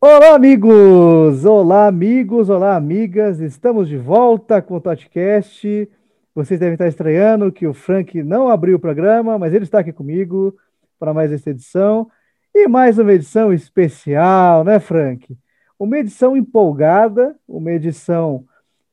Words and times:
Olá, 0.00 0.34
amigos! 0.34 1.44
Olá, 1.44 1.86
amigos! 1.86 2.48
Olá, 2.48 2.76
amigas! 2.76 3.40
Estamos 3.40 3.88
de 3.88 3.98
volta 3.98 4.62
com 4.62 4.76
o 4.76 4.80
Totcast. 4.80 5.90
Vocês 6.34 6.58
devem 6.58 6.74
estar 6.74 6.88
estranhando 6.88 7.52
que 7.52 7.66
o 7.66 7.74
Frank 7.74 8.22
não 8.22 8.48
abriu 8.48 8.76
o 8.76 8.80
programa, 8.80 9.38
mas 9.38 9.52
ele 9.52 9.64
está 9.64 9.80
aqui 9.80 9.92
comigo 9.92 10.56
para 10.98 11.12
mais 11.12 11.30
esta 11.30 11.50
edição. 11.50 12.10
E 12.54 12.66
mais 12.66 12.98
uma 12.98 13.12
edição 13.12 13.52
especial, 13.52 14.64
né, 14.64 14.78
Frank? 14.78 15.36
Uma 15.78 15.98
edição 15.98 16.36
empolgada, 16.36 17.36
uma 17.46 17.70
edição 17.70 18.44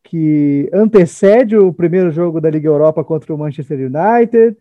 que 0.04 0.70
antecede 0.73 1.55
o 1.55 1.71
primeiro 1.71 2.12
jogo 2.12 2.41
da 2.41 2.49
Liga 2.49 2.67
Europa 2.67 3.03
contra 3.05 3.34
o 3.34 3.38
Manchester 3.38 3.80
United. 3.80 4.58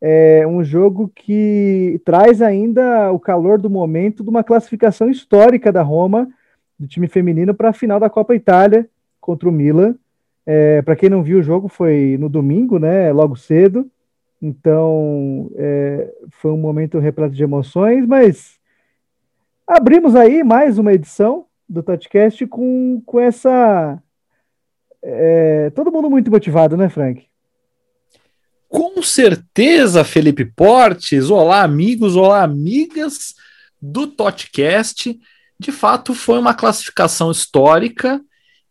É 0.00 0.46
um 0.46 0.64
jogo 0.64 1.10
que 1.14 2.00
traz 2.04 2.40
ainda 2.40 3.12
o 3.12 3.20
calor 3.20 3.58
do 3.58 3.68
momento 3.68 4.22
de 4.22 4.30
uma 4.30 4.42
classificação 4.42 5.10
histórica 5.10 5.70
da 5.70 5.82
Roma, 5.82 6.28
do 6.78 6.86
time 6.86 7.08
feminino, 7.08 7.54
para 7.54 7.68
a 7.70 7.74
final 7.74 8.00
da 8.00 8.08
Copa 8.08 8.34
Itália 8.34 8.88
contra 9.20 9.48
o 9.48 9.52
Milan. 9.52 9.96
É, 10.46 10.80
para 10.80 10.96
quem 10.96 11.10
não 11.10 11.22
viu 11.22 11.40
o 11.40 11.42
jogo, 11.42 11.68
foi 11.68 12.16
no 12.18 12.28
domingo, 12.28 12.78
né? 12.78 13.12
Logo 13.12 13.36
cedo. 13.36 13.90
Então, 14.40 15.50
é, 15.56 16.10
foi 16.30 16.52
um 16.52 16.58
momento 16.58 16.98
repleto 16.98 17.34
de 17.34 17.42
emoções, 17.42 18.06
mas 18.06 18.58
abrimos 19.66 20.14
aí 20.14 20.42
mais 20.42 20.78
uma 20.78 20.92
edição 20.92 21.45
do 21.68 21.82
Touchcast 21.82 22.46
com, 22.46 23.02
com 23.04 23.20
essa. 23.20 24.00
É, 25.02 25.70
todo 25.70 25.92
mundo 25.92 26.10
muito 26.10 26.30
motivado, 26.30 26.76
né, 26.76 26.88
Frank? 26.88 27.26
Com 28.68 29.02
certeza, 29.02 30.04
Felipe 30.04 30.44
Portes. 30.44 31.30
Olá, 31.30 31.62
amigos, 31.62 32.16
olá, 32.16 32.42
amigas 32.42 33.34
do 33.80 34.06
Totcast. 34.06 35.18
De 35.58 35.72
fato, 35.72 36.14
foi 36.14 36.38
uma 36.38 36.54
classificação 36.54 37.30
histórica 37.30 38.20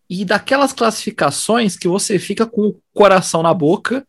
e 0.09 0.23
daquelas 0.23 0.73
classificações 0.73 1.75
que 1.75 1.87
você 1.87 2.19
fica 2.19 2.45
com 2.45 2.67
o 2.67 2.81
coração 2.93 3.41
na 3.41 3.53
boca, 3.53 4.05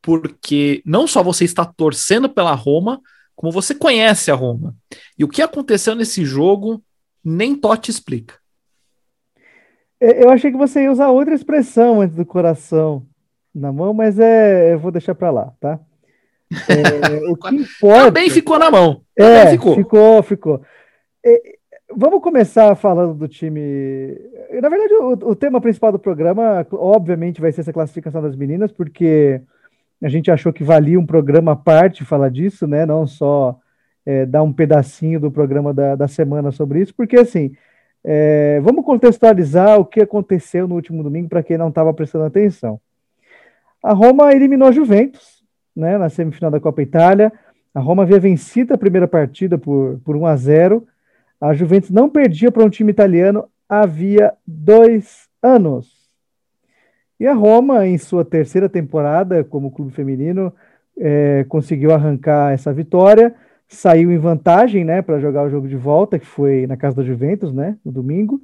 porque 0.00 0.82
não 0.84 1.06
só 1.06 1.22
você 1.22 1.44
está 1.44 1.64
torcendo 1.64 2.28
pela 2.28 2.54
Roma, 2.54 3.00
como 3.34 3.50
você 3.50 3.74
conhece 3.74 4.30
a 4.30 4.34
Roma. 4.34 4.76
E 5.18 5.24
o 5.24 5.28
que 5.28 5.42
aconteceu 5.42 5.94
nesse 5.94 6.24
jogo, 6.24 6.82
nem 7.24 7.56
Totti 7.56 7.90
explica. 7.90 8.39
É, 10.00 10.24
eu 10.24 10.30
achei 10.30 10.50
que 10.50 10.56
você 10.56 10.82
ia 10.82 10.90
usar 10.90 11.08
outra 11.08 11.34
expressão 11.34 12.00
antes 12.00 12.16
do 12.16 12.24
coração 12.24 13.06
na 13.54 13.70
mão, 13.70 13.92
mas 13.92 14.18
é, 14.18 14.72
eu 14.72 14.78
vou 14.78 14.90
deixar 14.90 15.14
para 15.14 15.30
lá, 15.30 15.52
tá? 15.60 15.78
É, 16.68 17.30
o 17.30 17.36
que 17.36 17.54
importa. 17.54 18.06
Também 18.06 18.30
ficou 18.30 18.58
na 18.58 18.70
mão. 18.70 19.02
é, 19.16 19.50
ficou. 19.50 19.74
Ficou, 19.74 20.22
ficou. 20.22 20.62
É, 21.24 21.40
vamos 21.94 22.22
começar 22.22 22.74
falando 22.74 23.14
do 23.14 23.28
time. 23.28 24.18
Na 24.62 24.68
verdade, 24.68 24.94
o, 24.94 25.30
o, 25.30 25.36
tema 25.36 25.60
principal 25.60 25.92
do 25.92 25.98
programa, 25.98 26.66
obviamente, 26.72 27.40
vai 27.40 27.52
ser 27.52 27.60
essa 27.60 27.72
classificação 27.72 28.22
das 28.22 28.34
meninas, 28.34 28.72
porque 28.72 29.40
a 30.02 30.08
gente 30.08 30.30
achou 30.30 30.52
que 30.52 30.64
valia 30.64 30.98
um 30.98 31.06
programa 31.06 31.52
à 31.52 31.56
parte 31.56 32.04
falar 32.04 32.30
disso, 32.30 32.66
né? 32.66 32.86
Não 32.86 33.06
só 33.06 33.58
é, 34.06 34.24
dar 34.24 34.42
um 34.42 34.52
pedacinho 34.52 35.20
do 35.20 35.30
programa 35.30 35.74
da, 35.74 35.94
da 35.94 36.08
semana 36.08 36.50
sobre 36.50 36.80
isso, 36.80 36.94
porque 36.94 37.16
assim. 37.16 37.54
É, 38.04 38.60
vamos 38.60 38.84
contextualizar 38.84 39.78
o 39.78 39.84
que 39.84 40.00
aconteceu 40.00 40.66
no 40.66 40.74
último 40.74 41.02
domingo 41.02 41.28
para 41.28 41.42
quem 41.42 41.58
não 41.58 41.68
estava 41.68 41.92
prestando 41.92 42.24
atenção. 42.24 42.80
A 43.82 43.92
Roma 43.92 44.32
eliminou 44.32 44.68
a 44.68 44.72
Juventus 44.72 45.42
né, 45.74 45.96
na 45.98 46.08
semifinal 46.08 46.50
da 46.50 46.60
Copa 46.60 46.82
Itália. 46.82 47.32
A 47.74 47.80
Roma 47.80 48.02
havia 48.02 48.18
vencido 48.18 48.74
a 48.74 48.78
primeira 48.78 49.06
partida 49.06 49.56
por, 49.56 50.00
por 50.04 50.16
1 50.16 50.26
a 50.26 50.36
0 50.36 50.86
a 51.40 51.54
Juventus 51.54 51.90
não 51.90 52.10
perdia 52.10 52.52
para 52.52 52.64
um 52.64 52.68
time 52.68 52.90
italiano 52.90 53.48
havia 53.66 54.34
dois 54.46 55.26
anos. 55.42 56.10
E 57.18 57.26
a 57.26 57.32
Roma, 57.32 57.86
em 57.86 57.96
sua 57.96 58.24
terceira 58.24 58.68
temporada 58.68 59.42
como 59.42 59.70
clube 59.70 59.92
feminino, 59.92 60.52
é, 60.98 61.44
conseguiu 61.48 61.92
arrancar 61.92 62.52
essa 62.52 62.72
vitória, 62.72 63.34
saiu 63.74 64.10
em 64.12 64.18
vantagem 64.18 64.84
né, 64.84 65.02
para 65.02 65.20
jogar 65.20 65.44
o 65.44 65.50
jogo 65.50 65.68
de 65.68 65.76
volta, 65.76 66.18
que 66.18 66.26
foi 66.26 66.66
na 66.66 66.76
casa 66.76 66.96
da 66.96 67.04
Juventus, 67.04 67.52
né, 67.52 67.76
no 67.84 67.92
domingo. 67.92 68.40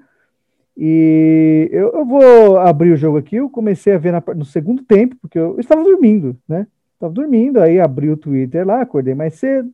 E 0.77 1.69
eu, 1.73 1.91
eu 1.93 2.05
vou 2.05 2.59
abrir 2.59 2.93
o 2.93 2.97
jogo 2.97 3.19
aqui. 3.19 3.37
Eu 3.37 3.51
comecei 3.51 3.95
a 3.95 3.99
ver 3.99 4.13
na, 4.13 4.23
no 4.35 4.45
segundo 4.45 4.83
tempo, 4.83 5.17
porque 5.21 5.39
eu, 5.39 5.55
eu 5.55 5.61
estava 5.61 5.83
dormindo, 5.83 6.37
né? 6.49 6.67
Estava 6.95 7.13
dormindo, 7.13 7.61
aí 7.61 7.79
abri 7.81 8.11
o 8.11 8.17
Twitter 8.17 8.67
lá, 8.67 8.81
acordei 8.81 9.15
mais 9.15 9.35
cedo 9.35 9.71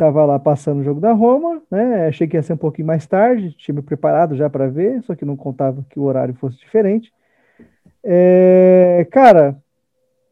Tava 0.00 0.24
lá 0.24 0.38
passando 0.38 0.80
o 0.80 0.82
jogo 0.82 0.98
da 0.98 1.12
Roma, 1.12 1.60
né? 1.70 2.06
Achei 2.06 2.26
que 2.26 2.34
ia 2.34 2.42
ser 2.42 2.54
um 2.54 2.56
pouquinho 2.56 2.86
mais 2.86 3.06
tarde, 3.06 3.52
tinha 3.52 3.74
me 3.74 3.82
preparado 3.82 4.34
já 4.34 4.48
para 4.48 4.66
ver, 4.66 5.02
só 5.02 5.14
que 5.14 5.26
não 5.26 5.36
contava 5.36 5.84
que 5.90 6.00
o 6.00 6.04
horário 6.04 6.32
fosse 6.36 6.56
diferente. 6.56 7.12
É, 8.02 9.06
cara, 9.10 9.58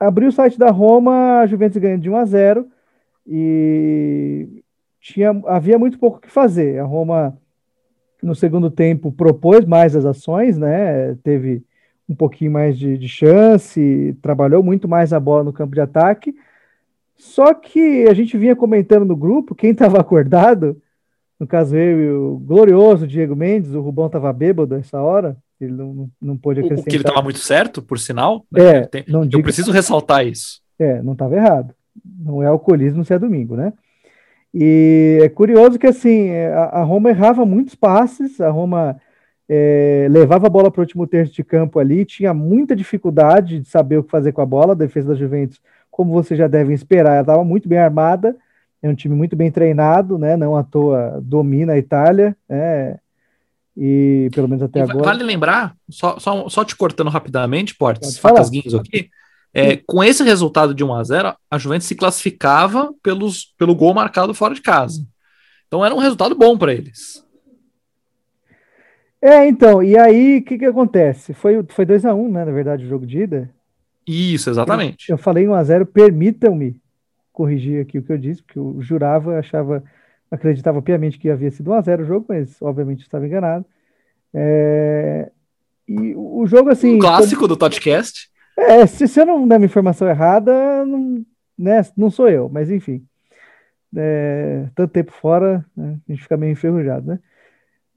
abri 0.00 0.24
o 0.24 0.32
site 0.32 0.58
da 0.58 0.70
Roma, 0.70 1.40
a 1.40 1.46
Juventus 1.46 1.76
ganhando 1.76 2.00
de 2.00 2.08
1 2.08 2.16
a 2.16 2.24
0 2.24 2.66
e 3.28 4.62
tinha, 5.00 5.30
havia 5.46 5.78
muito 5.78 5.98
pouco 5.98 6.18
o 6.18 6.20
que 6.20 6.30
fazer. 6.30 6.80
A 6.80 6.84
Roma, 6.84 7.38
no 8.22 8.34
segundo 8.34 8.70
tempo, 8.70 9.12
propôs 9.12 9.64
mais 9.64 9.94
as 9.94 10.04
ações, 10.04 10.56
né? 10.56 11.14
Teve 11.22 11.62
um 12.08 12.14
pouquinho 12.14 12.50
mais 12.50 12.78
de, 12.78 12.96
de 12.96 13.08
chance, 13.08 14.16
trabalhou 14.22 14.62
muito 14.62 14.88
mais 14.88 15.12
a 15.12 15.20
bola 15.20 15.44
no 15.44 15.52
campo 15.52 15.74
de 15.74 15.80
ataque 15.80 16.34
só 17.18 17.52
que 17.52 18.06
a 18.08 18.14
gente 18.14 18.38
vinha 18.38 18.54
comentando 18.54 19.04
no 19.04 19.16
grupo, 19.16 19.54
quem 19.54 19.72
estava 19.72 19.98
acordado, 20.00 20.80
no 21.38 21.46
caso 21.46 21.76
eu 21.76 22.00
e 22.00 22.10
o 22.10 22.38
glorioso 22.38 23.06
Diego 23.06 23.34
Mendes, 23.34 23.74
o 23.74 23.80
Rubão 23.80 24.06
estava 24.06 24.32
bêbado 24.32 24.76
essa 24.76 25.00
hora, 25.02 25.36
ele 25.60 25.72
não, 25.72 26.08
não 26.22 26.36
pôde 26.36 26.60
acrescentar. 26.60 26.86
O 26.86 26.88
que 26.88 26.96
ele 26.96 27.02
estava 27.02 27.22
muito 27.22 27.40
certo, 27.40 27.82
por 27.82 27.98
sinal. 27.98 28.46
Né? 28.50 28.82
É, 28.82 29.04
eu 29.32 29.42
preciso 29.42 29.72
ressaltar 29.72 30.24
isso. 30.24 30.62
É, 30.78 31.02
não 31.02 31.14
estava 31.14 31.34
errado. 31.34 31.74
Não 32.18 32.42
é 32.42 32.46
alcoolismo 32.46 33.04
se 33.04 33.14
é 33.14 33.18
domingo, 33.18 33.56
né? 33.56 33.72
E 34.52 35.18
é 35.22 35.28
curioso 35.28 35.78
que 35.78 35.86
assim, 35.86 36.30
a, 36.30 36.64
a 36.64 36.82
Roma 36.82 37.10
errava 37.10 37.44
muitos 37.44 37.74
passes, 37.74 38.40
a 38.40 38.50
Roma 38.50 38.98
é, 39.48 40.06
levava 40.10 40.46
a 40.46 40.50
bola 40.50 40.70
para 40.70 40.80
o 40.80 40.82
último 40.82 41.06
terço 41.06 41.34
de 41.34 41.44
campo 41.44 41.78
ali, 41.78 42.04
tinha 42.04 42.32
muita 42.32 42.74
dificuldade 42.74 43.60
de 43.60 43.68
saber 43.68 43.98
o 43.98 44.04
que 44.04 44.10
fazer 44.10 44.32
com 44.32 44.40
a 44.40 44.46
bola, 44.46 44.72
a 44.72 44.76
defesa 44.76 45.08
da 45.08 45.14
Juventus 45.14 45.60
como 45.98 46.12
vocês 46.12 46.38
já 46.38 46.46
devem 46.46 46.72
esperar, 46.72 47.14
ela 47.14 47.20
estava 47.22 47.42
muito 47.42 47.68
bem 47.68 47.76
armada, 47.76 48.36
é 48.80 48.88
um 48.88 48.94
time 48.94 49.16
muito 49.16 49.34
bem 49.34 49.50
treinado, 49.50 50.16
né? 50.16 50.36
Não 50.36 50.56
à 50.56 50.62
toa 50.62 51.18
domina 51.20 51.72
a 51.72 51.78
Itália, 51.78 52.36
né? 52.48 52.98
E 53.76 54.30
pelo 54.32 54.46
menos 54.46 54.62
até 54.62 54.78
e 54.78 54.82
agora. 54.82 55.06
Vale 55.06 55.24
lembrar, 55.24 55.74
só, 55.90 56.16
só, 56.20 56.48
só 56.48 56.64
te 56.64 56.76
cortando 56.76 57.10
rapidamente, 57.10 57.74
Portes, 57.74 58.16
facas 58.16 58.48
guinhos 58.48 58.76
aqui. 58.76 59.10
É, 59.52 59.76
com 59.86 60.04
esse 60.04 60.22
resultado 60.22 60.74
de 60.74 60.84
1 60.84 60.94
a 60.94 61.02
0 61.02 61.36
a 61.50 61.58
Juventus 61.58 61.86
se 61.86 61.94
classificava 61.94 62.94
pelos, 63.02 63.46
pelo 63.58 63.74
gol 63.74 63.94
marcado 63.94 64.34
fora 64.34 64.54
de 64.54 64.60
casa. 64.60 65.06
Então 65.66 65.84
era 65.84 65.94
um 65.94 65.98
resultado 65.98 66.34
bom 66.34 66.56
para 66.56 66.72
eles. 66.72 67.24
É, 69.20 69.48
então, 69.48 69.82
e 69.82 69.98
aí 69.98 70.38
o 70.38 70.44
que, 70.44 70.58
que 70.58 70.64
acontece? 70.64 71.34
Foi, 71.34 71.64
foi 71.68 71.84
2 71.84 72.04
a 72.04 72.14
1 72.14 72.30
né? 72.30 72.44
Na 72.44 72.52
verdade, 72.52 72.84
o 72.84 72.88
jogo 72.88 73.06
de 73.06 73.20
ida. 73.20 73.50
Isso, 74.06 74.48
exatamente. 74.48 75.10
Eu, 75.10 75.14
eu 75.14 75.18
falei 75.18 75.46
1 75.48 75.54
a 75.54 75.64
0 75.64 75.86
permitam-me 75.86 76.80
corrigir 77.32 77.82
aqui 77.82 77.98
o 77.98 78.02
que 78.02 78.12
eu 78.12 78.18
disse, 78.18 78.42
porque 78.42 78.58
eu 78.58 78.76
jurava, 78.80 79.38
achava, 79.38 79.82
acreditava 80.30 80.80
piamente 80.80 81.18
que 81.18 81.30
havia 81.30 81.50
sido 81.50 81.70
1 81.70 81.74
a 81.74 81.80
0 81.80 82.02
o 82.02 82.06
jogo, 82.06 82.26
mas 82.28 82.60
obviamente 82.62 83.02
estava 83.02 83.26
enganado. 83.26 83.64
É... 84.32 85.30
E 85.86 86.14
o 86.14 86.46
jogo, 86.46 86.70
assim. 86.70 86.96
Um 86.96 86.98
clássico 86.98 87.40
como... 87.42 87.48
do 87.48 87.56
podcast. 87.56 88.30
É, 88.58 88.86
se, 88.86 89.06
se 89.06 89.20
eu 89.20 89.26
não 89.26 89.46
der 89.46 89.56
uma 89.56 89.66
informação 89.66 90.08
errada, 90.08 90.84
não, 90.84 91.24
né, 91.56 91.80
não 91.96 92.10
sou 92.10 92.28
eu, 92.28 92.48
mas 92.48 92.70
enfim. 92.70 93.06
É, 93.96 94.68
tanto 94.74 94.92
tempo 94.92 95.12
fora, 95.12 95.64
né, 95.76 95.98
a 96.08 96.12
gente 96.12 96.22
fica 96.22 96.36
meio 96.36 96.52
enferrujado, 96.52 97.06
né? 97.06 97.18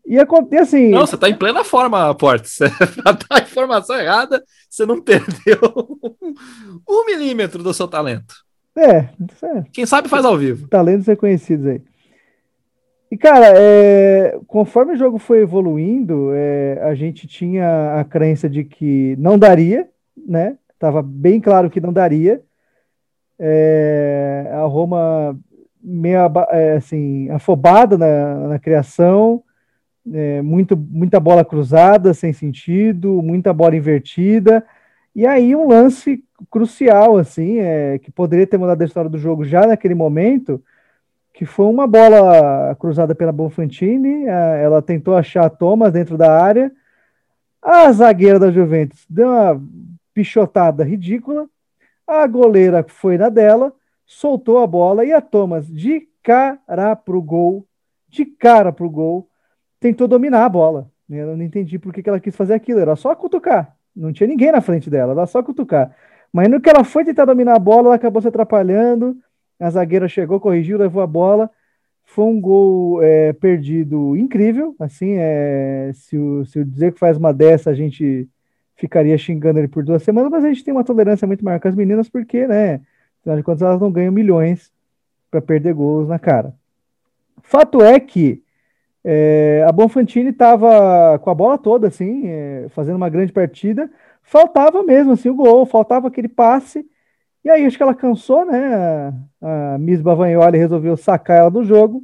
E, 0.05 0.15
e 0.15 0.57
assim. 0.57 0.89
Não, 0.89 1.05
você 1.05 1.15
está 1.15 1.29
em 1.29 1.35
plena 1.35 1.63
forma, 1.63 2.13
Portes. 2.15 2.57
Para 3.03 3.11
dar 3.13 3.25
a 3.29 3.39
informação 3.39 3.99
errada, 3.99 4.43
você 4.69 4.85
não 4.85 5.01
perdeu 5.01 5.59
um 6.87 7.05
milímetro 7.05 7.63
do 7.63 7.73
seu 7.73 7.87
talento. 7.87 8.35
É, 8.75 8.97
é. 8.97 9.63
Quem 9.73 9.85
sabe 9.85 10.09
faz 10.09 10.25
ao 10.25 10.37
vivo. 10.37 10.67
Talentos 10.67 11.07
reconhecidos 11.07 11.67
aí. 11.67 11.81
E, 13.11 13.17
cara, 13.17 13.51
é, 13.57 14.39
conforme 14.47 14.93
o 14.93 14.97
jogo 14.97 15.17
foi 15.17 15.39
evoluindo, 15.39 16.31
é, 16.33 16.79
a 16.81 16.95
gente 16.95 17.27
tinha 17.27 17.99
a 17.99 18.05
crença 18.05 18.49
de 18.49 18.63
que 18.63 19.17
não 19.19 19.37
daria, 19.37 19.89
né? 20.27 20.57
Tava 20.79 21.01
bem 21.01 21.39
claro 21.39 21.69
que 21.69 21.79
não 21.79 21.93
daria. 21.93 22.41
É, 23.39 24.49
a 24.53 24.63
Roma 24.65 25.37
meio 25.83 26.19
é, 26.51 26.73
assim, 26.73 27.29
afobada 27.29 27.97
na, 27.97 28.49
na 28.49 28.59
criação, 28.59 29.43
é, 30.13 30.41
muito, 30.41 30.77
muita 30.77 31.19
bola 31.19 31.43
cruzada, 31.43 32.13
sem 32.13 32.33
sentido, 32.33 33.21
muita 33.21 33.53
bola 33.53 33.75
invertida. 33.75 34.63
E 35.15 35.25
aí 35.25 35.55
um 35.55 35.67
lance 35.67 36.23
crucial, 36.49 37.17
assim, 37.17 37.59
é, 37.59 37.99
que 37.99 38.11
poderia 38.11 38.47
ter 38.47 38.57
mudado 38.57 38.81
a 38.81 38.85
história 38.85 39.09
do 39.09 39.17
jogo 39.17 39.43
já 39.43 39.67
naquele 39.67 39.95
momento, 39.95 40.63
que 41.33 41.45
foi 41.45 41.65
uma 41.65 41.87
bola 41.87 42.75
cruzada 42.75 43.15
pela 43.15 43.31
Bonfantini, 43.31 44.25
ela 44.25 44.81
tentou 44.81 45.15
achar 45.15 45.45
a 45.45 45.49
Thomas 45.49 45.91
dentro 45.91 46.17
da 46.17 46.39
área, 46.39 46.71
a 47.61 47.91
zagueira 47.91 48.39
da 48.39 48.51
Juventus 48.51 49.05
deu 49.09 49.27
uma 49.27 49.61
pichotada 50.13 50.83
ridícula, 50.83 51.47
a 52.07 52.25
goleira 52.27 52.85
foi 52.87 53.17
na 53.17 53.29
dela, 53.29 53.73
soltou 54.05 54.59
a 54.59 54.67
bola 54.67 55.05
e 55.05 55.13
a 55.13 55.21
Thomas, 55.21 55.67
de 55.67 56.07
cara 56.21 56.95
pro 56.95 57.21
gol, 57.21 57.65
de 58.09 58.25
cara 58.25 58.71
pro 58.71 58.89
gol, 58.89 59.29
tentou 59.79 60.07
dominar 60.07 60.45
a 60.45 60.49
bola. 60.49 60.91
Eu 61.09 61.35
não 61.35 61.43
entendi 61.43 61.77
por 61.77 61.93
que 61.93 62.07
ela 62.07 62.19
quis 62.19 62.35
fazer 62.35 62.53
aquilo, 62.53 62.79
era 62.79 62.95
só 62.95 63.15
cutucar. 63.15 63.75
Não 63.95 64.13
tinha 64.13 64.27
ninguém 64.27 64.51
na 64.51 64.61
frente 64.61 64.89
dela, 64.89 65.13
era 65.13 65.25
só 65.25 65.43
cutucar. 65.43 65.95
Mas 66.31 66.47
no 66.49 66.61
que 66.61 66.69
ela 66.69 66.83
foi 66.83 67.03
tentar 67.03 67.25
dominar 67.25 67.55
a 67.55 67.59
bola, 67.59 67.87
ela 67.87 67.95
acabou 67.95 68.21
se 68.21 68.27
atrapalhando. 68.27 69.17
A 69.59 69.69
zagueira 69.69 70.07
chegou, 70.07 70.39
corrigiu, 70.39 70.77
levou 70.77 71.01
a 71.01 71.07
bola. 71.07 71.49
Foi 72.05 72.25
um 72.25 72.39
gol 72.39 73.01
é, 73.03 73.33
perdido 73.33 74.15
incrível. 74.15 74.75
Assim, 74.79 75.15
é, 75.17 75.91
se, 75.93 76.17
o, 76.17 76.45
se 76.45 76.59
o 76.59 76.65
dizer 76.65 76.93
que 76.93 76.99
faz 76.99 77.17
uma 77.17 77.33
dessa, 77.33 77.69
a 77.69 77.73
gente 77.73 78.29
ficaria 78.75 79.17
xingando 79.17 79.59
ele 79.59 79.67
por 79.67 79.83
duas 79.83 80.03
semanas, 80.03 80.31
mas 80.31 80.43
a 80.43 80.47
gente 80.47 80.63
tem 80.63 80.73
uma 80.73 80.83
tolerância 80.83 81.27
muito 81.27 81.43
maior 81.45 81.59
com 81.59 81.67
as 81.67 81.75
meninas, 81.75 82.09
porque, 82.09 82.47
né? 82.47 82.81
Afinal 83.21 83.37
de 83.37 83.43
contas, 83.43 83.61
elas 83.61 83.79
não 83.79 83.91
ganham 83.91 84.11
milhões 84.11 84.71
para 85.29 85.41
perder 85.41 85.73
gols 85.73 86.07
na 86.07 86.17
cara. 86.17 86.53
Fato 87.43 87.81
é 87.81 87.99
que 87.99 88.43
é, 89.03 89.65
a 89.67 89.71
Bonfantini 89.71 90.29
estava 90.29 91.17
com 91.19 91.29
a 91.29 91.35
bola 91.35 91.57
toda, 91.57 91.87
assim, 91.87 92.27
é, 92.27 92.67
fazendo 92.69 92.95
uma 92.95 93.09
grande 93.09 93.31
partida. 93.31 93.89
Faltava 94.23 94.83
mesmo, 94.83 95.13
assim, 95.13 95.29
o 95.29 95.35
gol, 95.35 95.65
faltava 95.65 96.07
aquele 96.07 96.27
passe. 96.27 96.85
E 97.43 97.49
aí, 97.49 97.65
acho 97.65 97.77
que 97.77 97.83
ela 97.83 97.95
cansou, 97.95 98.45
né? 98.45 98.75
A, 99.41 99.73
a 99.73 99.77
Miss 99.77 100.01
Bavagnoli 100.01 100.57
resolveu 100.57 100.95
sacar 100.95 101.37
ela 101.37 101.51
do 101.51 101.63
jogo. 101.63 102.03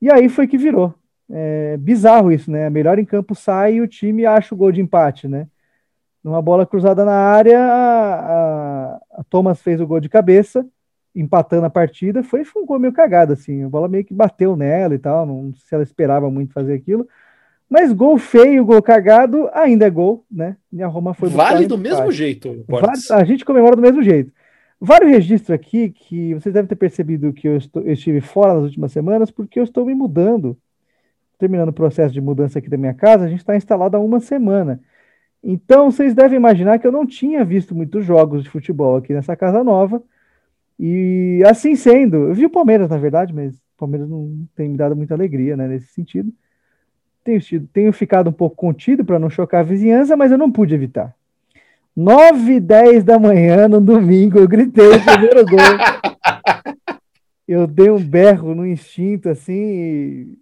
E 0.00 0.10
aí 0.12 0.28
foi 0.28 0.46
que 0.46 0.58
virou. 0.58 0.94
É 1.28 1.76
bizarro 1.76 2.30
isso, 2.30 2.50
né? 2.50 2.70
Melhor 2.70 2.98
em 2.98 3.04
campo 3.04 3.34
sai 3.34 3.74
e 3.74 3.80
o 3.80 3.88
time 3.88 4.24
acha 4.24 4.54
o 4.54 4.58
gol 4.58 4.70
de 4.70 4.80
empate, 4.80 5.26
né? 5.26 5.48
Numa 6.26 6.42
bola 6.42 6.66
cruzada 6.66 7.04
na 7.04 7.14
área, 7.14 7.56
a, 7.56 9.00
a, 9.12 9.24
Thomas 9.30 9.62
fez 9.62 9.80
o 9.80 9.86
gol 9.86 10.00
de 10.00 10.08
cabeça 10.08 10.66
empatando 11.14 11.66
a 11.66 11.70
partida, 11.70 12.20
foi, 12.20 12.42
foi 12.42 12.62
um 12.62 12.66
gol 12.66 12.80
meio 12.80 12.92
cagado, 12.92 13.32
assim, 13.32 13.62
a 13.62 13.68
bola 13.68 13.86
meio 13.86 14.04
que 14.04 14.12
bateu 14.12 14.56
nela 14.56 14.92
e 14.92 14.98
tal, 14.98 15.24
não 15.24 15.54
sei 15.54 15.68
se 15.68 15.74
ela 15.76 15.84
esperava 15.84 16.28
muito 16.28 16.52
fazer 16.52 16.74
aquilo, 16.74 17.06
mas 17.70 17.92
gol 17.92 18.18
feio, 18.18 18.64
gol 18.64 18.82
cagado, 18.82 19.48
ainda 19.54 19.86
é 19.86 19.90
gol, 19.90 20.26
né? 20.28 20.56
E 20.72 20.82
a 20.82 20.88
Roma 20.88 21.14
foi 21.14 21.28
Vale 21.28 21.68
do 21.68 21.78
mesmo 21.78 22.10
jeito, 22.10 22.64
vale, 22.66 22.88
A 23.12 23.22
gente 23.22 23.44
comemora 23.44 23.76
do 23.76 23.82
mesmo 23.82 24.02
jeito. 24.02 24.32
Vale 24.80 25.04
o 25.04 25.08
registro 25.08 25.54
aqui 25.54 25.90
que 25.90 26.34
vocês 26.34 26.52
devem 26.52 26.66
ter 26.66 26.74
percebido 26.74 27.32
que 27.32 27.46
eu, 27.46 27.56
estou, 27.56 27.82
eu 27.82 27.92
estive 27.92 28.20
fora 28.20 28.54
nas 28.54 28.64
últimas 28.64 28.90
semanas 28.90 29.30
porque 29.30 29.60
eu 29.60 29.64
estou 29.64 29.86
me 29.86 29.94
mudando. 29.94 30.58
Terminando 31.38 31.68
o 31.68 31.72
processo 31.72 32.12
de 32.12 32.20
mudança 32.20 32.58
aqui 32.58 32.68
da 32.68 32.76
minha 32.76 32.94
casa, 32.94 33.26
a 33.26 33.28
gente 33.28 33.38
está 33.38 33.54
instalado 33.54 33.96
há 33.96 34.00
uma 34.00 34.18
semana. 34.18 34.80
Então, 35.48 35.92
vocês 35.92 36.12
devem 36.12 36.36
imaginar 36.36 36.80
que 36.80 36.84
eu 36.84 36.90
não 36.90 37.06
tinha 37.06 37.44
visto 37.44 37.72
muitos 37.72 38.04
jogos 38.04 38.42
de 38.42 38.50
futebol 38.50 38.96
aqui 38.96 39.14
nessa 39.14 39.36
casa 39.36 39.62
nova. 39.62 40.02
E 40.76 41.40
assim 41.46 41.76
sendo, 41.76 42.16
eu 42.16 42.34
vi 42.34 42.44
o 42.44 42.50
Palmeiras, 42.50 42.90
na 42.90 42.98
verdade, 42.98 43.32
mas 43.32 43.54
o 43.54 43.78
Palmeiras 43.78 44.08
não 44.08 44.44
tem 44.56 44.68
me 44.68 44.76
dado 44.76 44.96
muita 44.96 45.14
alegria 45.14 45.56
né, 45.56 45.68
nesse 45.68 45.86
sentido. 45.92 46.32
Tenho, 47.22 47.40
tido, 47.40 47.68
tenho 47.72 47.92
ficado 47.92 48.28
um 48.28 48.32
pouco 48.32 48.56
contido 48.56 49.04
para 49.04 49.20
não 49.20 49.30
chocar 49.30 49.60
a 49.60 49.64
vizinhança, 49.64 50.16
mas 50.16 50.32
eu 50.32 50.38
não 50.38 50.50
pude 50.50 50.74
evitar. 50.74 51.14
9 51.94 52.54
e 52.54 52.60
10 52.60 53.04
da 53.04 53.16
manhã, 53.16 53.68
no 53.68 53.80
domingo, 53.80 54.40
eu 54.40 54.48
gritei 54.48 54.88
o 54.88 55.04
primeiro 55.04 55.46
gol. 55.46 55.58
Eu 57.48 57.64
dei 57.64 57.88
um 57.88 58.02
berro 58.04 58.56
no 58.56 58.66
instinto, 58.66 59.28
assim, 59.28 60.36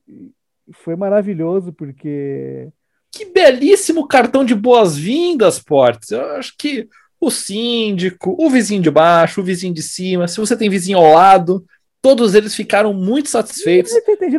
foi 0.73 0.97
maravilhoso, 0.97 1.71
porque. 1.71 2.71
Que 3.15 3.25
belíssimo 3.27 4.09
cartão 4.09 4.45
de 4.45 4.55
boas-vindas, 4.55 5.61
Portes. 5.61 6.11
Eu 6.11 6.25
acho 6.33 6.55
que 6.59 6.89
o 7.21 7.31
síndico, 7.31 8.37
o 8.39 8.51
vizinho 8.51 8.83
de 8.83 8.91
baixo, 8.91 9.41
o 9.41 9.45
vizinho 9.45 9.73
de 9.73 9.83
cima, 9.83 10.27
se 10.27 10.39
você 10.39 10.57
tem 10.57 10.69
vizinho 10.69 10.99
ao 10.99 11.13
lado, 11.13 11.65
todos 12.03 12.35
eles 12.35 12.55
ficaram 12.55 12.93
muito 12.93 13.29
satisfeitos. 13.29 13.93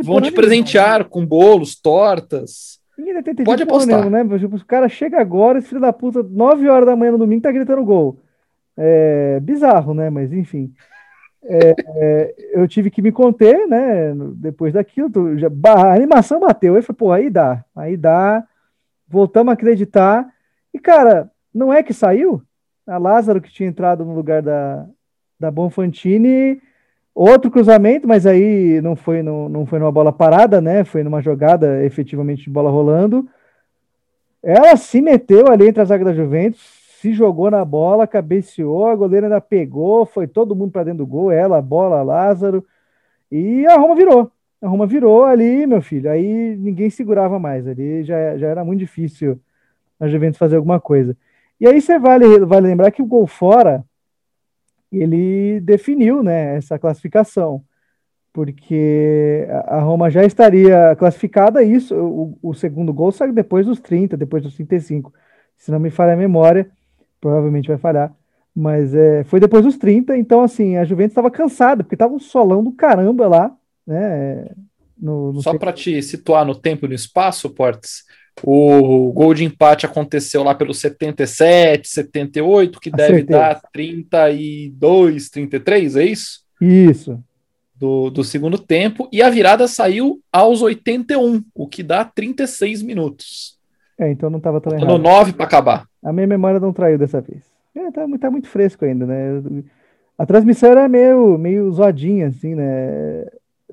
Vão 0.03 0.21
te 0.21 0.31
presentear 0.31 0.99
né? 0.99 1.05
com 1.09 1.25
bolos, 1.25 1.75
tortas. 1.75 2.79
Pode 3.45 3.63
apostar. 3.63 3.99
Nenhum, 3.99 4.09
né? 4.09 4.39
Tipo, 4.39 4.57
o 4.57 4.65
cara 4.65 4.89
chega 4.89 5.19
agora, 5.19 5.59
esse 5.59 5.69
filho 5.69 5.81
da 5.81 5.93
puta, 5.93 6.21
9 6.21 6.69
horas 6.69 6.85
da 6.85 6.95
manhã 6.95 7.13
no 7.13 7.17
domingo, 7.17 7.41
tá 7.41 7.51
gritando 7.51 7.83
gol. 7.83 8.19
É 8.77 9.39
bizarro, 9.39 9.93
né? 9.93 10.09
Mas 10.09 10.33
enfim. 10.33 10.71
É, 11.47 11.75
é, 11.77 12.35
eu 12.53 12.67
tive 12.67 12.89
que 12.89 13.01
me 13.01 13.11
conter, 13.11 13.67
né? 13.67 14.13
Depois 14.35 14.73
daquilo, 14.73 15.37
já, 15.37 15.47
a 15.65 15.93
animação 15.93 16.39
bateu. 16.39 16.75
Aí 16.75 16.81
foi, 16.81 16.95
pô, 16.95 17.11
aí 17.11 17.29
dá, 17.29 17.63
aí 17.75 17.95
dá. 17.95 18.43
Voltamos 19.07 19.51
a 19.51 19.53
acreditar. 19.53 20.27
E, 20.73 20.79
cara, 20.79 21.31
não 21.53 21.73
é 21.73 21.81
que 21.83 21.93
saiu? 21.93 22.41
a 22.87 22.97
Lázaro, 22.97 23.41
que 23.41 23.51
tinha 23.51 23.67
entrado 23.67 24.05
no 24.05 24.13
lugar 24.13 24.41
da, 24.41 24.85
da 25.39 25.49
Bonfantini. 25.49 26.61
Outro 27.13 27.49
cruzamento, 27.49 28.07
mas 28.07 28.25
aí 28.25 28.81
não 28.81 28.95
foi, 28.95 29.23
no, 29.23 29.47
não 29.47 29.65
foi 29.65 29.79
numa 29.79 29.91
bola 29.91 30.11
parada, 30.11 30.59
né? 30.59 30.83
Foi 30.83 31.03
numa 31.03 31.21
jogada 31.21 31.83
efetivamente 31.83 32.43
de 32.43 32.49
bola 32.49 32.69
rolando. 32.69 33.27
Ela 34.43 34.75
se 34.75 35.01
meteu 35.01 35.47
ali 35.49 35.67
entre 35.67 35.81
a 35.81 35.85
zaga 35.85 36.05
da 36.05 36.13
Juventus, 36.13 36.61
se 36.99 37.13
jogou 37.13 37.49
na 37.49 37.63
bola, 37.65 38.05
cabeceou, 38.05 38.87
a 38.87 38.95
goleira 38.95 39.27
ainda 39.27 39.41
pegou, 39.41 40.05
foi 40.05 40.27
todo 40.27 40.55
mundo 40.55 40.71
para 40.71 40.83
dentro 40.83 40.99
do 40.99 41.07
gol, 41.07 41.31
ela, 41.31 41.57
a 41.57 41.61
bola, 41.61 42.03
Lázaro, 42.03 42.63
e 43.31 43.65
a 43.65 43.75
Roma 43.75 43.95
virou. 43.95 44.31
A 44.65 44.67
Roma 44.67 44.87
virou 44.87 45.25
ali, 45.25 45.67
meu 45.67 45.81
filho. 45.81 46.09
Aí 46.09 46.55
ninguém 46.57 46.89
segurava 46.89 47.37
mais. 47.37 47.67
Ali 47.67 48.03
já, 48.03 48.35
já 48.37 48.47
era 48.47 48.65
muito 48.65 48.79
difícil 48.79 49.39
a 49.99 50.07
Juventus 50.07 50.39
fazer 50.39 50.55
alguma 50.55 50.79
coisa. 50.79 51.15
E 51.59 51.67
aí 51.67 51.79
você 51.79 51.99
vale, 51.99 52.39
vale 52.45 52.67
lembrar 52.67 52.91
que 52.91 53.01
o 53.01 53.05
gol 53.05 53.27
fora 53.27 53.85
ele 54.91 55.59
definiu 55.61 56.23
né, 56.23 56.55
essa 56.55 56.79
classificação, 56.79 57.63
porque 58.33 59.47
a 59.65 59.79
Roma 59.79 60.09
já 60.09 60.23
estaria 60.25 60.95
classificada, 60.95 61.63
isso, 61.63 61.95
o, 61.95 62.37
o 62.41 62.53
segundo 62.53 62.93
gol 62.93 63.11
saiu 63.11 63.33
depois 63.33 63.65
dos 63.65 63.79
30, 63.79 64.17
depois 64.17 64.43
dos 64.43 64.55
35, 64.55 65.13
se 65.57 65.71
não 65.71 65.79
me 65.79 65.89
falha 65.89 66.13
a 66.13 66.17
memória, 66.17 66.69
provavelmente 67.21 67.67
vai 67.67 67.77
falhar, 67.77 68.13
mas 68.55 68.93
é, 68.95 69.23
foi 69.25 69.39
depois 69.39 69.63
dos 69.63 69.77
30, 69.77 70.17
então 70.17 70.41
assim, 70.41 70.77
a 70.77 70.85
Juventus 70.85 71.11
estava 71.11 71.31
cansada, 71.31 71.83
porque 71.83 71.95
estava 71.95 72.13
um 72.13 72.19
solão 72.19 72.63
do 72.63 72.71
caramba 72.71 73.27
lá, 73.27 73.55
né, 73.85 74.49
no, 74.97 75.33
no 75.33 75.41
Só 75.41 75.57
para 75.57 75.73
te 75.73 76.01
situar 76.01 76.45
no 76.45 76.55
tempo 76.55 76.85
e 76.85 76.89
no 76.89 76.95
espaço, 76.95 77.49
Portes, 77.49 78.03
o 78.43 79.11
gol 79.13 79.33
de 79.33 79.45
empate 79.45 79.85
aconteceu 79.85 80.43
lá 80.43 80.53
pelo 80.53 80.73
77, 80.73 81.87
78, 81.87 82.79
que 82.79 82.91
deve 82.91 83.23
dar 83.23 83.61
32, 83.71 85.29
33, 85.29 85.95
é 85.95 86.03
isso? 86.03 86.43
Isso. 86.59 87.23
Do, 87.75 88.09
do 88.09 88.23
segundo 88.23 88.57
tempo. 88.57 89.07
E 89.11 89.21
a 89.21 89.29
virada 89.29 89.67
saiu 89.67 90.21
aos 90.31 90.61
81, 90.61 91.43
o 91.53 91.67
que 91.67 91.81
dá 91.83 92.03
36 92.03 92.81
minutos. 92.81 93.57
É, 93.97 94.11
então 94.11 94.29
não 94.29 94.37
estava 94.37 94.59
tão 94.59 94.73
errado. 94.73 94.87
No 94.87 94.97
9 94.97 95.33
para 95.33 95.45
acabar. 95.45 95.85
A 96.03 96.11
minha 96.11 96.27
memória 96.27 96.59
não 96.59 96.73
traiu 96.73 96.97
dessa 96.97 97.21
vez. 97.21 97.43
É, 97.73 97.91
tá, 97.91 98.05
tá, 98.19 98.31
muito 98.31 98.47
fresco 98.47 98.85
ainda, 98.85 99.05
né? 99.05 99.41
A 100.17 100.25
transmissão 100.25 100.71
era 100.71 100.87
meio, 100.87 101.37
meio 101.37 101.71
zoadinha, 101.71 102.27
assim, 102.27 102.55
né? 102.55 103.25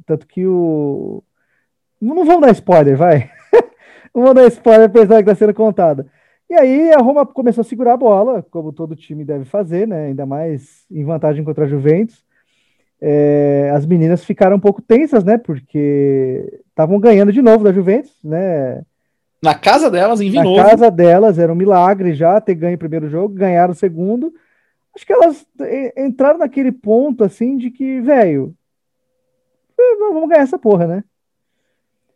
Tanto 0.06 0.26
que 0.26 0.46
o. 0.46 1.22
Não 2.00 2.24
vamos 2.24 2.42
dar 2.42 2.52
spoiler, 2.52 2.96
vai. 2.96 3.30
Não 4.14 4.22
vou 4.22 4.34
dar 4.34 4.46
spoiler, 4.48 4.86
apesar 4.86 5.22
que 5.22 5.30
está 5.30 5.34
sendo 5.34 5.54
contada. 5.54 6.06
E 6.50 6.54
aí 6.54 6.92
a 6.92 6.98
Roma 6.98 7.24
começou 7.24 7.62
a 7.62 7.64
segurar 7.64 7.94
a 7.94 7.96
bola, 7.96 8.44
como 8.50 8.72
todo 8.72 8.94
time 8.94 9.24
deve 9.24 9.44
fazer, 9.44 9.88
né? 9.88 10.06
Ainda 10.06 10.26
mais 10.26 10.84
em 10.90 11.04
vantagem 11.04 11.42
contra 11.44 11.64
a 11.64 11.68
Juventus. 11.68 12.24
É, 13.00 13.72
as 13.74 13.86
meninas 13.86 14.24
ficaram 14.24 14.56
um 14.56 14.60
pouco 14.60 14.82
tensas, 14.82 15.24
né? 15.24 15.38
Porque 15.38 16.60
estavam 16.68 17.00
ganhando 17.00 17.32
de 17.32 17.40
novo 17.40 17.64
da 17.64 17.72
Juventus, 17.72 18.14
né? 18.22 18.82
Na 19.42 19.54
casa 19.54 19.90
delas, 19.90 20.20
em 20.20 20.30
Vinovo. 20.30 20.56
Na 20.56 20.64
casa 20.64 20.90
delas, 20.90 21.38
era 21.38 21.52
um 21.52 21.56
milagre 21.56 22.14
já 22.14 22.40
ter 22.40 22.54
ganho 22.54 22.76
o 22.76 22.78
primeiro 22.78 23.08
jogo, 23.08 23.34
ganharam 23.34 23.72
o 23.72 23.76
segundo. 23.76 24.32
Acho 24.94 25.06
que 25.06 25.12
elas 25.12 25.46
entraram 25.96 26.38
naquele 26.38 26.70
ponto, 26.70 27.24
assim, 27.24 27.56
de 27.56 27.70
que, 27.70 28.00
velho, 28.02 28.54
vamos 30.12 30.28
ganhar 30.28 30.42
essa 30.42 30.58
porra, 30.58 30.86
né? 30.86 31.04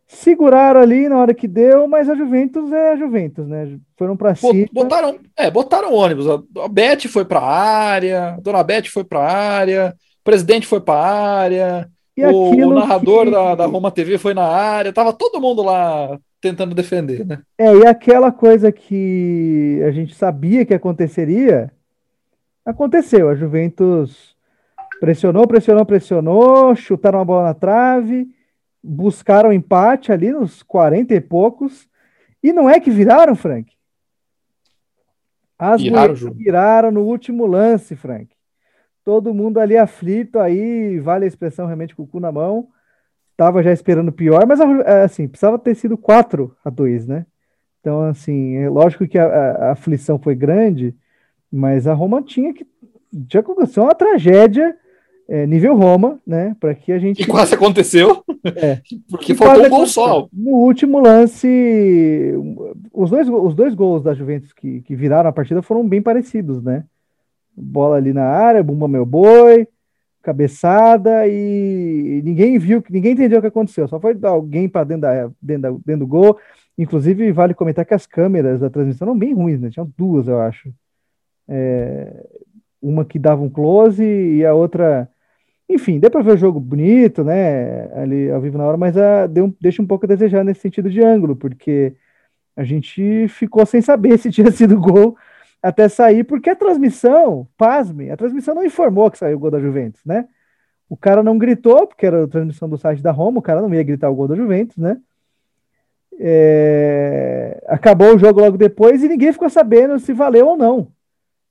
seguraram 0.07 0.81
ali 0.81 1.09
na 1.09 1.19
hora 1.19 1.35
que 1.35 1.49
deu, 1.49 1.89
mas 1.89 2.09
a 2.09 2.15
Juventus 2.15 2.73
é 2.73 2.93
a 2.93 2.97
Juventus, 2.97 3.47
né? 3.47 3.77
Foram 3.97 4.17
para 4.17 4.35
cima. 4.35 4.67
Botaram, 4.73 5.19
é, 5.37 5.51
botaram 5.51 5.93
ônibus. 5.93 6.27
A 6.29 6.69
Beth 6.69 7.09
foi 7.09 7.25
para 7.25 7.41
a 7.41 7.51
área, 7.51 8.29
a 8.35 8.41
Dona 8.41 8.63
Beth 8.63 8.85
foi 8.85 9.05
para 9.05 9.21
a 9.21 9.33
área, 9.33 9.95
o 10.21 10.25
presidente 10.25 10.67
foi 10.67 10.81
para 10.81 10.95
a 10.95 11.39
área, 11.41 11.91
o, 12.17 12.51
o, 12.51 12.75
narrador 12.75 13.25
que... 13.25 13.31
da, 13.33 13.55
da 13.57 13.67
Roma 13.67 13.91
TV 13.91 14.17
foi 14.17 14.33
na 14.33 14.47
área, 14.47 14.93
tava 14.93 15.13
todo 15.13 15.41
mundo 15.41 15.63
lá 15.63 16.19
tentando 16.41 16.75
defender, 16.75 17.27
né? 17.27 17.41
É, 17.59 17.75
e 17.75 17.87
aquela 17.87 18.31
coisa 18.31 18.71
que 18.71 19.83
a 19.85 19.91
gente 19.91 20.15
sabia 20.15 20.65
que 20.65 20.75
aconteceria, 20.75 21.73
aconteceu. 22.65 23.29
A 23.29 23.35
Juventus 23.35 24.36
pressionou, 25.01 25.47
pressionou, 25.47 25.85
pressionou, 25.85 26.75
chutaram 26.75 27.21
a 27.21 27.25
bola 27.25 27.45
na 27.45 27.55
trave, 27.55 28.29
buscaram 28.83 29.53
empate 29.53 30.13
ali 30.13 30.31
nos 30.33 30.63
40 30.63 31.15
e 31.15 31.21
poucos. 31.21 31.89
E 32.43 32.53
não 32.53 32.69
é 32.69 32.79
que 32.79 32.91
viraram, 32.91 33.35
Frank? 33.35 33.73
As 35.59 35.83
viraram, 35.83 36.15
viraram 36.15 36.91
no 36.91 37.03
último 37.03 37.47
lance, 37.47 37.97
Frank. 37.97 38.29
Todo 39.05 39.35
mundo 39.35 39.59
ali 39.59 39.77
aflito, 39.77 40.39
aí 40.39 40.99
vale 41.01 41.25
a 41.25 41.29
expressão 41.29 41.67
realmente 41.67 41.95
com 41.95 42.03
o 42.03 42.07
cu 42.07 42.21
na 42.21 42.31
mão. 42.31 42.69
Tava 43.37 43.63
já 43.63 43.73
esperando 43.73 44.13
pior, 44.13 44.47
mas 44.47 44.61
é, 44.61 45.03
assim, 45.03 45.29
precisava 45.29 45.59
ter 45.59 45.75
sido 45.75 45.97
4 45.97 46.57
a 46.65 46.71
2, 46.71 47.07
né? 47.07 47.27
Então, 47.81 48.03
assim, 48.03 48.57
é 48.57 48.69
lógico 48.69 49.07
que 49.07 49.19
a, 49.19 49.27
a, 49.27 49.51
a 49.69 49.73
aflição 49.73 50.19
foi 50.19 50.35
grande, 50.35 50.95
mas 51.53 51.87
a 51.87 51.95
Roma 51.95 52.23
tinha 52.23 52.53
que. 52.53 52.67
Já 53.31 53.41
aconteceu 53.41 53.85
uma 53.85 53.95
tragédia 53.95 54.77
é, 55.29 55.47
nível 55.47 55.77
Roma, 55.77 56.21
né? 56.27 56.57
Para 56.61 56.75
que 56.75 56.93
a 56.93 56.99
gente. 56.99 57.23
E 57.23 57.27
quase 57.27 57.55
aconteceu. 57.55 58.25
É. 58.45 58.81
Porque 59.11 59.35
faltou 59.35 59.67
um 59.67 59.69
gol 59.69 59.87
só. 59.87 60.29
No 60.33 60.53
último 60.53 61.01
lance, 61.01 62.33
os 62.93 63.11
dois, 63.11 63.29
os 63.29 63.55
dois 63.55 63.75
gols 63.75 64.03
da 64.03 64.15
Juventus 64.15 64.53
que, 64.53 64.83
que 64.83 64.95
viraram 64.95 65.29
a 65.29 65.33
partida 65.33 65.63
foram 65.63 65.87
bem 65.87 66.01
parecidos, 66.01 66.63
né? 66.63 66.85
Bola 67.57 67.97
ali 67.97 68.13
na 68.13 68.25
área, 68.25 68.63
bumba 68.63 68.87
meu 68.87 69.05
boi, 69.05 69.67
cabeçada 70.23 71.27
e 71.27 72.21
ninguém 72.25 72.59
viu, 72.59 72.85
ninguém 72.89 73.13
entendeu 73.13 73.39
o 73.39 73.43
que 73.43 73.49
aconteceu. 73.49 73.89
Só 73.89 73.99
foi 73.99 74.17
alguém 74.23 74.69
para 74.69 74.85
dentro, 74.85 75.03
da, 75.03 75.31
dentro, 75.43 75.63
da, 75.63 75.71
dentro 75.85 76.01
do 76.01 76.07
gol. 76.07 76.39
Inclusive, 76.79 77.33
vale 77.33 77.55
comentar 77.55 77.85
que 77.85 77.95
as 77.95 78.07
câmeras 78.07 78.61
da 78.61 78.71
transmissão 78.71 79.09
eram 79.09 79.19
bem 79.19 79.33
ruins, 79.33 79.61
né? 79.61 79.71
Tinham 79.71 79.91
duas, 79.97 80.29
eu 80.29 80.41
acho. 80.41 80.73
É, 81.49 82.27
uma 82.81 83.05
que 83.05 83.19
dava 83.19 83.43
um 83.43 83.49
close 83.49 84.05
e 84.05 84.45
a 84.45 84.55
outra 84.55 85.09
enfim, 85.69 85.99
deu 85.99 86.11
para 86.11 86.23
ver 86.23 86.33
o 86.33 86.37
jogo 86.37 86.61
bonito, 86.61 87.25
né? 87.25 87.93
Ali 88.01 88.31
ao 88.31 88.41
vivo 88.41 88.57
na 88.57 88.65
hora, 88.65 88.77
mas 88.77 88.97
a, 88.97 89.25
ah, 89.25 89.27
deu, 89.27 89.55
deixa 89.61 89.83
um 89.83 89.87
pouco 89.87 90.07
a 90.07 90.09
desejar 90.09 90.45
nesse 90.45 90.61
sentido 90.61 90.89
de 90.89 91.03
ângulo, 91.03 91.35
porque 91.35 91.95
a 92.57 92.65
gente 92.65 93.27
ficou 93.29 93.67
sem 93.67 93.81
saber 93.81 94.17
se 94.19 94.31
tinha 94.31 94.51
sido 94.51 94.81
gol 94.81 95.17
até 95.63 95.89
sair, 95.89 96.23
porque 96.25 96.51
a 96.51 96.57
transmissão, 96.57 97.49
pasme, 97.57 98.11
a 98.11 98.17
transmissão 98.17 98.55
não 98.55 98.65
informou 98.65 99.11
que 99.11 99.19
saiu 99.19 99.37
o 99.37 99.41
gol 99.41 99.51
da 99.51 99.61
Juventus, 99.61 100.05
né? 100.05 100.29
O 100.89 100.97
cara 100.97 101.23
não 101.23 101.37
gritou, 101.37 101.87
porque 101.89 102.07
era 102.07 102.25
a 102.25 102.29
transmissão 102.29 102.69
do 102.69 102.79
site 102.79 103.03
da 103.03 103.11
Roma, 103.11 103.41
o 103.41 103.43
cara 103.43 103.61
não 103.61 103.75
ia 103.75 103.83
gritar 103.83 104.09
o 104.09 104.15
gol 104.15 104.29
da 104.29 104.37
Juventus, 104.37 104.77
né? 104.77 104.99
É... 106.19 107.63
Acabou 107.67 108.15
o 108.15 108.19
jogo 108.19 108.41
logo 108.41 108.57
depois 108.57 109.03
e 109.03 109.09
ninguém 109.09 109.33
ficou 109.33 109.51
sabendo 109.51 109.99
se 109.99 110.13
valeu 110.13 110.47
ou 110.47 110.57
não, 110.57 110.89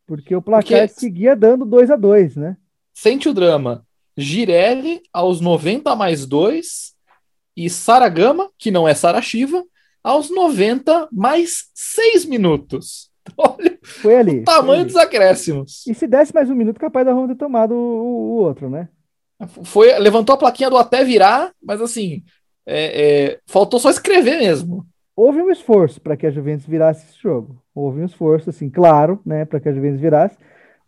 porque 0.07 0.33
o 0.33 0.41
placar 0.41 0.87
porque... 0.87 0.99
seguia 0.99 1.35
dando 1.35 1.65
2 1.65 1.91
a 1.91 1.97
2 1.97 2.37
né? 2.37 2.55
Sente 2.93 3.27
o 3.27 3.33
drama. 3.33 3.84
Girelli 4.17 5.01
aos 5.11 5.41
90 5.41 5.95
mais 5.95 6.25
2 6.25 6.93
e 7.55 7.69
Saragama, 7.69 8.49
que 8.57 8.71
não 8.71 8.87
é 8.87 8.93
Sarashiva, 8.93 9.63
aos 10.03 10.29
90 10.29 11.09
mais 11.11 11.69
6 11.73 12.25
minutos. 12.25 13.09
Olha 13.37 13.75
foi 13.85 14.17
ali, 14.17 14.39
o 14.39 14.43
tamanho 14.43 14.81
ali. 14.81 14.85
dos 14.85 14.95
acréscimos. 14.95 15.85
E 15.87 15.93
se 15.93 16.07
desse 16.07 16.33
mais 16.33 16.49
um 16.49 16.55
minuto, 16.55 16.79
capaz 16.79 17.05
da 17.05 17.13
Roma 17.13 17.27
ter 17.27 17.35
tomado 17.35 17.73
o, 17.73 18.37
o, 18.37 18.43
outro, 18.43 18.69
né? 18.69 18.89
Foi, 19.63 19.97
levantou 19.99 20.33
a 20.33 20.37
plaquinha 20.37 20.69
do 20.69 20.77
até 20.77 21.03
virar, 21.03 21.51
mas 21.61 21.81
assim, 21.81 22.23
é, 22.65 23.33
é, 23.33 23.39
faltou 23.45 23.79
só 23.79 23.89
escrever 23.89 24.39
mesmo. 24.39 24.85
Houve 25.15 25.41
um 25.41 25.51
esforço 25.51 26.01
para 26.01 26.17
que 26.17 26.25
a 26.25 26.31
Juventus 26.31 26.65
virasse 26.65 27.05
esse 27.05 27.21
jogo. 27.21 27.61
Houve 27.73 28.01
um 28.01 28.05
esforço, 28.05 28.49
assim, 28.49 28.69
claro, 28.69 29.21
né, 29.25 29.45
para 29.45 29.59
que 29.59 29.69
a 29.69 29.73
Juventus 29.73 30.01
virasse. 30.01 30.37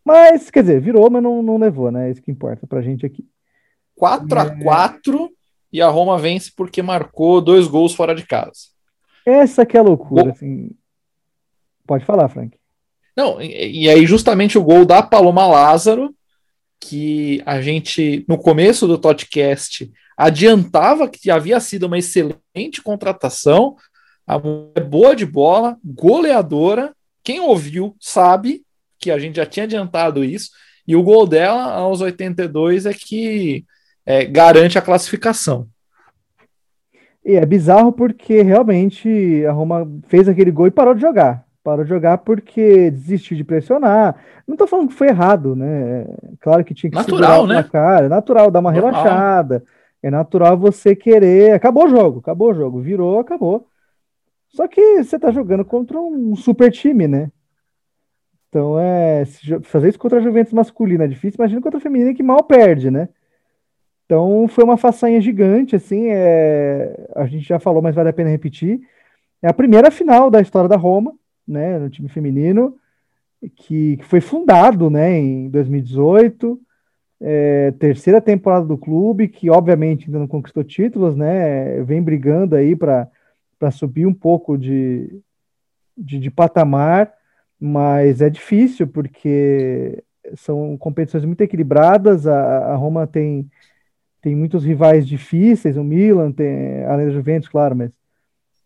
Mas, 0.07 0.49
quer 0.49 0.61
dizer, 0.61 0.79
virou, 0.79 1.09
mas 1.09 1.21
não, 1.21 1.43
não 1.43 1.57
levou, 1.57 1.91
né? 1.91 2.07
É 2.07 2.11
isso 2.11 2.21
que 2.21 2.31
importa 2.31 2.65
pra 2.65 2.81
gente 2.81 3.05
aqui. 3.05 3.27
4 3.93 4.39
a 4.39 4.63
4 4.63 5.25
é... 5.25 5.29
e 5.73 5.81
a 5.81 5.89
Roma 5.89 6.17
vence 6.17 6.49
porque 6.55 6.81
marcou 6.81 7.41
dois 7.41 7.67
gols 7.67 7.93
fora 7.93 8.15
de 8.15 8.25
casa. 8.25 8.69
Essa 9.25 9.65
que 9.65 9.75
é 9.75 9.81
a 9.81 9.83
loucura, 9.83 10.31
assim. 10.31 10.71
Pode 11.85 12.05
falar, 12.05 12.29
Frank. 12.29 12.57
Não, 13.17 13.41
e, 13.41 13.83
e 13.83 13.89
aí 13.89 14.05
justamente 14.05 14.57
o 14.57 14.63
gol 14.63 14.85
da 14.85 15.03
Paloma 15.03 15.45
Lázaro, 15.45 16.15
que 16.79 17.43
a 17.45 17.59
gente, 17.59 18.23
no 18.29 18.37
começo 18.37 18.87
do 18.87 18.97
podcast, 18.97 19.91
adiantava 20.15 21.09
que 21.09 21.29
havia 21.29 21.59
sido 21.59 21.83
uma 21.87 21.97
excelente 21.97 22.81
contratação, 22.81 23.75
a 24.25 24.39
mulher 24.39 24.85
boa 24.85 25.13
de 25.13 25.25
bola, 25.25 25.77
goleadora, 25.83 26.95
quem 27.21 27.41
ouviu 27.41 27.93
sabe, 27.99 28.63
que 28.99 29.11
a 29.11 29.19
gente 29.19 29.35
já 29.35 29.45
tinha 29.45 29.65
adiantado 29.65 30.23
isso, 30.23 30.51
e 30.87 30.95
o 30.95 31.03
gol 31.03 31.27
dela 31.27 31.73
aos 31.73 32.01
82 32.01 32.85
é 32.85 32.93
que 32.93 33.65
é, 34.05 34.25
garante 34.25 34.77
a 34.77 34.81
classificação. 34.81 35.67
E 37.25 37.35
é 37.35 37.45
bizarro 37.45 37.91
porque 37.91 38.41
realmente 38.41 39.45
a 39.45 39.51
Roma 39.51 39.85
fez 40.07 40.29
aquele 40.29 40.49
gol 40.49 40.67
e 40.67 40.71
parou 40.71 40.93
de 40.93 41.01
jogar. 41.01 41.43
Parou 41.61 41.83
de 41.83 41.89
jogar 41.89 42.19
porque 42.19 42.89
desistiu 42.89 43.35
de 43.35 43.43
pressionar. 43.43 44.15
Não 44.47 44.53
estou 44.53 44.65
falando 44.65 44.87
que 44.87 44.93
foi 44.93 45.09
errado, 45.09 45.53
né? 45.53 46.05
Claro 46.39 46.63
que 46.63 46.73
tinha 46.73 46.89
que 46.89 46.95
natural, 46.95 47.45
né? 47.45 47.61
cara. 47.63 48.05
É 48.05 48.09
natural 48.09 48.49
dar 48.49 48.61
uma 48.61 48.71
Normal. 48.71 48.91
relaxada. 48.93 49.61
É 50.01 50.09
natural 50.09 50.57
você 50.57 50.95
querer. 50.95 51.51
Acabou 51.51 51.87
o 51.87 51.89
jogo, 51.89 52.19
acabou 52.19 52.51
o 52.51 52.53
jogo. 52.53 52.79
Virou, 52.79 53.19
acabou. 53.19 53.67
Só 54.47 54.65
que 54.65 55.03
você 55.03 55.17
está 55.17 55.29
jogando 55.29 55.65
contra 55.65 55.99
um 55.99 56.33
super 56.33 56.71
time, 56.71 57.09
né? 57.09 57.29
Então, 58.57 58.79
é, 58.79 59.23
fazer 59.61 59.89
isso 59.89 59.99
contra 59.99 60.17
a 60.17 60.21
Juventus 60.21 60.51
masculina 60.51 61.03
é 61.03 61.07
difícil, 61.07 61.37
imagina 61.37 61.61
contra 61.61 61.77
a 61.77 61.81
feminina 61.81 62.11
que 62.11 62.23
mal 62.23 62.43
perde, 62.43 62.89
né? 62.89 63.07
Então, 64.03 64.47
foi 64.47 64.63
uma 64.63 64.77
façanha 64.77 65.21
gigante, 65.21 65.75
assim, 65.75 66.07
é, 66.07 67.07
a 67.15 67.27
gente 67.27 67.47
já 67.47 67.59
falou, 67.59 67.83
mas 67.83 67.93
vale 67.93 68.09
a 68.09 68.13
pena 68.13 68.31
repetir. 68.31 68.81
É 69.43 69.47
a 69.47 69.53
primeira 69.53 69.91
final 69.91 70.31
da 70.31 70.41
história 70.41 70.67
da 70.67 70.75
Roma, 70.75 71.13
né, 71.47 71.77
no 71.77 71.87
time 71.87 72.09
feminino, 72.09 72.75
que, 73.55 73.97
que 73.97 74.05
foi 74.05 74.21
fundado, 74.21 74.89
né, 74.89 75.11
em 75.19 75.49
2018, 75.49 76.59
é, 77.21 77.71
terceira 77.77 78.19
temporada 78.19 78.65
do 78.65 78.75
clube, 78.77 79.27
que 79.27 79.51
obviamente 79.51 80.07
ainda 80.07 80.17
não 80.17 80.27
conquistou 80.27 80.63
títulos, 80.63 81.15
né, 81.15 81.83
vem 81.83 82.01
brigando 82.01 82.55
aí 82.55 82.75
para 82.75 83.07
subir 83.71 84.07
um 84.07 84.13
pouco 84.15 84.57
de, 84.57 85.21
de, 85.95 86.17
de 86.17 86.31
patamar, 86.31 87.16
mas 87.59 88.21
é 88.21 88.29
difícil 88.29 88.87
porque 88.87 90.03
são 90.35 90.77
competições 90.77 91.25
muito 91.25 91.41
equilibradas. 91.41 92.27
A, 92.27 92.73
a, 92.73 92.75
Roma 92.75 93.07
tem, 93.07 93.49
tem 94.21 94.35
muitos 94.35 94.63
rivais 94.63 95.07
difíceis, 95.07 95.77
o 95.77 95.83
Milan, 95.83 96.31
tem, 96.31 96.83
além 96.85 97.07
da 97.07 97.13
Juventus, 97.13 97.49
claro, 97.49 97.75
mas 97.75 97.91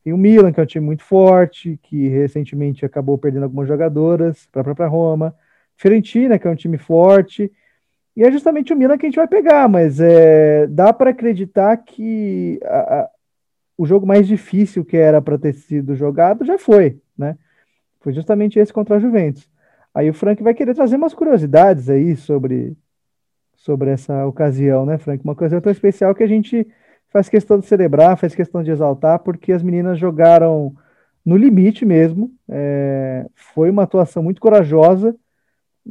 tem 0.04 0.14
o 0.14 0.18
Milan, 0.18 0.52
que 0.52 0.60
é 0.60 0.64
um 0.64 0.68
time 0.68 0.86
muito 0.86 1.04
forte, 1.04 1.80
que 1.84 2.08
recentemente 2.08 2.86
acabou 2.86 3.18
perdendo 3.18 3.44
algumas 3.44 3.68
jogadoras 3.68 4.48
para 4.52 4.62
a 4.62 4.64
própria 4.64 4.88
Roma. 4.88 5.36
Fiorentina, 5.78 6.40
que 6.40 6.48
é 6.48 6.52
um 6.52 6.56
time 6.56 6.78
forte. 6.78 7.52
E 8.16 8.24
é 8.24 8.32
justamente 8.32 8.74
o 8.74 8.76
Milan 8.76 8.98
que 8.98 9.06
a 9.06 9.10
gente 9.10 9.16
vai 9.16 9.28
pegar, 9.28 9.70
mas 9.70 10.00
é, 10.00 10.68
dá 10.68 10.92
para 10.92 11.12
acreditar 11.12 11.78
que 11.78 12.60
a, 12.64 13.02
a, 13.02 13.10
o 13.78 13.86
jogo 13.86 14.06
mais 14.06 14.28
difícil 14.28 14.84
que 14.84 14.98
era 14.98 15.22
para 15.22 15.38
ter 15.38 15.54
sido 15.54 15.96
jogado 15.96 16.44
já 16.44 16.58
foi, 16.58 17.00
né? 17.18 17.38
Foi 18.02 18.12
justamente 18.12 18.60
esse 18.60 18.74
contra 18.74 18.96
a 18.96 19.00
Juventus. 19.00 19.48
Aí 19.94 20.10
o 20.10 20.14
Frank 20.14 20.42
vai 20.42 20.54
querer 20.54 20.74
trazer 20.74 20.96
umas 20.96 21.14
curiosidades 21.14 21.90
aí 21.90 22.16
sobre, 22.16 22.76
sobre 23.56 23.92
essa 23.92 24.26
ocasião, 24.26 24.86
né, 24.86 24.98
Frank? 24.98 25.24
Uma 25.24 25.36
coisa 25.36 25.62
tão 25.62 25.72
especial 25.72 26.14
que 26.16 26.24
a 26.24 26.28
gente 26.28 26.68
faz 27.10 27.30
questão 27.30 27.60
de 27.60 27.66
celebrar, 27.66 28.18
faz 28.18 28.34
questão 28.34 28.64
de 28.64 28.72
exaltar, 28.72 29.20
porque 29.20 29.52
as 29.52 29.62
meninas 29.62 30.00
jogaram 30.00 30.74
no 31.26 31.38
limite 31.38 31.86
mesmo. 31.86 32.32
É, 32.50 33.28
foi 33.36 33.70
uma 33.70 33.84
atuação 33.84 34.24
muito 34.24 34.42
corajosa. 34.42 35.16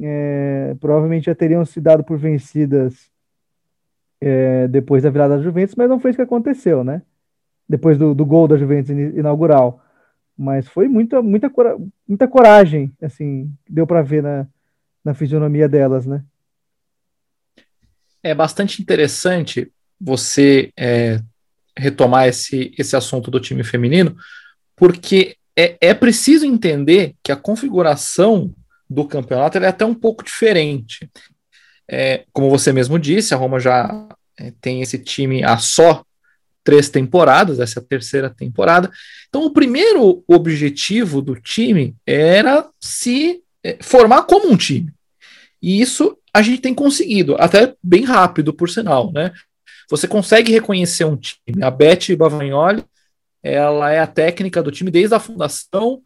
É, 0.00 0.76
provavelmente 0.80 1.26
já 1.26 1.34
teriam 1.34 1.64
se 1.64 1.80
dado 1.80 2.02
por 2.02 2.16
vencidas 2.16 3.10
é, 4.20 4.66
depois 4.68 5.02
da 5.02 5.10
virada 5.10 5.36
da 5.36 5.42
Juventus, 5.42 5.74
mas 5.74 5.88
não 5.88 5.98
foi 5.98 6.10
isso 6.10 6.18
que 6.18 6.22
aconteceu, 6.22 6.82
né? 6.84 7.02
Depois 7.68 7.98
do, 7.98 8.14
do 8.14 8.24
gol 8.24 8.48
da 8.48 8.56
Juventus 8.56 8.90
inaugural 8.90 9.80
mas 10.40 10.66
foi 10.66 10.88
muita, 10.88 11.20
muita, 11.20 11.52
muita 12.08 12.26
coragem, 12.26 12.90
assim, 13.02 13.52
deu 13.68 13.86
para 13.86 14.00
ver 14.00 14.22
na, 14.22 14.48
na 15.04 15.12
fisionomia 15.12 15.68
delas, 15.68 16.06
né? 16.06 16.24
É 18.22 18.34
bastante 18.34 18.80
interessante 18.80 19.70
você 20.00 20.72
é, 20.78 21.20
retomar 21.76 22.26
esse, 22.26 22.72
esse 22.78 22.96
assunto 22.96 23.30
do 23.30 23.38
time 23.38 23.62
feminino, 23.62 24.16
porque 24.74 25.36
é, 25.54 25.76
é 25.78 25.92
preciso 25.92 26.46
entender 26.46 27.16
que 27.22 27.30
a 27.30 27.36
configuração 27.36 28.54
do 28.88 29.06
campeonato 29.06 29.58
é 29.58 29.68
até 29.68 29.84
um 29.84 29.94
pouco 29.94 30.24
diferente. 30.24 31.06
É, 31.86 32.24
como 32.32 32.48
você 32.48 32.72
mesmo 32.72 32.98
disse, 32.98 33.34
a 33.34 33.36
Roma 33.36 33.60
já 33.60 34.08
é, 34.38 34.54
tem 34.58 34.80
esse 34.80 34.98
time 34.98 35.44
a 35.44 35.58
só 35.58 36.02
três 36.64 36.88
temporadas, 36.88 37.58
essa 37.58 37.80
é 37.80 37.82
a 37.82 37.86
terceira 37.86 38.30
temporada. 38.30 38.90
Então, 39.28 39.44
o 39.44 39.52
primeiro 39.52 40.22
objetivo 40.26 41.22
do 41.22 41.34
time 41.34 41.94
era 42.06 42.68
se 42.80 43.42
é, 43.64 43.78
formar 43.80 44.22
como 44.22 44.50
um 44.50 44.56
time. 44.56 44.92
E 45.62 45.80
isso 45.80 46.16
a 46.32 46.42
gente 46.42 46.60
tem 46.60 46.74
conseguido, 46.74 47.36
até 47.38 47.74
bem 47.82 48.04
rápido, 48.04 48.52
por 48.52 48.68
sinal, 48.68 49.12
né? 49.12 49.32
Você 49.90 50.06
consegue 50.06 50.52
reconhecer 50.52 51.04
um 51.04 51.16
time. 51.16 51.62
A 51.62 51.70
Beth 51.70 52.16
Bavagnoli, 52.16 52.84
ela 53.42 53.90
é 53.90 53.98
a 53.98 54.06
técnica 54.06 54.62
do 54.62 54.70
time 54.70 54.90
desde 54.90 55.14
a 55.14 55.20
fundação, 55.20 56.00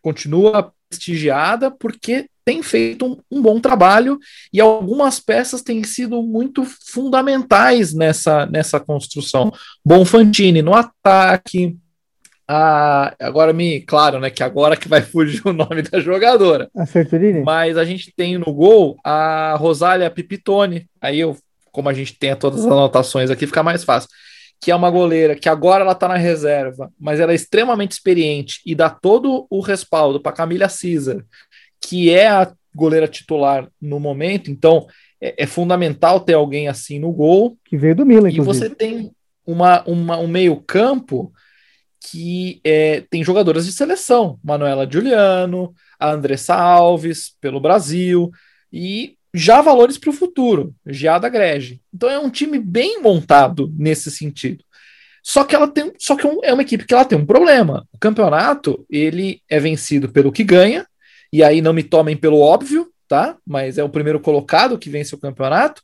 continua 0.00 0.72
prestigiada 0.88 1.70
porque 1.70 2.28
tem 2.44 2.62
feito 2.62 3.06
um, 3.06 3.16
um, 3.30 3.42
bom 3.42 3.60
trabalho 3.60 4.18
e 4.52 4.60
algumas 4.60 5.20
peças 5.20 5.62
têm 5.62 5.82
sido 5.84 6.22
muito 6.22 6.64
fundamentais 6.64 7.94
nessa, 7.94 8.46
nessa 8.46 8.80
construção. 8.80 9.52
Bom 9.84 10.04
Fantini 10.04 10.62
no 10.62 10.74
ataque. 10.74 11.76
A, 12.48 13.14
agora 13.20 13.52
me, 13.52 13.80
claro, 13.80 14.18
né, 14.18 14.28
que 14.28 14.42
agora 14.42 14.76
que 14.76 14.88
vai 14.88 15.00
fugir 15.02 15.40
o 15.46 15.52
nome 15.52 15.82
da 15.82 16.00
jogadora. 16.00 16.68
A 16.76 16.84
Sertolini? 16.84 17.42
Mas 17.42 17.78
a 17.78 17.84
gente 17.84 18.12
tem 18.14 18.36
no 18.36 18.52
gol 18.52 18.96
a 19.04 19.54
Rosália 19.56 20.10
Pipitone. 20.10 20.86
Aí 21.00 21.20
eu, 21.20 21.36
como 21.70 21.88
a 21.88 21.94
gente 21.94 22.18
tem 22.18 22.34
todas 22.36 22.60
as 22.60 22.66
anotações 22.66 23.30
aqui, 23.30 23.46
fica 23.46 23.62
mais 23.62 23.84
fácil 23.84 24.08
que 24.62 24.70
é 24.70 24.76
uma 24.76 24.90
goleira 24.90 25.34
que 25.34 25.48
agora 25.48 25.82
ela 25.82 25.92
está 25.92 26.06
na 26.06 26.16
reserva, 26.16 26.92
mas 26.98 27.18
ela 27.18 27.32
é 27.32 27.34
extremamente 27.34 27.90
experiente 27.90 28.60
e 28.64 28.76
dá 28.76 28.88
todo 28.88 29.44
o 29.50 29.60
respaldo 29.60 30.20
para 30.20 30.30
Camila 30.30 30.68
Caesar, 30.68 31.24
que 31.82 32.10
é 32.10 32.28
a 32.28 32.52
goleira 32.74 33.08
titular 33.08 33.68
no 33.80 34.00
momento. 34.00 34.50
Então 34.50 34.86
é, 35.20 35.42
é, 35.42 35.46
fundamental 35.46 36.20
ter 36.20 36.34
alguém 36.34 36.68
assim 36.68 36.98
no 36.98 37.12
gol. 37.12 37.58
Que 37.64 37.76
veio 37.76 37.94
do 37.94 38.06
Milan, 38.06 38.30
inclusive. 38.30 38.66
E 38.66 38.68
você 38.68 38.74
tem 38.74 39.12
uma, 39.46 39.82
uma 39.84 40.18
um 40.18 40.26
meio 40.26 40.56
campo 40.56 41.32
que 42.10 42.60
é, 42.64 43.02
tem 43.08 43.22
jogadoras 43.22 43.64
de 43.64 43.72
seleção, 43.72 44.38
Manuela 44.42 44.88
Giuliano, 44.90 45.72
a 45.98 46.10
Andressa 46.10 46.54
Alves 46.54 47.36
pelo 47.40 47.60
Brasil 47.60 48.30
e 48.72 49.16
já 49.32 49.62
valores 49.62 49.96
para 49.96 50.10
o 50.10 50.12
futuro, 50.12 50.74
Giada 50.84 51.28
Grege. 51.28 51.80
Então 51.94 52.10
é 52.10 52.18
um 52.18 52.28
time 52.28 52.58
bem 52.58 53.00
montado 53.00 53.72
nesse 53.78 54.10
sentido. 54.10 54.64
Só 55.22 55.44
que 55.44 55.54
ela 55.54 55.68
tem, 55.68 55.92
só 55.98 56.16
que 56.16 56.26
é 56.42 56.52
uma 56.52 56.62
equipe 56.62 56.84
que 56.84 56.92
ela 56.92 57.04
tem 57.04 57.16
um 57.16 57.24
problema. 57.24 57.86
O 57.92 57.98
campeonato 57.98 58.84
ele 58.90 59.40
é 59.48 59.60
vencido 59.60 60.08
pelo 60.08 60.32
que 60.32 60.42
ganha 60.42 60.84
e 61.32 61.42
aí 61.42 61.62
não 61.62 61.72
me 61.72 61.82
tomem 61.82 62.16
pelo 62.16 62.40
óbvio, 62.40 62.90
tá? 63.08 63.36
Mas 63.46 63.78
é 63.78 63.84
o 63.84 63.88
primeiro 63.88 64.20
colocado 64.20 64.78
que 64.78 64.90
vence 64.90 65.14
o 65.14 65.18
campeonato. 65.18 65.82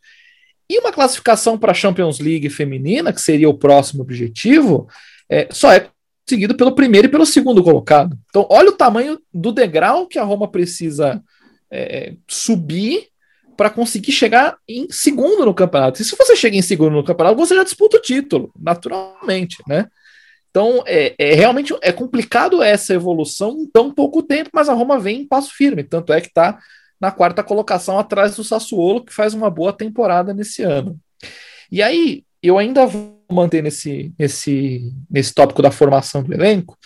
E 0.68 0.78
uma 0.78 0.92
classificação 0.92 1.58
para 1.58 1.72
a 1.72 1.74
Champions 1.74 2.18
League 2.18 2.50
feminina, 2.50 3.12
que 3.12 3.20
seria 3.20 3.48
o 3.48 3.56
próximo 3.56 4.02
objetivo, 4.02 4.86
é, 5.28 5.48
só 5.50 5.72
é 5.72 5.88
seguido 6.28 6.54
pelo 6.54 6.74
primeiro 6.74 7.08
e 7.08 7.10
pelo 7.10 7.24
segundo 7.24 7.62
colocado. 7.62 8.18
Então, 8.28 8.46
olha 8.50 8.68
o 8.68 8.76
tamanho 8.76 9.18
do 9.32 9.50
degrau 9.50 10.06
que 10.06 10.18
a 10.18 10.24
Roma 10.24 10.46
precisa 10.46 11.22
é, 11.70 12.14
subir 12.28 13.08
para 13.56 13.70
conseguir 13.70 14.12
chegar 14.12 14.56
em 14.68 14.86
segundo 14.90 15.44
no 15.44 15.54
campeonato. 15.54 16.00
E 16.00 16.04
se 16.04 16.14
você 16.16 16.36
chega 16.36 16.56
em 16.56 16.62
segundo 16.62 16.92
no 16.92 17.04
campeonato, 17.04 17.36
você 17.36 17.56
já 17.56 17.64
disputa 17.64 17.96
o 17.96 18.00
título, 18.00 18.52
naturalmente, 18.58 19.56
né? 19.66 19.88
Então, 20.50 20.82
é, 20.86 21.14
é, 21.18 21.34
realmente 21.34 21.74
é 21.82 21.92
complicado 21.92 22.62
essa 22.62 22.94
evolução 22.94 23.58
em 23.58 23.66
tão 23.66 23.92
pouco 23.92 24.22
tempo, 24.22 24.50
mas 24.52 24.68
a 24.68 24.74
Roma 24.74 24.98
vem 24.98 25.20
em 25.20 25.26
passo 25.26 25.52
firme, 25.54 25.84
tanto 25.84 26.12
é 26.12 26.20
que 26.20 26.28
está 26.28 26.58
na 27.00 27.10
quarta 27.10 27.44
colocação 27.44 27.98
atrás 27.98 28.36
do 28.36 28.42
Sassuolo, 28.42 29.04
que 29.04 29.14
faz 29.14 29.34
uma 29.34 29.50
boa 29.50 29.72
temporada 29.72 30.34
nesse 30.34 30.62
ano. 30.62 30.98
E 31.70 31.82
aí, 31.82 32.24
eu 32.42 32.58
ainda 32.58 32.86
vou 32.86 33.18
manter 33.30 33.62
nesse, 33.62 34.12
nesse, 34.18 34.92
nesse 35.10 35.34
tópico 35.34 35.62
da 35.62 35.70
formação 35.70 36.22
do 36.22 36.32
elenco, 36.32 36.76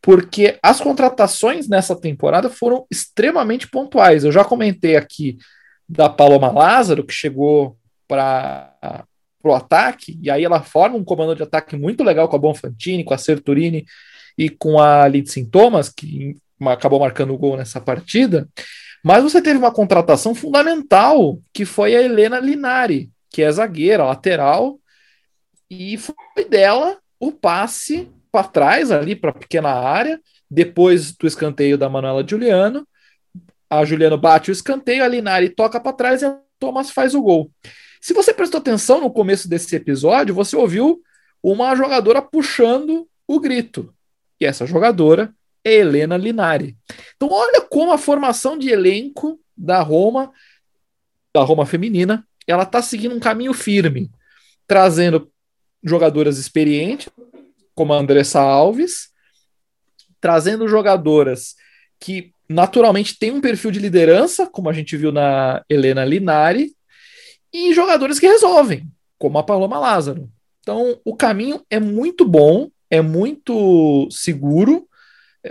porque 0.00 0.58
as 0.62 0.80
contratações 0.80 1.68
nessa 1.68 1.96
temporada 1.96 2.48
foram 2.48 2.86
extremamente 2.90 3.68
pontuais. 3.68 4.24
Eu 4.24 4.30
já 4.30 4.44
comentei 4.44 4.96
aqui 4.96 5.36
da 5.88 6.08
Paloma 6.08 6.50
Lázaro, 6.50 7.04
que 7.04 7.14
chegou 7.14 7.76
para 8.06 8.72
o 9.48 9.54
ataque, 9.54 10.18
e 10.22 10.30
aí 10.30 10.44
ela 10.44 10.62
forma 10.62 10.96
um 10.96 11.04
comando 11.04 11.34
de 11.34 11.42
ataque 11.42 11.76
muito 11.76 12.02
legal 12.02 12.28
com 12.28 12.36
a 12.36 12.38
Bonfantini, 12.38 13.04
com 13.04 13.14
a 13.14 13.18
Serturini 13.18 13.84
e 14.36 14.48
com 14.48 14.80
a 14.80 15.06
Lindsay 15.08 15.44
Thomas, 15.44 15.88
que 15.88 16.36
acabou 16.60 17.00
marcando 17.00 17.34
o 17.34 17.38
gol 17.38 17.56
nessa 17.56 17.80
partida. 17.80 18.48
Mas 19.02 19.22
você 19.22 19.40
teve 19.40 19.58
uma 19.58 19.72
contratação 19.72 20.34
fundamental, 20.34 21.38
que 21.52 21.64
foi 21.64 21.94
a 21.94 22.02
Helena 22.02 22.40
Linari, 22.40 23.10
que 23.30 23.42
é 23.42 23.50
zagueira, 23.52 24.04
lateral, 24.04 24.78
e 25.70 25.96
foi 25.96 26.14
dela 26.48 26.98
o 27.18 27.32
passe 27.32 28.08
para 28.30 28.44
trás, 28.44 28.90
ali 28.90 29.16
para 29.16 29.30
a 29.30 29.34
pequena 29.34 29.70
área, 29.70 30.20
depois 30.50 31.12
do 31.12 31.26
escanteio 31.26 31.78
da 31.78 31.88
Manuela 31.88 32.26
Giuliano, 32.26 32.86
a 33.68 33.84
Juliano 33.84 34.16
bate 34.16 34.50
o 34.50 34.52
escanteio, 34.52 35.04
a 35.04 35.08
Linari 35.08 35.50
toca 35.50 35.80
para 35.80 35.92
trás 35.92 36.22
e 36.22 36.26
a 36.26 36.38
Thomas 36.58 36.90
faz 36.90 37.14
o 37.14 37.22
gol. 37.22 37.50
Se 38.00 38.12
você 38.14 38.32
prestou 38.32 38.58
atenção 38.58 39.00
no 39.00 39.10
começo 39.10 39.48
desse 39.48 39.74
episódio, 39.74 40.34
você 40.34 40.56
ouviu 40.56 41.00
uma 41.42 41.74
jogadora 41.74 42.20
puxando 42.22 43.08
o 43.26 43.40
grito. 43.40 43.94
E 44.40 44.46
essa 44.46 44.66
jogadora 44.66 45.34
é 45.64 45.74
Helena 45.74 46.16
Linari. 46.16 46.76
Então, 47.16 47.28
olha 47.30 47.60
como 47.62 47.92
a 47.92 47.98
formação 47.98 48.58
de 48.58 48.70
elenco 48.70 49.40
da 49.56 49.80
Roma, 49.80 50.32
da 51.34 51.42
Roma 51.42 51.66
feminina, 51.66 52.26
ela 52.46 52.62
está 52.62 52.80
seguindo 52.80 53.14
um 53.14 53.20
caminho 53.20 53.52
firme, 53.52 54.10
trazendo 54.66 55.30
jogadoras 55.82 56.38
experientes, 56.38 57.08
como 57.74 57.92
a 57.92 57.98
Andressa 57.98 58.40
Alves, 58.40 59.10
trazendo 60.20 60.68
jogadoras 60.68 61.54
que 61.98 62.32
naturalmente 62.48 63.18
tem 63.18 63.30
um 63.30 63.40
perfil 63.40 63.70
de 63.70 63.80
liderança, 63.80 64.46
como 64.46 64.68
a 64.68 64.72
gente 64.72 64.96
viu 64.96 65.10
na 65.10 65.64
Helena 65.68 66.04
Linari, 66.04 66.75
e 67.56 67.72
jogadores 67.72 68.20
que 68.20 68.26
resolvem, 68.26 68.86
como 69.18 69.38
a 69.38 69.42
Paloma 69.42 69.78
Lázaro. 69.78 70.28
Então, 70.60 71.00
o 71.04 71.16
caminho 71.16 71.64
é 71.70 71.80
muito 71.80 72.26
bom, 72.26 72.68
é 72.90 73.00
muito 73.00 74.06
seguro, 74.10 74.86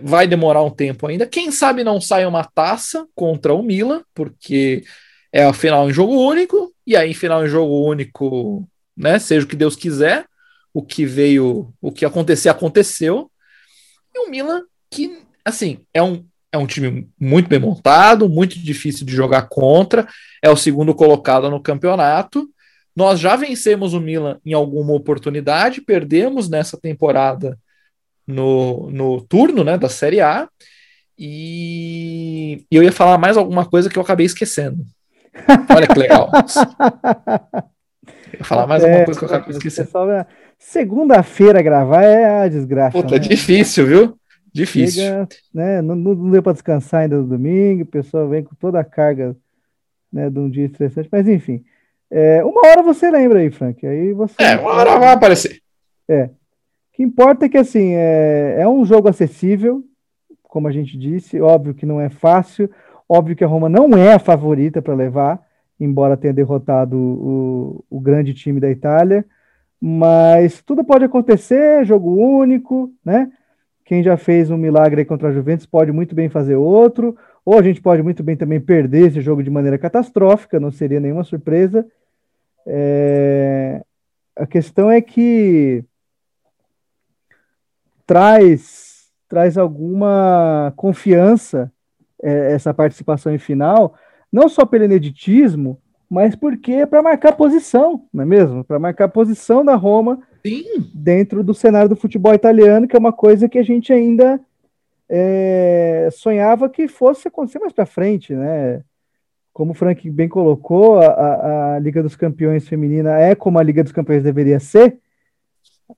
vai 0.04 0.28
demorar 0.28 0.62
um 0.62 0.70
tempo 0.70 1.08
ainda. 1.08 1.26
Quem 1.26 1.52
sabe 1.52 1.84
não 1.84 2.00
sai 2.00 2.26
uma 2.26 2.44
taça 2.44 3.08
contra 3.16 3.54
o 3.54 3.64
Milan, 3.64 4.04
porque 4.14 4.84
é 5.32 5.46
a 5.46 5.54
final 5.54 5.90
em 5.90 5.94
jogo 5.94 6.14
único, 6.14 6.72
e 6.86 6.96
aí, 6.96 7.14
final 7.14 7.44
em 7.44 7.50
jogo 7.50 7.88
único, 7.88 8.68
né, 8.96 9.18
seja 9.18 9.46
o 9.46 9.50
que 9.50 9.56
Deus 9.56 9.76
quiser, 9.76 10.28
o 10.74 10.84
que 10.84 11.06
veio, 11.06 11.74
o 11.82 11.92
que 11.92 12.06
acontecer, 12.06 12.50
aconteceu. 12.50 13.32
E 14.14 14.20
o 14.20 14.30
Milan, 14.30 14.64
que, 14.92 15.24
assim, 15.44 15.80
é 15.94 16.04
um 16.04 16.24
é 16.56 16.58
um 16.58 16.66
time 16.66 17.08
muito 17.20 17.50
bem 17.50 17.60
montado, 17.60 18.30
muito 18.30 18.58
difícil 18.58 19.06
de 19.06 19.14
jogar 19.14 19.44
contra, 19.44 20.08
é 20.42 20.50
o 20.50 20.56
segundo 20.56 20.96
colocado 20.96 21.50
no 21.50 21.62
campeonato. 21.62 22.50
Nós 22.96 23.20
já 23.20 23.36
vencemos 23.36 23.94
o 23.94 24.00
Milan 24.00 24.40
em 24.46 24.54
alguma 24.54 24.94
oportunidade, 24.94 25.82
perdemos 25.82 26.50
nessa 26.50 26.78
temporada 26.78 27.60
no, 28.26 28.90
no 28.90 29.22
turno 29.22 29.64
né, 29.64 29.78
da 29.78 29.90
Série 29.90 30.22
A. 30.22 30.48
E 31.18 32.66
eu 32.72 32.82
ia 32.82 32.92
falar 32.92 33.18
mais 33.18 33.36
alguma 33.36 33.66
coisa 33.66 33.90
que 33.90 34.00
eu 34.00 34.04
acabei 34.04 34.26
esquecendo. 34.26 34.86
Olha 35.70 35.88
que 35.88 36.00
legal. 36.00 36.32
eu 38.32 38.40
ia 38.40 38.46
falar 38.46 38.66
mais 38.66 38.82
é, 38.82 38.88
alguma 38.88 39.06
coisa 39.06 39.20
que 39.20 39.26
eu 39.26 39.30
acabei 39.30 39.58
esquecendo. 39.58 39.90
Segunda-feira 40.58 41.62
gravar 41.62 42.02
é 42.04 42.44
a 42.44 42.48
desgraça. 42.48 42.92
Puta, 42.92 43.16
né? 43.16 43.20
difícil, 43.20 43.86
viu? 43.86 44.18
Difícil. 44.56 45.04
Chega, 45.04 45.28
né, 45.54 45.82
não, 45.82 45.96
não 45.96 46.32
deu 46.32 46.42
para 46.42 46.54
descansar 46.54 47.02
ainda 47.02 47.18
no 47.18 47.28
domingo, 47.28 47.84
o 47.84 47.86
pessoal 47.86 48.30
vem 48.30 48.42
com 48.42 48.56
toda 48.56 48.80
a 48.80 48.86
carga 48.86 49.36
né, 50.12 50.30
de 50.30 50.40
um 50.40 50.50
dia 50.50 50.66
estressante, 50.66 51.10
mas 51.12 51.28
enfim. 51.28 51.62
É, 52.10 52.42
uma 52.42 52.66
hora 52.66 52.82
você 52.82 53.12
lembra 53.12 53.40
aí, 53.40 53.52
Frank. 53.52 53.86
Aí 53.86 54.14
você. 54.14 54.42
É, 54.42 54.56
uma 54.56 54.72
hora 54.72 54.98
vai 54.98 55.12
aparecer. 55.12 55.60
É. 56.08 56.24
O 56.26 56.30
que 56.94 57.04
importa 57.04 57.46
é 57.46 57.50
que 57.50 57.58
assim, 57.58 57.96
é, 57.96 58.56
é 58.60 58.68
um 58.68 58.86
jogo 58.86 59.10
acessível, 59.10 59.84
como 60.44 60.70
a 60.70 60.72
gente 60.72 60.98
disse, 60.98 61.42
óbvio 61.42 61.74
que 61.74 61.86
não 61.86 62.00
é 62.00 62.08
fácil, 62.08 62.72
óbvio 63.10 63.36
que 63.36 63.44
a 63.44 63.48
Roma 63.48 63.68
não 63.68 63.90
é 63.98 64.14
a 64.14 64.20
favorita 64.20 64.82
para 64.82 64.94
levar, 64.94 65.46
embora 65.78 66.16
tenha 66.16 66.34
derrotado 66.34 66.96
o, 66.96 67.84
o 67.90 68.00
grande 68.00 68.34
time 68.34 68.62
da 68.62 68.72
Itália, 68.72 69.26
mas 69.82 70.62
tudo 70.62 70.82
pode 70.82 71.04
acontecer, 71.04 71.84
jogo 71.84 72.16
único, 72.16 72.90
né? 73.04 73.30
Quem 73.86 74.02
já 74.02 74.18
fez 74.18 74.50
um 74.50 74.58
milagre 74.58 75.06
contra 75.06 75.30
a 75.30 75.32
Juventus 75.32 75.68
pode 75.68 75.92
muito 75.92 76.16
bem 76.16 76.28
fazer 76.28 76.56
outro, 76.56 77.16
ou 77.46 77.58
a 77.58 77.62
gente 77.62 77.80
pode 77.80 78.02
muito 78.02 78.24
bem 78.24 78.36
também 78.36 78.60
perder 78.60 79.08
esse 79.08 79.22
jogo 79.22 79.44
de 79.44 79.50
maneira 79.52 79.78
catastrófica, 79.78 80.60
não 80.60 80.72
seria 80.72 81.00
nenhuma 81.00 81.24
surpresa. 81.24 81.86
É... 82.66 83.84
A 84.36 84.48
questão 84.48 84.90
é 84.90 85.00
que 85.00 85.86
traz, 88.06 89.08
traz 89.30 89.58
alguma 89.58 90.74
confiança 90.76 91.72
é, 92.22 92.54
essa 92.54 92.74
participação 92.74 93.34
em 93.34 93.38
final, 93.38 93.96
não 94.32 94.50
só 94.50 94.66
pelo 94.66 94.84
ineditismo, 94.84 95.80
mas 96.10 96.36
porque 96.36 96.72
é 96.72 96.86
para 96.86 97.04
marcar 97.04 97.34
posição, 97.34 98.08
não 98.12 98.24
é 98.24 98.26
mesmo? 98.26 98.64
Para 98.64 98.80
marcar 98.80 99.08
posição 99.10 99.64
da 99.64 99.76
Roma 99.76 100.20
Sim. 100.46 100.92
dentro 100.94 101.44
do 101.44 101.56
cenário 101.56 101.90
do 101.90 101.96
futebol 101.96 102.34
italiano, 102.34 102.88
que 102.88 102.96
é 102.96 103.00
uma 103.00 103.12
coisa 103.12 103.50
que 103.50 103.58
a 103.58 103.64
gente 103.64 103.92
ainda 103.92 104.40
é, 105.10 106.10
sonhava 106.12 106.70
que 106.70 106.88
fosse 106.88 107.28
acontecer 107.28 107.58
mais 107.58 107.74
para 107.74 107.86
frente, 107.86 108.34
né? 108.34 108.84
Como 109.52 109.72
o 109.72 109.76
Frank 109.76 110.08
bem 110.12 110.30
colocou, 110.30 111.00
a, 111.00 111.76
a, 111.76 111.80
Liga 111.80 112.04
dos 112.04 112.16
Campeões 112.16 112.68
feminina 112.68 113.18
é 113.18 113.34
como 113.34 113.58
a 113.58 113.64
Liga 113.64 113.84
dos 113.84 113.94
Campeões 113.94 114.22
deveria 114.22 114.60
ser, 114.60 115.00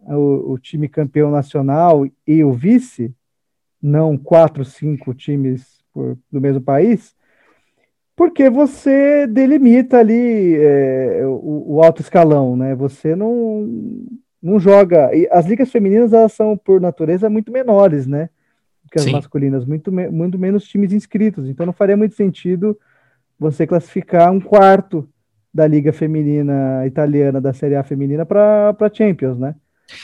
o, 0.01 0.53
o 0.53 0.59
time 0.59 0.87
campeão 0.87 1.29
nacional 1.31 2.05
e 2.25 2.43
o 2.43 2.53
vice, 2.53 3.13
não 3.81 4.17
quatro, 4.17 4.63
cinco 4.63 5.13
times 5.13 5.83
por, 5.91 6.17
do 6.31 6.39
mesmo 6.39 6.61
país, 6.61 7.15
porque 8.15 8.49
você 8.49 9.27
delimita 9.27 9.99
ali 9.99 10.55
é, 10.55 11.21
o, 11.25 11.75
o, 11.75 11.83
alto 11.83 12.01
escalão, 12.01 12.55
né? 12.55 12.75
Você 12.75 13.15
não, 13.15 13.67
não 14.41 14.59
joga. 14.59 15.13
E 15.15 15.27
as 15.31 15.45
ligas 15.45 15.71
femininas 15.71 16.13
elas 16.13 16.33
são, 16.33 16.57
por 16.57 16.79
natureza, 16.81 17.29
muito 17.29 17.51
menores, 17.51 18.07
né? 18.07 18.29
que 18.91 18.97
as 18.97 19.03
Sim. 19.03 19.11
masculinas, 19.11 19.65
muito, 19.65 19.91
muito 19.91 20.39
menos 20.39 20.67
times 20.67 20.93
inscritos. 20.93 21.47
Então 21.47 21.65
não 21.65 21.73
faria 21.73 21.97
muito 21.97 22.15
sentido 22.15 22.77
você 23.39 23.67
classificar 23.67 24.31
um 24.31 24.39
quarto 24.39 25.07
da 25.53 25.67
Liga 25.67 25.91
Feminina 25.93 26.85
Italiana, 26.85 27.41
da 27.41 27.53
Série 27.53 27.75
A 27.75 27.83
Feminina, 27.83 28.25
para 28.25 28.91
Champions, 28.93 29.37
né? 29.37 29.55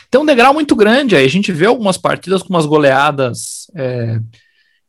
Tem 0.10 0.20
um 0.20 0.26
degrau 0.26 0.54
muito 0.54 0.76
grande 0.76 1.16
aí. 1.16 1.26
A 1.26 1.30
gente 1.30 1.52
vê 1.52 1.66
algumas 1.66 1.98
partidas 1.98 2.42
com 2.42 2.50
umas 2.50 2.66
goleadas 2.66 3.70
é, 3.76 4.20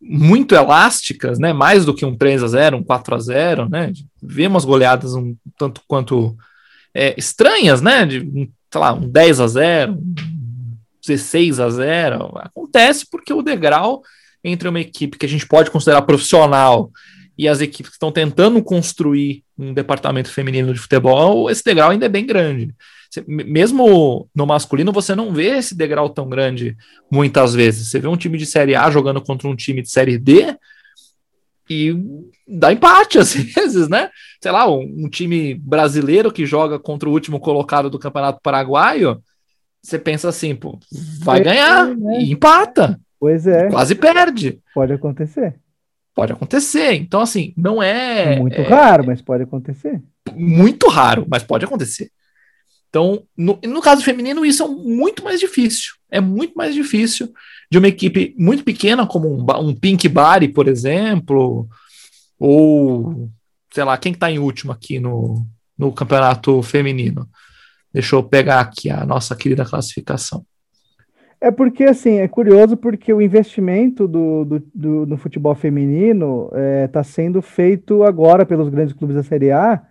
muito 0.01 0.55
elásticas, 0.55 1.39
né? 1.39 1.53
Mais 1.53 1.85
do 1.85 1.95
que 1.95 2.05
um 2.05 2.17
3 2.17 2.43
a 2.43 2.49
0 2.49 2.77
um 2.79 2.83
4 2.83 3.15
a 3.15 3.19
0 3.19 3.69
né? 3.69 3.93
Vê 4.23 4.47
umas 4.47 4.65
goleadas 4.65 5.15
um 5.15 5.37
tanto 5.59 5.83
quanto 5.87 6.37
é, 6.95 7.15
estranhas, 7.19 7.83
né? 7.83 8.07
De, 8.07 8.51
sei 8.75 8.81
lá, 8.81 8.93
um 8.93 9.09
10 9.09 9.41
a 9.41 9.47
0 9.47 9.99
16 11.07 11.61
a 11.61 11.71
0. 11.71 12.33
Acontece 12.39 13.07
porque 13.09 13.33
o 13.33 13.43
degrau 13.43 14.03
entre 14.43 14.69
uma 14.69 14.81
equipe 14.81 15.17
que 15.17 15.25
a 15.25 15.29
gente 15.29 15.47
pode 15.47 15.71
considerar 15.71 16.03
profissional 16.03 16.91
e 17.39 17.47
as 17.47 17.61
equipes 17.61 17.91
que 17.91 17.97
estão 17.97 18.11
tentando 18.11 18.61
construir 18.63 19.45
um 19.57 19.73
departamento 19.73 20.29
feminino 20.29 20.73
de 20.75 20.81
futebol, 20.81 21.49
esse 21.49 21.63
degrau 21.65 21.91
ainda 21.91 22.07
é 22.07 22.09
bem 22.09 22.27
grande. 22.27 22.75
Mesmo 23.29 24.29
no 24.35 24.45
masculino, 24.45 24.93
você 24.93 25.15
não 25.15 25.33
vê 25.33 25.57
esse 25.59 25.77
degrau 25.77 26.09
tão 26.09 26.29
grande 26.29 26.77
muitas 27.11 27.55
vezes. 27.55 27.89
Você 27.89 28.01
vê 28.01 28.09
um 28.09 28.17
time 28.17 28.37
de 28.37 28.47
Série 28.47 28.75
A 28.75 28.91
jogando 28.91 29.21
contra 29.21 29.47
um 29.47 29.55
time 29.55 29.83
de 29.83 29.91
Série 29.91 30.19
D 30.19 30.57
e 31.69 31.97
dá 32.47 32.73
empate 32.73 33.19
às 33.19 33.35
vezes, 33.35 33.89
né? 33.89 34.11
Sei 34.43 34.53
lá, 34.53 34.71
um, 34.71 35.05
um 35.05 35.09
time 35.09 35.55
brasileiro 35.55 36.33
que 36.33 36.45
joga 36.45 36.79
contra 36.79 37.09
o 37.09 37.13
último 37.13 37.41
colocado 37.41 37.89
do 37.89 37.99
Campeonato 37.99 38.41
Paraguaio 38.43 39.23
você 39.85 39.99
pensa 39.99 40.31
assim, 40.31 40.55
pô, 40.55 40.79
vai 41.21 41.41
é, 41.41 41.45
ganhar 41.45 41.95
né? 41.95 42.21
e 42.23 42.33
empata. 42.33 42.99
Pois 43.21 43.47
é. 43.47 43.69
Quase 43.69 43.95
perde. 43.95 44.59
Pode 44.75 44.95
acontecer. 44.95 45.57
Pode 46.15 46.33
acontecer. 46.33 46.95
Então, 46.95 47.21
assim, 47.21 47.53
não 47.55 47.83
é. 47.83 48.39
Muito 48.39 48.61
é, 48.61 48.63
raro, 48.63 49.05
mas 49.05 49.21
pode 49.21 49.43
acontecer. 49.43 50.01
Muito 50.35 50.89
raro, 50.89 51.27
mas 51.29 51.43
pode 51.43 51.67
acontecer. 51.67 52.11
Então, 52.95 53.25
no, 53.37 53.59
no 53.65 53.83
caso 53.83 54.05
feminino, 54.05 54.47
isso 54.47 54.63
é 54.63 54.69
muito 54.69 55.25
mais 55.25 55.41
difícil. 55.41 55.95
É 56.09 56.21
muito 56.21 56.55
mais 56.55 56.77
difícil 56.77 57.29
de 57.69 57.77
uma 57.77 57.89
equipe 57.89 58.33
muito 58.39 58.63
pequena, 58.63 59.05
como 59.05 59.29
um, 59.29 59.45
um 59.69 59.75
Pink 59.75 60.09
Bari, 60.09 60.47
por 60.47 60.69
exemplo, 60.69 61.67
ou 62.39 63.29
sei 63.73 63.83
lá, 63.83 63.99
quem 63.99 64.13
está 64.13 64.31
em 64.31 64.39
último 64.39 64.71
aqui 64.71 65.01
no, 65.01 65.45
no 65.77 65.91
campeonato 65.91 66.63
feminino? 66.63 67.29
Deixa 67.93 68.15
eu 68.15 68.23
pegar 68.23 68.61
aqui 68.61 68.89
a 68.89 69.05
nossa 69.05 69.35
querida 69.35 69.65
classificação. 69.65 70.47
É 71.41 71.51
porque, 71.51 71.83
assim, 71.83 72.21
é 72.21 72.29
curioso 72.29 72.77
porque 72.77 73.13
o 73.13 73.21
investimento 73.21 74.07
do, 74.07 74.45
do, 74.45 74.63
do 74.73 75.07
no 75.07 75.17
futebol 75.17 75.57
feminino 75.57 76.45
está 76.47 76.61
é, 76.61 76.87
tá 76.87 77.03
sendo 77.03 77.43
feito 77.43 78.05
agora 78.05 78.47
pelos 78.47 78.69
grandes 78.69 78.95
clubes 78.95 79.17
da 79.17 79.25
Série 79.25 79.51
A. 79.51 79.83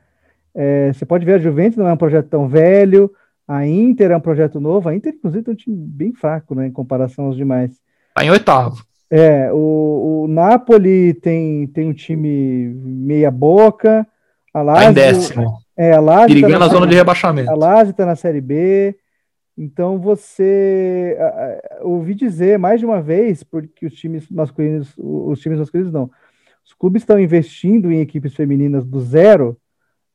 É, 0.56 0.94
você 0.94 1.06
pode 1.06 1.26
ver 1.26 1.34
a 1.34 1.40
Juventus 1.40 1.78
não 1.78 1.88
é 1.88 1.94
um 1.94 1.98
projeto 1.98 2.28
tão 2.30 2.48
velho, 2.48 3.12
a 3.48 3.66
Inter 3.68 4.12
é 4.12 4.18
um 4.18 4.22
projeto 4.22 4.60
novo. 4.60 4.88
A 4.88 4.96
Inter, 4.96 5.14
inclusive, 5.14 5.44
é 5.48 5.52
um 5.52 5.56
time 5.56 5.76
bem 5.76 6.14
fraco, 6.14 6.56
né, 6.56 6.68
em 6.68 6.72
comparação 6.72 7.26
aos 7.26 7.36
demais. 7.36 7.72
Está 8.10 8.24
em 8.24 8.32
oitavo. 8.32 8.84
É, 9.10 9.52
o, 9.52 10.24
o 10.24 10.28
Napoli 10.28 11.14
tem, 11.14 11.68
tem 11.68 11.90
um 11.90 11.94
time 11.94 12.74
meia 12.74 13.30
boca. 13.30 14.08
A 14.54 14.62
Lazio, 14.62 14.84
tá 14.84 14.92
em 14.92 14.94
décimo. 14.94 15.58
É, 15.76 15.94
a 15.94 16.00
Lazio 16.00 16.30
Perigando 16.30 16.60
tá 16.60 16.66
a 16.66 16.70
zona 16.70 16.88
de 16.88 16.96
rebaixamento. 16.96 17.50
A 17.50 17.56
Lazio 17.56 17.92
está 17.92 18.06
na 18.06 18.16
Série 18.16 18.42
B. 18.42 18.96
Então 19.58 20.00
você 20.00 21.16
ouvi 21.82 22.16
dizer 22.16 22.58
mais 22.58 22.80
de 22.80 22.86
uma 22.88 23.02
vez, 23.02 23.44
porque 23.44 23.86
os 23.86 23.94
times 23.94 24.28
masculinos, 24.30 24.94
os 24.98 25.40
times 25.40 25.60
masculinos 25.60 25.94
não, 25.94 26.10
os 26.66 26.74
clubes 26.74 27.04
estão 27.04 27.20
investindo 27.20 27.92
em 27.92 28.00
equipes 28.00 28.34
femininas 28.34 28.84
do 28.84 29.00
zero, 29.00 29.56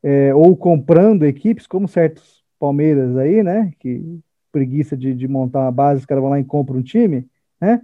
é, 0.03 0.35
ou 0.35 0.57
comprando 0.57 1.25
equipes, 1.25 1.67
como 1.67 1.89
certos 1.89 2.45
Palmeiras 2.59 3.17
aí, 3.17 3.43
né? 3.43 3.73
Que 3.79 4.21
preguiça 4.51 4.97
de, 4.97 5.15
de 5.15 5.29
montar 5.29 5.61
uma 5.61 5.73
base, 5.73 6.01
os 6.01 6.07
caras 6.07 6.23
vão 6.23 6.31
lá 6.31 6.41
e 6.41 6.45
compram 6.45 6.79
um 6.79 6.83
time, 6.83 7.27
né? 7.61 7.83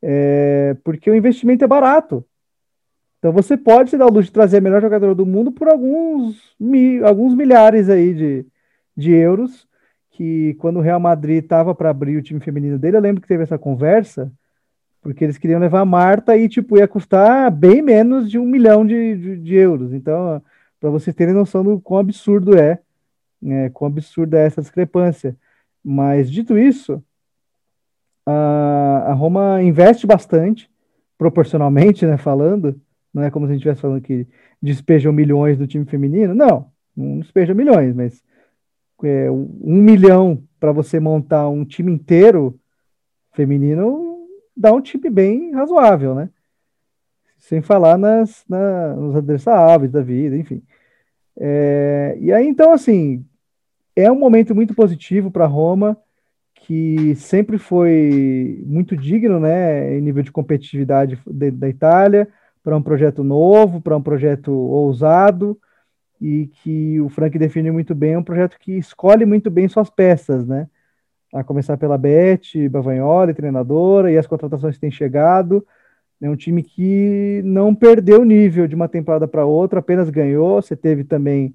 É, 0.00 0.76
porque 0.82 1.10
o 1.10 1.14
investimento 1.14 1.64
é 1.64 1.68
barato. 1.68 2.24
Então 3.18 3.30
você 3.30 3.56
pode 3.56 3.90
se 3.90 3.96
dar 3.96 4.06
o 4.06 4.12
luxo 4.12 4.26
de 4.26 4.32
trazer 4.32 4.58
a 4.58 4.60
melhor 4.60 4.82
jogadora 4.82 5.14
do 5.14 5.24
mundo 5.24 5.52
por 5.52 5.68
alguns, 5.68 6.56
mi, 6.58 6.98
alguns 7.04 7.34
milhares 7.34 7.88
aí 7.88 8.12
de, 8.12 8.46
de 8.96 9.12
euros, 9.12 9.68
que 10.10 10.54
quando 10.54 10.78
o 10.78 10.82
Real 10.82 10.98
Madrid 10.98 11.42
estava 11.42 11.72
para 11.72 11.90
abrir 11.90 12.16
o 12.16 12.22
time 12.22 12.40
feminino 12.40 12.78
dele, 12.78 12.96
eu 12.96 13.00
lembro 13.00 13.22
que 13.22 13.28
teve 13.28 13.44
essa 13.44 13.56
conversa, 13.56 14.32
porque 15.00 15.22
eles 15.22 15.38
queriam 15.38 15.60
levar 15.60 15.80
a 15.80 15.84
Marta 15.84 16.36
e 16.36 16.48
tipo, 16.48 16.76
ia 16.76 16.88
custar 16.88 17.48
bem 17.52 17.80
menos 17.80 18.28
de 18.28 18.40
um 18.40 18.44
milhão 18.44 18.84
de, 18.84 19.16
de, 19.16 19.36
de 19.36 19.54
euros. 19.54 19.92
Então, 19.92 20.42
para 20.82 20.90
vocês 20.90 21.14
terem 21.14 21.32
noção 21.32 21.62
do 21.62 21.80
quão 21.80 22.00
absurdo 22.00 22.58
é, 22.58 22.80
né, 23.40 23.70
quão 23.70 23.88
absurda 23.88 24.36
é 24.36 24.46
essa 24.46 24.60
discrepância. 24.60 25.36
Mas 25.82 26.28
dito 26.28 26.58
isso, 26.58 27.00
a, 28.26 29.04
a 29.06 29.12
Roma 29.12 29.62
investe 29.62 30.08
bastante, 30.08 30.68
proporcionalmente, 31.16 32.04
né, 32.04 32.16
falando, 32.16 32.80
não 33.14 33.22
é 33.22 33.30
como 33.30 33.46
se 33.46 33.50
a 33.50 33.54
gente 33.54 33.60
estivesse 33.60 33.80
falando 33.80 34.02
que 34.02 34.26
despejam 34.60 35.12
milhões 35.12 35.56
do 35.56 35.68
time 35.68 35.84
feminino. 35.84 36.34
Não, 36.34 36.66
não 36.96 37.20
despejam 37.20 37.54
milhões, 37.54 37.94
mas 37.94 38.20
é, 39.04 39.30
um 39.30 39.80
milhão 39.80 40.42
para 40.58 40.72
você 40.72 40.98
montar 40.98 41.48
um 41.48 41.64
time 41.64 41.92
inteiro 41.92 42.58
feminino 43.34 44.26
dá 44.56 44.72
um 44.72 44.80
time 44.80 45.08
bem 45.08 45.52
razoável, 45.52 46.12
né? 46.12 46.28
Sem 47.42 47.60
falar 47.60 47.98
nas, 47.98 48.44
na, 48.48 48.94
nos 48.94 49.16
adversários 49.16 49.90
da 49.90 50.00
vida, 50.00 50.36
enfim. 50.36 50.62
É, 51.36 52.16
e 52.20 52.32
aí, 52.32 52.46
então, 52.46 52.72
assim, 52.72 53.26
é 53.96 54.10
um 54.10 54.18
momento 54.18 54.54
muito 54.54 54.74
positivo 54.74 55.28
para 55.28 55.44
Roma, 55.44 55.96
que 56.54 57.16
sempre 57.16 57.58
foi 57.58 58.62
muito 58.64 58.96
digno, 58.96 59.40
né, 59.40 59.98
em 59.98 60.00
nível 60.00 60.22
de 60.22 60.30
competitividade 60.30 61.20
de, 61.26 61.50
da 61.50 61.68
Itália 61.68 62.28
para 62.62 62.76
um 62.76 62.82
projeto 62.82 63.24
novo, 63.24 63.80
para 63.80 63.96
um 63.96 64.02
projeto 64.02 64.52
ousado 64.52 65.58
e 66.20 66.46
que 66.62 67.00
o 67.00 67.08
Frank 67.08 67.36
define 67.36 67.72
muito 67.72 67.92
bem, 67.92 68.12
é 68.12 68.18
um 68.18 68.22
projeto 68.22 68.56
que 68.60 68.78
escolhe 68.78 69.26
muito 69.26 69.50
bem 69.50 69.66
suas 69.66 69.90
peças, 69.90 70.46
né? 70.46 70.68
A 71.34 71.42
começar 71.42 71.76
pela 71.76 71.98
Beth, 71.98 72.68
Bavagnoli, 72.70 73.34
treinadora, 73.34 74.12
e 74.12 74.16
as 74.16 74.28
contratações 74.28 74.76
que 74.76 74.80
têm 74.82 74.90
chegado. 74.92 75.66
É 76.22 76.30
um 76.30 76.36
time 76.36 76.62
que 76.62 77.42
não 77.44 77.74
perdeu 77.74 78.20
o 78.20 78.24
nível 78.24 78.68
de 78.68 78.76
uma 78.76 78.88
temporada 78.88 79.26
para 79.26 79.44
outra, 79.44 79.80
apenas 79.80 80.08
ganhou. 80.08 80.62
Você 80.62 80.76
teve 80.76 81.02
também 81.02 81.52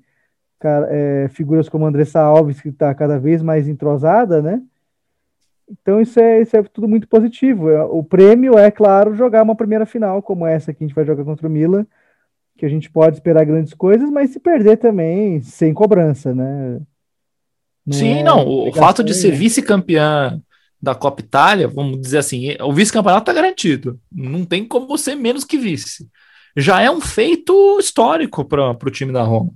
é, 0.89 1.29
figuras 1.29 1.69
como 1.69 1.85
Andressa 1.85 2.19
Alves, 2.19 2.59
que 2.59 2.67
está 2.67 2.93
cada 2.93 3.17
vez 3.17 3.41
mais 3.41 3.69
entrosada, 3.69 4.41
né? 4.41 4.61
Então 5.69 6.01
isso 6.01 6.19
é, 6.19 6.41
isso 6.41 6.57
é 6.57 6.63
tudo 6.63 6.85
muito 6.85 7.07
positivo. 7.07 7.69
É, 7.69 7.81
o 7.85 8.03
prêmio 8.03 8.57
é, 8.57 8.69
claro, 8.69 9.15
jogar 9.15 9.41
uma 9.41 9.55
primeira 9.55 9.85
final 9.85 10.21
como 10.21 10.45
essa 10.45 10.73
que 10.73 10.83
a 10.83 10.87
gente 10.87 10.95
vai 10.95 11.05
jogar 11.05 11.23
contra 11.23 11.47
o 11.47 11.51
Milan, 11.51 11.85
que 12.57 12.65
a 12.65 12.69
gente 12.69 12.89
pode 12.89 13.15
esperar 13.15 13.45
grandes 13.45 13.73
coisas, 13.73 14.09
mas 14.09 14.31
se 14.31 14.39
perder 14.39 14.77
também 14.77 15.41
sem 15.41 15.73
cobrança, 15.73 16.35
né? 16.35 16.81
Não 17.85 17.93
Sim, 17.93 18.19
é 18.19 18.23
não. 18.23 18.45
O 18.45 18.73
fato 18.73 19.01
de 19.01 19.13
ser 19.13 19.31
vice-campeã 19.31 20.41
da 20.81 20.93
Copa 20.95 21.21
Itália, 21.21 21.67
vamos 21.67 21.99
dizer 21.99 22.19
assim, 22.19 22.55
o 22.61 22.73
vice-campeonato 22.73 23.29
está 23.29 23.33
garantido. 23.33 23.99
Não 24.11 24.45
tem 24.45 24.65
como 24.65 24.97
ser 24.97 25.15
menos 25.15 25.43
que 25.43 25.57
vice. 25.57 26.07
Já 26.55 26.81
é 26.81 26.89
um 26.89 27.01
feito 27.01 27.79
histórico 27.79 28.45
para 28.45 28.71
o 28.71 28.91
time 28.91 29.11
da 29.11 29.23
Roma 29.23 29.51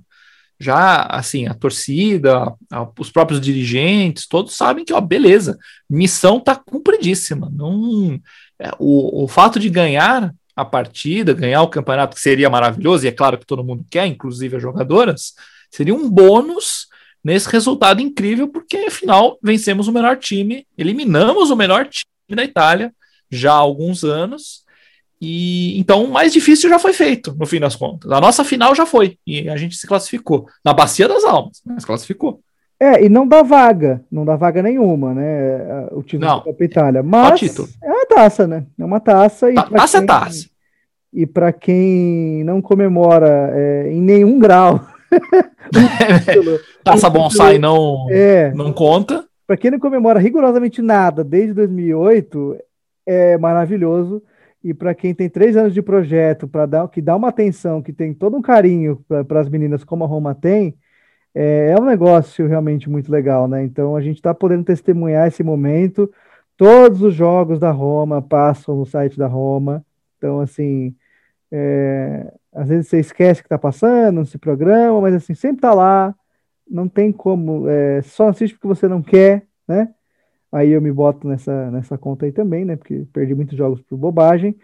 já 0.62 1.02
assim, 1.10 1.46
a 1.48 1.54
torcida, 1.54 2.54
a, 2.70 2.88
os 2.98 3.10
próprios 3.10 3.40
dirigentes, 3.40 4.28
todos 4.28 4.54
sabem 4.56 4.84
que, 4.84 4.92
ó, 4.92 5.00
beleza, 5.00 5.58
missão 5.90 6.38
tá 6.38 6.54
cumpridíssima. 6.54 7.50
Não, 7.52 8.20
é, 8.58 8.70
o, 8.78 9.24
o 9.24 9.28
fato 9.28 9.58
de 9.58 9.68
ganhar 9.68 10.32
a 10.54 10.64
partida, 10.64 11.34
ganhar 11.34 11.62
o 11.62 11.68
campeonato, 11.68 12.14
que 12.14 12.22
seria 12.22 12.48
maravilhoso, 12.48 13.04
e 13.04 13.08
é 13.08 13.12
claro 13.12 13.38
que 13.38 13.46
todo 13.46 13.64
mundo 13.64 13.84
quer, 13.90 14.06
inclusive 14.06 14.56
as 14.56 14.62
jogadoras, 14.62 15.32
seria 15.68 15.94
um 15.94 16.08
bônus 16.08 16.86
nesse 17.22 17.48
resultado 17.48 18.00
incrível, 18.00 18.48
porque 18.48 18.76
afinal 18.76 19.38
vencemos 19.42 19.88
o 19.88 19.92
melhor 19.92 20.16
time, 20.16 20.66
eliminamos 20.76 21.50
o 21.50 21.56
melhor 21.56 21.86
time 21.86 22.36
da 22.36 22.44
Itália 22.44 22.92
já 23.30 23.52
há 23.52 23.56
alguns 23.56 24.04
anos. 24.04 24.62
E 25.20 25.78
então 25.78 26.04
o 26.04 26.10
mais 26.10 26.32
difícil 26.32 26.68
já 26.68 26.80
foi 26.80 26.92
feito, 26.92 27.34
no 27.38 27.46
fim 27.46 27.60
das 27.60 27.76
contas. 27.76 28.10
A 28.10 28.20
nossa 28.20 28.42
final 28.42 28.74
já 28.74 28.84
foi, 28.84 29.18
e 29.24 29.48
a 29.48 29.56
gente 29.56 29.76
se 29.76 29.86
classificou. 29.86 30.48
Na 30.64 30.72
Bacia 30.72 31.06
das 31.06 31.24
Almas, 31.24 31.62
mas 31.64 31.84
classificou. 31.84 32.40
É, 32.82 33.04
e 33.04 33.08
não 33.08 33.28
dá 33.28 33.44
vaga, 33.44 34.02
não 34.10 34.24
dá 34.24 34.34
vaga 34.34 34.60
nenhuma, 34.60 35.14
né? 35.14 35.86
O 35.92 36.02
título 36.02 36.28
não, 36.28 36.38
da 36.38 36.44
Copa 36.44 36.64
Itália. 36.64 37.00
Mas 37.00 37.56
é 37.80 37.88
uma 37.88 38.06
taça, 38.06 38.48
né? 38.48 38.66
É 38.76 38.84
uma 38.84 38.98
taça. 38.98 39.48
E 39.48 39.54
Ta 39.54 39.62
taça 39.62 39.98
é 39.98 40.00
quem, 40.00 40.04
é 40.04 40.06
taça. 40.08 40.50
E 41.12 41.24
para 41.24 41.52
quem 41.52 42.42
não 42.42 42.60
comemora 42.60 43.52
é, 43.54 43.92
em 43.92 44.00
nenhum 44.02 44.40
grau. 44.40 44.84
taça 46.84 47.10
bonsai 47.10 47.58
não, 47.58 48.06
é, 48.10 48.52
não 48.54 48.72
conta. 48.72 49.24
Para 49.46 49.56
quem 49.56 49.70
não 49.70 49.78
comemora 49.78 50.18
rigorosamente 50.18 50.80
nada 50.80 51.22
desde 51.22 51.54
2008, 51.54 52.56
é 53.06 53.36
maravilhoso. 53.38 54.22
E 54.64 54.72
para 54.72 54.94
quem 54.94 55.12
tem 55.12 55.28
três 55.28 55.56
anos 55.56 55.74
de 55.74 55.82
projeto, 55.82 56.46
para 56.46 56.66
dar 56.66 56.88
que 56.88 57.02
dá 57.02 57.16
uma 57.16 57.28
atenção, 57.28 57.82
que 57.82 57.92
tem 57.92 58.14
todo 58.14 58.36
um 58.36 58.42
carinho 58.42 59.04
para 59.26 59.40
as 59.40 59.48
meninas 59.48 59.82
como 59.82 60.04
a 60.04 60.06
Roma 60.06 60.34
tem, 60.34 60.76
é, 61.34 61.74
é 61.76 61.80
um 61.80 61.84
negócio 61.84 62.46
realmente 62.46 62.88
muito 62.88 63.10
legal, 63.10 63.48
né? 63.48 63.64
Então 63.64 63.96
a 63.96 64.00
gente 64.00 64.16
está 64.16 64.32
podendo 64.32 64.64
testemunhar 64.64 65.26
esse 65.26 65.42
momento. 65.42 66.10
Todos 66.56 67.02
os 67.02 67.14
jogos 67.14 67.58
da 67.58 67.70
Roma 67.70 68.22
passam 68.22 68.76
no 68.76 68.86
site 68.86 69.18
da 69.18 69.26
Roma. 69.26 69.84
Então, 70.16 70.40
assim, 70.40 70.94
é, 71.50 72.32
às 72.52 72.68
vezes 72.68 72.88
você 72.88 73.00
esquece 73.00 73.42
que 73.42 73.46
está 73.46 73.58
passando, 73.58 74.16
não 74.16 74.24
se 74.24 74.38
programa, 74.38 75.00
mas 75.00 75.14
assim, 75.14 75.34
sempre 75.34 75.58
está 75.58 75.74
lá. 75.74 76.14
Não 76.68 76.88
tem 76.88 77.12
como, 77.12 77.68
é, 77.68 78.02
só 78.02 78.28
assiste 78.28 78.54
porque 78.54 78.68
você 78.68 78.88
não 78.88 79.02
quer, 79.02 79.46
né? 79.68 79.92
Aí 80.50 80.70
eu 80.70 80.82
me 80.82 80.92
boto 80.92 81.26
nessa, 81.28 81.70
nessa 81.70 81.98
conta 81.98 82.26
aí 82.26 82.32
também, 82.32 82.64
né? 82.64 82.76
Porque 82.76 83.06
perdi 83.12 83.34
muitos 83.34 83.56
jogos 83.56 83.80
por 83.82 83.96
bobagem, 83.98 84.56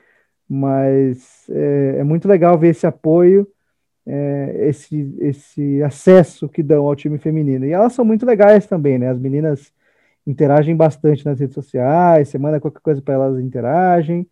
mas 0.48 1.48
é, 1.50 1.96
é 1.98 2.04
muito 2.04 2.28
legal 2.28 2.58
ver 2.58 2.68
esse 2.70 2.86
apoio 2.86 3.46
é, 4.08 4.68
esse, 4.68 5.14
esse 5.20 5.82
acesso 5.82 6.48
que 6.48 6.62
dão 6.62 6.86
ao 6.86 6.96
time 6.96 7.18
feminino. 7.18 7.66
E 7.66 7.72
elas 7.72 7.92
são 7.92 8.04
muito 8.04 8.24
legais 8.24 8.66
também, 8.66 8.98
né? 8.98 9.10
As 9.10 9.18
meninas 9.18 9.70
interagem 10.26 10.74
bastante 10.74 11.24
nas 11.24 11.38
redes 11.40 11.54
sociais, 11.54 12.28
você 12.28 12.38
manda 12.38 12.60
qualquer 12.60 12.80
coisa 12.80 13.02
para 13.02 13.14
elas, 13.14 13.38
interagem, 13.40 14.26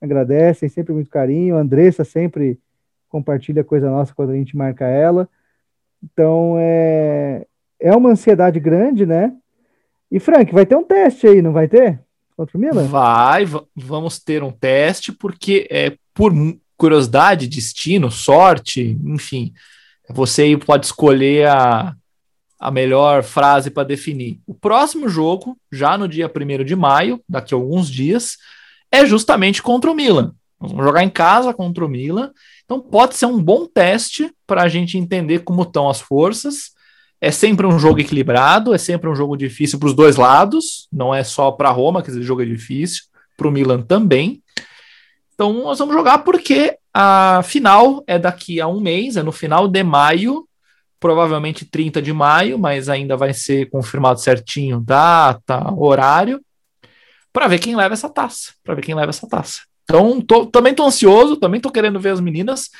agradecem, 0.00 0.68
sempre 0.68 0.92
muito 0.92 1.10
carinho. 1.10 1.56
A 1.56 1.60
Andressa 1.60 2.04
sempre 2.04 2.58
compartilha 3.10 3.62
coisa 3.62 3.90
nossa 3.90 4.14
quando 4.14 4.30
a 4.30 4.34
gente 4.34 4.56
marca 4.56 4.86
ela. 4.86 5.28
Então, 6.02 6.54
é, 6.58 7.44
é 7.78 7.94
uma 7.94 8.10
ansiedade 8.10 8.58
grande, 8.58 9.04
né? 9.04 9.34
E, 10.10 10.18
Frank, 10.18 10.52
vai 10.52 10.64
ter 10.64 10.76
um 10.76 10.84
teste 10.84 11.26
aí, 11.26 11.42
não 11.42 11.52
vai 11.52 11.68
ter? 11.68 12.00
Contra 12.36 12.56
o 12.56 12.60
Milan? 12.60 12.84
Vai, 12.84 13.44
vamos 13.76 14.18
ter 14.18 14.42
um 14.42 14.50
teste, 14.50 15.12
porque 15.12 15.68
é, 15.70 15.96
por 16.14 16.32
curiosidade, 16.76 17.46
destino, 17.46 18.10
sorte, 18.10 18.98
enfim. 19.04 19.52
Você 20.08 20.56
pode 20.56 20.86
escolher 20.86 21.46
a, 21.48 21.94
a 22.58 22.70
melhor 22.70 23.22
frase 23.22 23.70
para 23.70 23.86
definir. 23.86 24.40
O 24.46 24.54
próximo 24.54 25.08
jogo, 25.08 25.56
já 25.70 25.98
no 25.98 26.08
dia 26.08 26.30
1 26.34 26.64
de 26.64 26.74
maio, 26.74 27.20
daqui 27.28 27.52
a 27.52 27.56
alguns 27.56 27.90
dias, 27.90 28.38
é 28.90 29.04
justamente 29.04 29.62
contra 29.62 29.90
o 29.90 29.94
Milan. 29.94 30.34
Vamos 30.60 30.84
jogar 30.84 31.02
em 31.02 31.08
casa 31.08 31.54
contra 31.54 31.84
o 31.84 31.88
Milan. 31.88 32.30
Então 32.64 32.80
pode 32.80 33.16
ser 33.16 33.26
um 33.26 33.42
bom 33.42 33.66
teste 33.66 34.30
para 34.46 34.62
a 34.62 34.68
gente 34.68 34.98
entender 34.98 35.40
como 35.40 35.62
estão 35.62 35.88
as 35.88 36.00
forças. 36.00 36.72
É 37.20 37.30
sempre 37.30 37.66
um 37.66 37.78
jogo 37.78 38.00
equilibrado, 38.00 38.74
é 38.74 38.78
sempre 38.78 39.08
um 39.08 39.14
jogo 39.14 39.36
difícil 39.36 39.78
para 39.78 39.88
os 39.88 39.94
dois 39.94 40.16
lados, 40.16 40.88
não 40.92 41.14
é 41.14 41.22
só 41.22 41.50
para 41.50 41.70
Roma 41.70 42.02
que 42.02 42.10
esse 42.10 42.22
jogo 42.22 42.42
é 42.42 42.46
difícil, 42.46 43.04
para 43.36 43.48
o 43.48 43.50
Milan 43.50 43.82
também. 43.82 44.42
Então 45.34 45.52
nós 45.52 45.78
vamos 45.78 45.94
jogar 45.94 46.18
porque 46.18 46.76
a 46.92 47.42
final 47.42 48.02
é 48.06 48.18
daqui 48.18 48.60
a 48.60 48.66
um 48.66 48.80
mês, 48.80 49.16
é 49.16 49.22
no 49.22 49.32
final 49.32 49.68
de 49.68 49.82
maio, 49.82 50.46
provavelmente 50.98 51.64
30 51.64 52.02
de 52.02 52.12
maio, 52.12 52.58
mas 52.58 52.88
ainda 52.88 53.16
vai 53.16 53.32
ser 53.32 53.70
confirmado 53.70 54.20
certinho 54.20 54.80
data, 54.80 55.72
horário, 55.74 56.40
para 57.32 57.48
ver 57.48 57.58
quem 57.58 57.76
leva 57.76 57.94
essa 57.94 58.08
taça, 58.08 58.52
para 58.62 58.74
ver 58.74 58.82
quem 58.82 58.94
leva 58.94 59.10
essa 59.10 59.26
taça. 59.26 59.69
Então, 59.90 60.20
tô, 60.20 60.46
também 60.46 60.72
tô 60.72 60.84
ansioso, 60.84 61.36
também 61.36 61.60
tô 61.60 61.68
querendo 61.68 61.98
ver 61.98 62.10
as 62.10 62.20
meninas, 62.20 62.70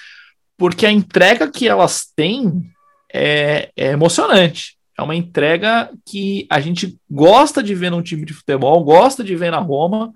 porque 0.57 0.87
a 0.87 0.93
entrega 0.93 1.51
que 1.51 1.67
elas 1.67 2.07
têm 2.15 2.71
é, 3.13 3.69
é 3.77 3.89
emocionante. 3.89 4.77
É 4.97 5.03
uma 5.03 5.17
entrega 5.17 5.91
que 6.07 6.47
a 6.49 6.61
gente 6.61 6.97
gosta 7.11 7.63
de 7.63 7.75
ver 7.75 7.91
num 7.91 8.03
time 8.03 8.25
de 8.25 8.33
futebol, 8.33 8.85
gosta 8.85 9.25
de 9.25 9.35
ver 9.35 9.51
na 9.51 9.59
Roma, 9.59 10.13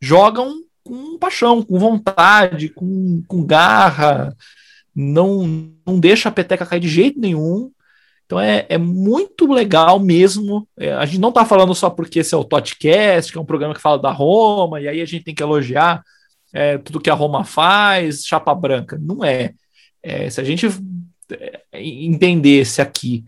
jogam 0.00 0.62
com 0.82 1.18
paixão, 1.18 1.62
com 1.62 1.78
vontade, 1.78 2.70
com, 2.70 3.22
com 3.28 3.44
garra, 3.44 4.34
não, 4.96 5.70
não 5.86 6.00
deixa 6.00 6.30
a 6.30 6.32
peteca 6.32 6.64
cair 6.64 6.80
de 6.80 6.88
jeito 6.88 7.20
nenhum. 7.20 7.70
Então 8.24 8.40
é, 8.40 8.64
é 8.70 8.78
muito 8.78 9.52
legal 9.52 10.00
mesmo. 10.00 10.66
É, 10.78 10.94
a 10.94 11.04
gente 11.04 11.20
não 11.20 11.28
está 11.28 11.44
falando 11.44 11.74
só 11.74 11.90
porque 11.90 12.20
esse 12.20 12.34
é 12.34 12.38
o 12.38 12.44
Totcast, 12.44 13.30
que 13.30 13.36
é 13.36 13.40
um 13.40 13.44
programa 13.44 13.74
que 13.74 13.82
fala 13.82 13.98
da 13.98 14.10
Roma, 14.10 14.80
e 14.80 14.88
aí 14.88 15.02
a 15.02 15.04
gente 15.04 15.24
tem 15.24 15.34
que 15.34 15.42
elogiar 15.42 16.02
é, 16.52 16.78
tudo 16.78 17.00
que 17.00 17.10
a 17.10 17.14
Roma 17.14 17.44
faz, 17.44 18.24
chapa 18.24 18.54
branca. 18.54 18.98
Não 19.00 19.24
é. 19.24 19.52
é 20.02 20.30
se 20.30 20.40
a 20.40 20.44
gente 20.44 20.66
é, 21.30 21.60
entendesse 21.74 22.80
aqui 22.80 23.24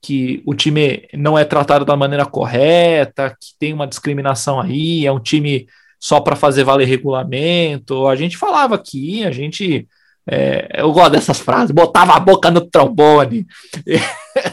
que 0.00 0.42
o 0.44 0.54
time 0.54 1.08
não 1.14 1.38
é 1.38 1.44
tratado 1.44 1.84
da 1.84 1.96
maneira 1.96 2.26
correta, 2.26 3.30
que 3.30 3.54
tem 3.58 3.72
uma 3.72 3.86
discriminação 3.86 4.60
aí, 4.60 5.06
é 5.06 5.12
um 5.12 5.20
time 5.20 5.68
só 6.00 6.20
para 6.20 6.34
fazer 6.34 6.64
valer 6.64 6.88
regulamento. 6.88 8.08
A 8.08 8.16
gente 8.16 8.36
falava 8.36 8.74
aqui, 8.74 9.24
a 9.24 9.30
gente. 9.30 9.86
É, 10.28 10.80
eu 10.80 10.92
gosto 10.92 11.12
dessas 11.12 11.38
frases, 11.40 11.72
botava 11.72 12.14
a 12.14 12.20
boca 12.20 12.50
no 12.50 12.60
trombone. 12.60 13.46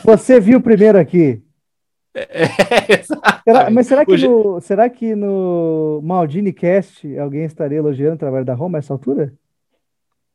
Você 0.03 0.39
viu 0.39 0.61
primeiro 0.61 0.97
aqui. 0.97 1.41
É, 2.13 3.03
será, 3.43 3.69
mas 3.69 3.87
será 3.87 4.05
que, 4.05 4.17
no, 4.17 4.61
será 4.61 4.89
que 4.89 5.15
no 5.15 6.01
Maldini 6.03 6.51
Cast 6.51 7.17
alguém 7.17 7.45
estaria 7.45 7.77
elogiando 7.77 8.15
o 8.15 8.19
trabalho 8.19 8.45
da 8.45 8.53
Roma 8.53 8.77
a 8.77 8.79
essa 8.79 8.93
altura? 8.93 9.33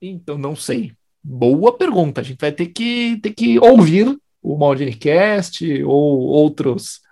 Então, 0.00 0.38
não 0.38 0.54
sei. 0.54 0.92
Boa 1.22 1.76
pergunta. 1.76 2.20
A 2.20 2.24
gente 2.24 2.40
vai 2.40 2.52
ter 2.52 2.66
que, 2.66 3.18
ter 3.22 3.30
que 3.30 3.58
ouvir 3.58 4.16
o 4.42 4.56
Maldini 4.56 4.94
Cast 4.94 5.82
ou 5.84 6.20
outros 6.20 7.02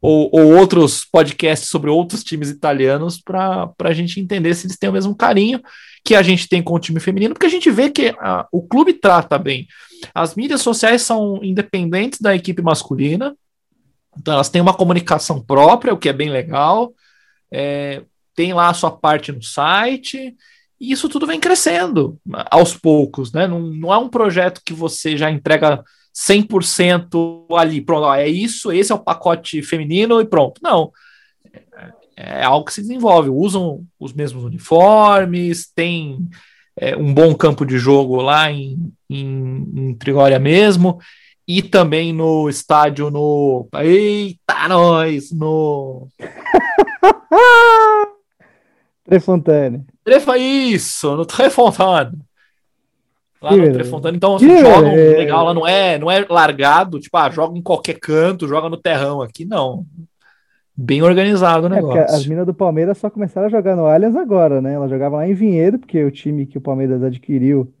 ou, 0.00 0.30
ou 0.32 0.56
outros 0.56 1.04
podcasts 1.04 1.68
sobre 1.68 1.90
outros 1.90 2.24
times 2.24 2.48
italianos 2.48 3.20
para 3.20 3.70
a 3.82 3.92
gente 3.92 4.18
entender 4.18 4.54
se 4.54 4.66
eles 4.66 4.78
têm 4.78 4.88
o 4.88 4.92
mesmo 4.92 5.14
carinho 5.14 5.60
que 6.02 6.14
a 6.14 6.22
gente 6.22 6.48
tem 6.48 6.62
com 6.62 6.72
o 6.74 6.78
time 6.78 6.98
feminino, 6.98 7.34
porque 7.34 7.46
a 7.46 7.50
gente 7.50 7.70
vê 7.70 7.90
que 7.90 8.14
a, 8.18 8.46
o 8.50 8.62
clube 8.62 8.94
trata 8.94 9.38
bem. 9.38 9.66
As 10.14 10.34
mídias 10.34 10.62
sociais 10.62 11.02
são 11.02 11.40
independentes 11.42 12.18
da 12.20 12.34
equipe 12.34 12.62
masculina, 12.62 13.36
então 14.20 14.34
elas 14.34 14.50
têm 14.50 14.60
uma 14.60 14.74
comunicação 14.74 15.42
própria, 15.42 15.94
o 15.94 15.98
que 15.98 16.08
é 16.08 16.12
bem 16.12 16.28
legal. 16.28 16.92
É, 17.50 18.02
tem 18.34 18.52
lá 18.52 18.68
a 18.68 18.74
sua 18.74 18.90
parte 18.90 19.32
no 19.32 19.42
site, 19.42 20.36
e 20.78 20.92
isso 20.92 21.08
tudo 21.08 21.26
vem 21.26 21.40
crescendo 21.40 22.18
aos 22.50 22.76
poucos, 22.76 23.32
né? 23.32 23.46
Não, 23.46 23.60
não 23.60 23.92
é 23.92 23.98
um 23.98 24.08
projeto 24.08 24.60
que 24.64 24.74
você 24.74 25.16
já 25.16 25.30
entrega 25.30 25.82
100% 26.14 27.46
ali, 27.56 27.80
pronto, 27.80 28.12
é 28.12 28.28
isso, 28.28 28.70
esse 28.70 28.92
é 28.92 28.94
o 28.94 29.02
pacote 29.02 29.62
feminino 29.62 30.20
e 30.20 30.26
pronto. 30.26 30.60
Não. 30.62 30.92
É, 32.16 32.40
é 32.40 32.44
algo 32.44 32.66
que 32.66 32.74
se 32.74 32.82
desenvolve. 32.82 33.30
Usam 33.30 33.84
os 33.98 34.12
mesmos 34.12 34.44
uniformes, 34.44 35.70
tem 35.74 36.28
é, 36.76 36.94
um 36.94 37.12
bom 37.12 37.34
campo 37.34 37.64
de 37.64 37.78
jogo 37.78 38.20
lá 38.20 38.52
em, 38.52 38.92
em, 39.08 39.72
em 39.74 39.94
Trigória 39.94 40.38
mesmo, 40.38 40.98
e 41.58 41.62
também 41.62 42.12
no 42.12 42.48
estádio 42.48 43.10
no. 43.10 43.68
Eita, 43.74 44.68
nós! 44.68 45.32
No. 45.32 46.06
Trefontane. 49.04 49.84
Trefa 50.04 50.38
isso, 50.38 51.16
no 51.16 51.26
Trefontane 51.26 52.16
lá 53.40 53.56
no 53.56 53.72
Trefontana. 53.72 54.16
Então, 54.16 54.36
assim, 54.36 54.58
jogam 54.58 54.94
legal 54.94 55.44
lá, 55.44 55.54
não 55.54 55.66
é, 55.66 55.98
não 55.98 56.10
é 56.10 56.24
largado, 56.28 57.00
tipo, 57.00 57.16
ah, 57.16 57.30
joga 57.30 57.58
em 57.58 57.62
qualquer 57.62 57.98
canto, 57.98 58.46
joga 58.46 58.68
no 58.68 58.76
terrão 58.76 59.22
aqui, 59.22 59.44
não. 59.44 59.86
Bem 60.76 61.02
organizado 61.02 61.66
o 61.66 61.72
é, 61.72 61.76
negócio. 61.76 62.14
as 62.14 62.26
minas 62.26 62.46
do 62.46 62.54
Palmeiras 62.54 62.98
só 62.98 63.10
começaram 63.10 63.46
a 63.46 63.50
jogar 63.50 63.76
no 63.76 63.86
Allianz 63.86 64.16
agora, 64.16 64.60
né? 64.60 64.74
Elas 64.74 64.90
jogavam 64.90 65.18
lá 65.18 65.28
em 65.28 65.34
Vinhedo, 65.34 65.78
porque 65.78 66.02
o 66.02 66.10
time 66.10 66.46
que 66.46 66.58
o 66.58 66.60
Palmeiras 66.60 67.02
adquiriu. 67.02 67.72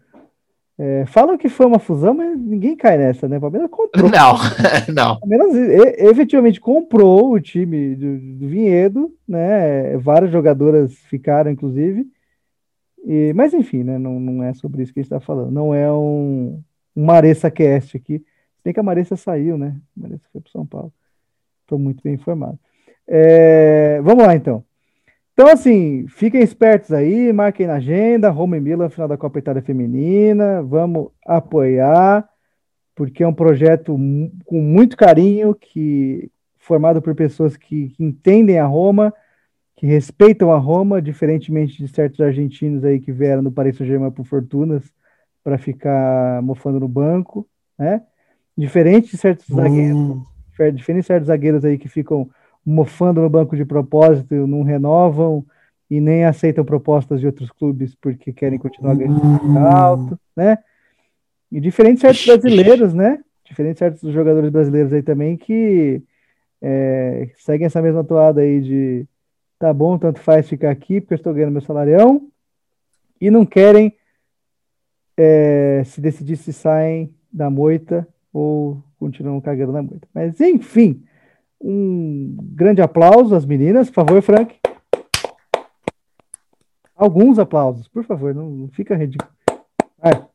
É, 0.82 1.04
falam 1.04 1.36
que 1.36 1.50
foi 1.50 1.66
uma 1.66 1.78
fusão, 1.78 2.14
mas 2.14 2.40
ninguém 2.40 2.74
cai 2.74 2.96
nessa, 2.96 3.28
né? 3.28 3.36
O 3.36 3.40
Palmeiras 3.42 3.68
comprou. 3.70 4.08
Não, 4.08 4.34
não. 4.94 5.12
O 5.12 5.20
Palmeiras 5.20 5.54
efetivamente 5.98 6.58
comprou 6.58 7.32
o 7.32 7.40
time 7.40 7.94
do, 7.94 8.18
do 8.38 8.48
Vinhedo, 8.48 9.14
né? 9.28 9.98
Várias 9.98 10.32
jogadoras 10.32 10.94
ficaram, 10.94 11.50
inclusive. 11.50 12.06
E, 13.04 13.30
mas 13.34 13.52
enfim, 13.52 13.82
né, 13.82 13.98
não, 13.98 14.18
não 14.18 14.42
é 14.42 14.54
sobre 14.54 14.82
isso 14.82 14.94
que 14.94 15.00
a 15.00 15.02
gente 15.02 15.12
está 15.12 15.20
falando. 15.20 15.50
Não 15.50 15.74
é 15.74 15.92
um, 15.92 16.62
um 16.96 17.04
Maressa 17.04 17.50
Cast 17.50 17.98
aqui. 17.98 18.24
Tem 18.62 18.72
que 18.72 18.80
a 18.80 18.82
Marissa 18.82 19.16
saiu, 19.16 19.58
né? 19.58 19.76
A 19.98 20.00
Marissa 20.00 20.24
foi 20.32 20.40
para 20.40 20.50
São 20.50 20.64
Paulo. 20.64 20.92
Estou 21.60 21.78
muito 21.78 22.02
bem 22.02 22.14
informado. 22.14 22.58
É, 23.06 24.00
vamos 24.02 24.24
lá, 24.24 24.34
então. 24.34 24.64
Então, 25.40 25.54
assim, 25.54 26.06
fiquem 26.06 26.42
espertos 26.42 26.92
aí, 26.92 27.32
marquem 27.32 27.66
na 27.66 27.76
agenda, 27.76 28.28
Roma 28.28 28.58
e 28.58 28.60
Milan, 28.60 28.90
final 28.90 29.08
da 29.08 29.16
Copa 29.16 29.38
Itália 29.38 29.62
Feminina, 29.62 30.62
vamos 30.62 31.08
apoiar, 31.26 32.28
porque 32.94 33.22
é 33.22 33.26
um 33.26 33.32
projeto 33.32 33.98
com 34.44 34.60
muito 34.60 34.98
carinho, 34.98 35.54
que 35.54 36.30
formado 36.58 37.00
por 37.00 37.14
pessoas 37.14 37.56
que, 37.56 37.88
que 37.88 38.04
entendem 38.04 38.58
a 38.58 38.66
Roma, 38.66 39.14
que 39.76 39.86
respeitam 39.86 40.52
a 40.52 40.58
Roma, 40.58 41.00
diferentemente 41.00 41.78
de 41.78 41.88
certos 41.88 42.20
argentinos 42.20 42.84
aí 42.84 43.00
que 43.00 43.10
vieram 43.10 43.42
do 43.42 43.50
Paris 43.50 43.78
Saint-Germain 43.78 44.10
por 44.10 44.26
fortunas 44.26 44.92
para 45.42 45.56
ficar 45.56 46.42
mofando 46.42 46.78
no 46.78 46.86
banco, 46.86 47.48
né? 47.78 48.02
Diferente 48.54 49.12
de 49.12 49.16
certos 49.16 49.48
uh. 49.48 49.56
zagueiros, 49.56 50.22
diferente 50.74 51.00
de 51.00 51.06
certos 51.06 51.28
zagueiros 51.28 51.64
aí 51.64 51.78
que 51.78 51.88
ficam 51.88 52.28
mofando 52.70 53.20
no 53.20 53.28
banco 53.28 53.56
de 53.56 53.64
propósito, 53.64 54.34
não 54.46 54.62
renovam 54.62 55.44
e 55.90 56.00
nem 56.00 56.24
aceitam 56.24 56.64
propostas 56.64 57.20
de 57.20 57.26
outros 57.26 57.50
clubes 57.50 57.94
porque 58.00 58.32
querem 58.32 58.58
continuar 58.58 58.94
ganhando 58.94 59.54
uh. 59.54 59.58
alto, 59.58 60.18
né? 60.36 60.58
E 61.50 61.60
diferente 61.60 61.96
de 61.96 62.00
certos 62.02 62.26
brasileiros, 62.26 62.94
né? 62.94 63.18
Diferente 63.44 63.74
de 63.74 63.78
certos 63.80 64.12
jogadores 64.12 64.50
brasileiros 64.50 64.92
aí 64.92 65.02
também 65.02 65.36
que 65.36 66.02
é, 66.62 67.30
seguem 67.38 67.66
essa 67.66 67.82
mesma 67.82 68.04
toada 68.04 68.40
aí 68.40 68.60
de 68.60 69.06
tá 69.58 69.74
bom, 69.74 69.98
tanto 69.98 70.20
faz 70.20 70.48
ficar 70.48 70.70
aqui, 70.70 71.00
porque 71.00 71.14
eu 71.14 71.16
estou 71.16 71.34
ganhando 71.34 71.52
meu 71.52 71.60
salarião, 71.60 72.30
e 73.20 73.30
não 73.30 73.44
querem 73.44 73.94
é, 75.16 75.82
se 75.84 76.00
decidir 76.00 76.36
se 76.36 76.50
saem 76.50 77.14
da 77.30 77.50
moita 77.50 78.08
ou 78.32 78.82
continuam 78.98 79.40
cagando 79.40 79.72
na 79.72 79.82
moita. 79.82 80.08
Mas, 80.14 80.40
enfim, 80.40 81.02
um 81.60 82.36
grande 82.40 82.80
aplauso 82.80 83.34
às 83.34 83.44
meninas, 83.44 83.88
por 83.88 84.06
favor, 84.06 84.22
Frank. 84.22 84.58
Alguns 86.96 87.38
aplausos, 87.38 87.88
por 87.88 88.04
favor, 88.04 88.34
não, 88.34 88.50
não 88.50 88.68
fica 88.68 88.96
ridículo. 88.96 89.30
Vai. 89.98 90.26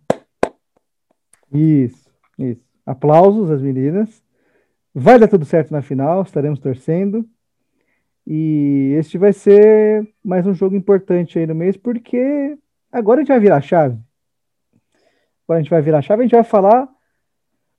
Isso, 1.51 2.09
isso. 2.37 2.61
Aplausos 2.85 3.49
às 3.49 3.61
meninas. 3.61 4.23
Vai 4.93 5.19
dar 5.19 5.27
tudo 5.27 5.45
certo 5.45 5.71
na 5.71 5.81
final, 5.81 6.21
estaremos 6.21 6.59
torcendo. 6.59 7.27
E 8.25 8.95
este 8.97 9.17
vai 9.17 9.33
ser 9.33 10.07
mais 10.23 10.47
um 10.47 10.53
jogo 10.53 10.75
importante 10.75 11.37
aí 11.37 11.45
no 11.45 11.53
mês, 11.53 11.77
porque 11.77 12.57
agora 12.91 13.19
a 13.19 13.21
gente 13.21 13.29
vai 13.29 13.39
virar 13.39 13.61
chave. 13.61 13.99
Agora 15.43 15.59
a 15.59 15.61
gente 15.61 15.69
vai 15.69 15.81
virar 15.81 16.01
chave, 16.01 16.21
a 16.21 16.25
gente 16.25 16.35
vai 16.35 16.43
falar 16.43 16.89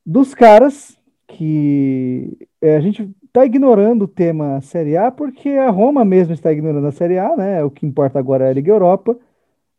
dos 0.05 0.35
caras 0.35 0.97
que 1.27 2.39
é, 2.61 2.77
a 2.77 2.81
gente 2.81 3.11
está 3.37 3.45
ignorando 3.45 4.07
o 4.07 4.09
tema 4.09 4.63
Série 4.63 4.97
A, 4.97 5.11
porque 5.11 5.51
a 5.51 5.69
Roma 5.69 6.07
mesmo 6.07 6.33
está 6.33 6.51
ignorando 6.51 6.87
a 6.87 6.91
Série 6.93 7.19
A, 7.19 7.37
né? 7.37 7.63
O 7.63 7.71
que 7.71 7.85
importa 7.85 8.19
agora 8.19 8.47
é 8.47 8.49
a 8.49 8.53
Liga 8.55 8.73
Europa. 8.73 9.15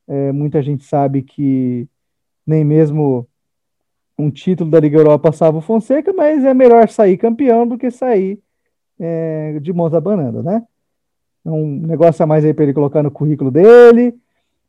É, 0.07 0.31
muita 0.31 0.61
gente 0.61 0.83
sabe 0.83 1.23
que 1.23 1.87
nem 2.45 2.63
mesmo 2.63 3.27
um 4.15 4.29
título 4.29 4.69
da 4.69 4.79
Liga 4.79 4.99
Europa 4.99 5.31
salva 5.31 5.57
o 5.57 5.61
Fonseca, 5.61 6.13
mas 6.13 6.45
é 6.45 6.53
melhor 6.53 6.87
sair 6.87 7.17
campeão 7.17 7.67
do 7.67 7.79
que 7.79 7.89
sair 7.89 8.39
é, 8.99 9.59
de 9.59 9.73
mãos 9.73 9.91
abanando, 9.91 10.43
né? 10.43 10.63
É 11.43 11.49
um 11.49 11.65
negócio 11.65 12.21
a 12.21 12.27
mais 12.27 12.45
aí 12.45 12.53
para 12.53 12.63
ele 12.63 12.73
colocar 12.73 13.01
no 13.01 13.09
currículo 13.09 13.49
dele, 13.49 14.13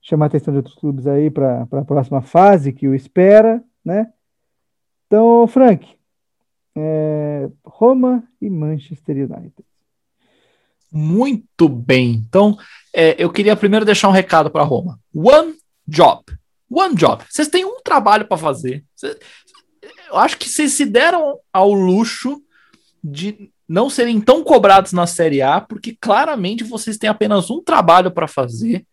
chamar 0.00 0.26
a 0.26 0.28
atenção 0.28 0.52
de 0.52 0.58
outros 0.58 0.76
clubes 0.76 1.06
aí 1.06 1.30
para 1.30 1.68
a 1.70 1.84
próxima 1.84 2.22
fase 2.22 2.72
que 2.72 2.88
o 2.88 2.94
espera, 2.94 3.62
né? 3.84 4.10
Então, 5.06 5.46
Frank, 5.46 5.97
é, 6.78 7.48
Roma 7.64 8.22
e 8.40 8.48
Manchester 8.48 9.16
United. 9.16 9.52
Muito 10.90 11.68
bem. 11.68 12.12
Então, 12.28 12.56
é, 12.94 13.14
eu 13.22 13.30
queria 13.30 13.56
primeiro 13.56 13.84
deixar 13.84 14.08
um 14.08 14.12
recado 14.12 14.50
para 14.50 14.62
Roma. 14.62 14.98
One 15.14 15.54
job. 15.86 16.22
One 16.70 16.94
job. 16.94 17.22
Vocês 17.28 17.48
têm 17.48 17.64
um 17.64 17.80
trabalho 17.82 18.26
para 18.26 18.36
fazer. 18.36 18.84
Cês, 18.94 19.16
eu 20.08 20.16
acho 20.16 20.38
que 20.38 20.48
vocês 20.48 20.72
se 20.72 20.84
deram 20.86 21.38
ao 21.52 21.72
luxo 21.72 22.42
de 23.04 23.50
não 23.68 23.90
serem 23.90 24.20
tão 24.20 24.42
cobrados 24.42 24.92
na 24.92 25.06
Série 25.06 25.42
A, 25.42 25.60
porque 25.60 25.96
claramente 26.00 26.64
vocês 26.64 26.96
têm 26.96 27.10
apenas 27.10 27.50
um 27.50 27.62
trabalho 27.62 28.10
para 28.10 28.26
fazer, 28.26 28.86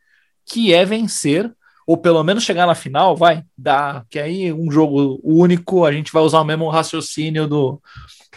que 0.46 0.74
é 0.74 0.84
vencer, 0.84 1.52
ou 1.86 1.98
pelo 1.98 2.24
menos 2.24 2.44
chegar 2.44 2.66
na 2.66 2.74
final, 2.74 3.16
vai, 3.16 3.44
dá, 3.58 4.04
que 4.10 4.18
aí 4.18 4.52
um 4.52 4.72
jogo 4.72 5.20
único, 5.24 5.86
a 5.86 5.92
gente 5.92 6.12
vai 6.12 6.24
usar 6.24 6.40
o 6.42 6.46
mesmo 6.46 6.68
raciocínio 6.70 7.48
do, 7.48 7.82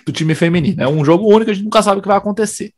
do 0.04 0.12
time 0.12 0.34
feminino. 0.34 0.82
É 0.82 0.88
um 0.88 1.04
jogo 1.04 1.26
único, 1.32 1.50
a 1.50 1.54
gente 1.54 1.64
nunca 1.64 1.82
sabe 1.82 1.98
o 1.98 2.02
que 2.02 2.08
vai 2.08 2.18
acontecer. 2.18 2.74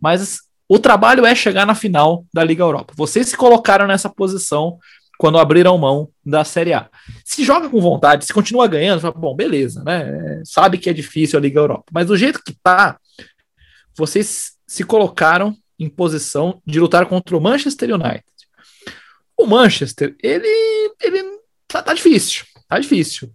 Mas 0.00 0.40
o 0.68 0.78
trabalho 0.78 1.26
é 1.26 1.34
chegar 1.34 1.66
na 1.66 1.74
final 1.74 2.24
da 2.32 2.44
Liga 2.44 2.62
Europa. 2.62 2.94
Vocês 2.96 3.28
se 3.28 3.36
colocaram 3.36 3.86
nessa 3.86 4.08
posição 4.08 4.78
quando 5.18 5.38
abriram 5.38 5.76
mão 5.78 6.08
da 6.24 6.44
Série 6.44 6.72
A. 6.72 6.88
Se 7.24 7.44
joga 7.44 7.68
com 7.68 7.80
vontade, 7.80 8.24
se 8.24 8.32
continua 8.32 8.68
ganhando, 8.68 9.00
fala, 9.00 9.14
bom, 9.14 9.34
beleza, 9.34 9.82
né? 9.82 10.42
Sabe 10.44 10.78
que 10.78 10.90
é 10.90 10.92
difícil 10.92 11.38
a 11.38 11.42
Liga 11.42 11.58
Europa. 11.58 11.86
Mas 11.90 12.06
do 12.06 12.16
jeito 12.16 12.42
que 12.44 12.52
tá, 12.52 12.98
vocês 13.96 14.52
se 14.66 14.84
colocaram 14.84 15.56
em 15.78 15.88
posição 15.88 16.60
de 16.66 16.78
lutar 16.78 17.06
contra 17.06 17.36
o 17.36 17.40
Manchester 17.40 17.94
United. 17.94 18.24
O 19.36 19.46
Manchester, 19.46 20.16
ele, 20.22 20.48
ele 21.02 21.40
tá, 21.68 21.82
tá 21.82 21.94
difícil, 21.94 22.44
tá 22.68 22.78
difícil. 22.78 23.32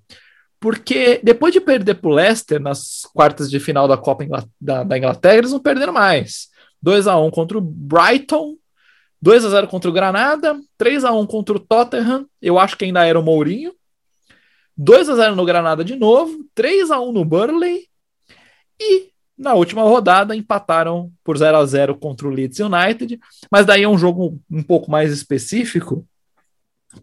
Porque 0.59 1.19
depois 1.23 1.53
de 1.53 1.59
perder 1.59 1.95
para 1.95 2.09
o 2.09 2.13
Leicester 2.13 2.59
nas 2.59 3.01
quartas 3.13 3.49
de 3.49 3.59
final 3.59 3.87
da 3.87 3.97
Copa 3.97 4.25
da, 4.59 4.83
da 4.83 4.97
Inglaterra, 4.97 5.37
eles 5.37 5.51
não 5.51 5.59
perderam 5.59 5.93
mais. 5.93 6.49
2 6.81 7.07
a 7.07 7.17
1 7.17 7.31
contra 7.31 7.57
o 7.57 7.61
Brighton 7.61 8.57
2 9.21 9.45
a 9.45 9.49
0 9.49 9.67
contra 9.67 9.89
o 9.89 9.93
Granada, 9.93 10.59
3 10.77 11.03
a 11.03 11.11
1 11.11 11.27
contra 11.27 11.55
o 11.55 11.59
Tottenham, 11.59 12.25
eu 12.41 12.57
acho 12.57 12.75
que 12.75 12.85
ainda 12.85 13.05
era 13.05 13.19
o 13.19 13.23
Mourinho. 13.23 13.73
2 14.75 15.09
a 15.09 15.15
0 15.15 15.35
no 15.35 15.45
Granada 15.45 15.83
de 15.83 15.95
novo, 15.95 16.43
3 16.55 16.89
a 16.89 16.99
1 16.99 17.11
no 17.11 17.23
Burnley 17.23 17.87
e 18.79 19.11
na 19.41 19.55
última 19.55 19.81
rodada 19.81 20.35
empataram 20.35 21.11
por 21.23 21.35
0 21.35 21.57
a 21.57 21.65
0 21.65 21.95
contra 21.95 22.27
o 22.27 22.29
Leeds 22.29 22.59
United, 22.59 23.19
mas 23.51 23.65
daí 23.65 23.83
é 23.83 23.89
um 23.89 23.97
jogo 23.97 24.39
um 24.49 24.61
pouco 24.61 24.89
mais 24.89 25.11
específico, 25.11 26.05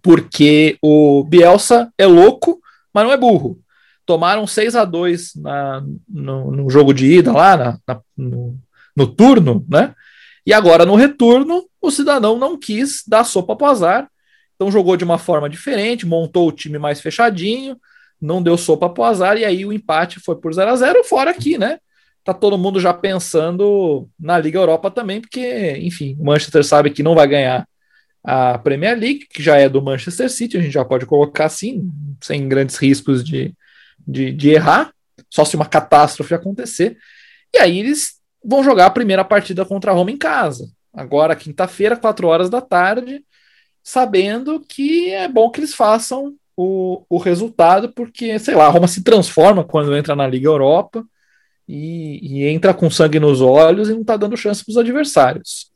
porque 0.01 0.79
o 0.81 1.24
Bielsa 1.24 1.92
é 1.98 2.07
louco, 2.07 2.61
mas 2.94 3.05
não 3.05 3.12
é 3.12 3.16
burro. 3.16 3.59
Tomaram 4.07 4.46
6 4.46 4.77
a 4.77 4.85
2 4.85 5.35
na, 5.37 5.83
no, 6.09 6.51
no 6.53 6.70
jogo 6.70 6.94
de 6.94 7.07
ida 7.07 7.33
lá, 7.33 7.57
na, 7.57 7.79
na, 7.87 8.01
no, 8.16 8.57
no 8.96 9.07
turno, 9.07 9.66
né? 9.68 9.94
E 10.46 10.53
agora, 10.53 10.87
no 10.87 10.94
retorno, 10.94 11.68
o 11.81 11.90
cidadão 11.90 12.38
não 12.38 12.57
quis 12.57 13.03
dar 13.07 13.24
sopa 13.24 13.57
para 13.57 13.70
azar, 13.70 14.11
então 14.55 14.70
jogou 14.70 14.96
de 14.96 15.05
uma 15.05 15.18
forma 15.18 15.51
diferente, 15.51 16.07
montou 16.07 16.48
o 16.48 16.53
time 16.53 16.79
mais 16.79 17.01
fechadinho, 17.01 17.77
não 18.20 18.42
deu 18.42 18.57
sopa 18.57 18.88
para 18.88 19.09
azar, 19.09 19.37
e 19.37 19.44
aí 19.44 19.66
o 19.66 19.72
empate 19.72 20.20
foi 20.20 20.37
por 20.37 20.53
0 20.55 20.70
a 20.70 20.77
0 20.77 21.05
fora 21.05 21.31
aqui, 21.31 21.59
né? 21.59 21.79
Tá 22.28 22.34
todo 22.34 22.58
mundo 22.58 22.78
já 22.78 22.92
pensando 22.92 24.06
na 24.20 24.38
Liga 24.38 24.58
Europa 24.58 24.90
também, 24.90 25.18
porque, 25.18 25.78
enfim, 25.78 26.14
o 26.20 26.26
Manchester 26.26 26.62
sabe 26.62 26.90
que 26.90 27.02
não 27.02 27.14
vai 27.14 27.26
ganhar 27.26 27.66
a 28.22 28.58
Premier 28.58 28.98
League, 28.98 29.26
que 29.30 29.42
já 29.42 29.56
é 29.56 29.66
do 29.66 29.80
Manchester 29.80 30.28
City, 30.28 30.58
a 30.58 30.60
gente 30.60 30.74
já 30.74 30.84
pode 30.84 31.06
colocar 31.06 31.46
assim, 31.46 31.90
sem 32.20 32.46
grandes 32.46 32.76
riscos 32.76 33.24
de, 33.24 33.54
de, 34.06 34.30
de 34.30 34.50
errar, 34.50 34.92
só 35.30 35.42
se 35.42 35.56
uma 35.56 35.64
catástrofe 35.64 36.34
acontecer. 36.34 36.98
E 37.50 37.56
aí 37.56 37.78
eles 37.78 38.20
vão 38.44 38.62
jogar 38.62 38.84
a 38.84 38.90
primeira 38.90 39.24
partida 39.24 39.64
contra 39.64 39.90
a 39.90 39.94
Roma 39.94 40.10
em 40.10 40.18
casa. 40.18 40.70
Agora, 40.92 41.34
quinta-feira, 41.34 41.96
4 41.96 42.26
horas 42.26 42.50
da 42.50 42.60
tarde, 42.60 43.24
sabendo 43.82 44.60
que 44.68 45.08
é 45.12 45.26
bom 45.28 45.48
que 45.48 45.60
eles 45.60 45.74
façam 45.74 46.34
o, 46.54 47.06
o 47.08 47.16
resultado, 47.16 47.90
porque, 47.94 48.38
sei 48.38 48.54
lá, 48.54 48.66
a 48.66 48.70
Roma 48.70 48.86
se 48.86 49.02
transforma 49.02 49.64
quando 49.64 49.96
entra 49.96 50.14
na 50.14 50.26
Liga 50.26 50.46
Europa 50.46 51.02
e, 51.68 52.18
e 52.22 52.48
entra 52.48 52.72
com 52.72 52.90
sangue 52.90 53.20
nos 53.20 53.42
olhos 53.42 53.90
e 53.90 53.92
não 53.92 54.00
está 54.00 54.16
dando 54.16 54.37
chance 54.37 54.64
para 54.64 54.73
os 54.73 54.79
adversários. 54.79 55.71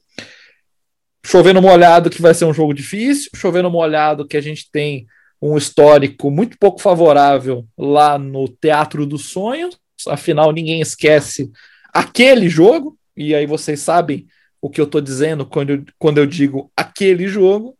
Chovendo 1.25 1.61
molhado 1.61 2.09
que 2.09 2.23
vai 2.23 2.33
ser 2.33 2.47
um 2.47 2.55
jogo 2.55 2.73
difícil, 2.73 3.31
chovendo 3.37 3.71
molhado 3.71 4.27
que 4.27 4.37
a 4.37 4.41
gente 4.41 4.71
tem 4.73 5.07
um 5.41 5.57
histórico 5.57 6.31
muito 6.31 6.57
pouco 6.59 6.81
favorável 6.81 7.67
lá 7.77 8.17
no 8.17 8.49
Teatro 8.49 9.05
dos 9.05 9.31
Sonhos, 9.31 9.77
afinal 10.09 10.51
ninguém 10.53 10.81
esquece 10.81 11.51
aquele 11.93 12.49
jogo, 12.49 12.97
e 13.17 13.35
aí 13.35 13.45
vocês 13.45 13.81
sabem 13.81 14.27
o 14.61 14.71
que 14.71 14.81
eu 14.81 14.87
tô 14.87 15.01
dizendo 15.01 15.45
quando 15.45 15.71
eu, 15.71 15.85
quando 15.99 16.19
eu 16.19 16.27
digo 16.27 16.71
aquele 16.77 17.29
jogo. 17.29 17.77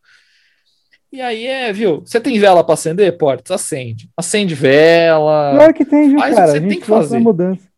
E 1.11 1.21
aí 1.21 1.47
é, 1.47 1.71
viu? 1.71 2.01
Você 2.01 2.19
tem 2.19 2.37
vela 2.39 2.63
para 2.63 2.73
acender, 2.73 3.17
Portes? 3.17 3.51
Acende. 3.51 4.09
Acende 4.17 4.53
vela. 4.53 5.53
Claro 5.55 5.73
que 5.73 5.85
tem, 5.85 6.09
viu, 6.09 6.19
cara? 6.19 6.33
O 6.33 6.35
que 6.35 6.51
você 6.51 6.61
tem 6.61 6.79
que 6.79 6.85
fazer. 6.85 7.19
Mudança. 7.19 7.72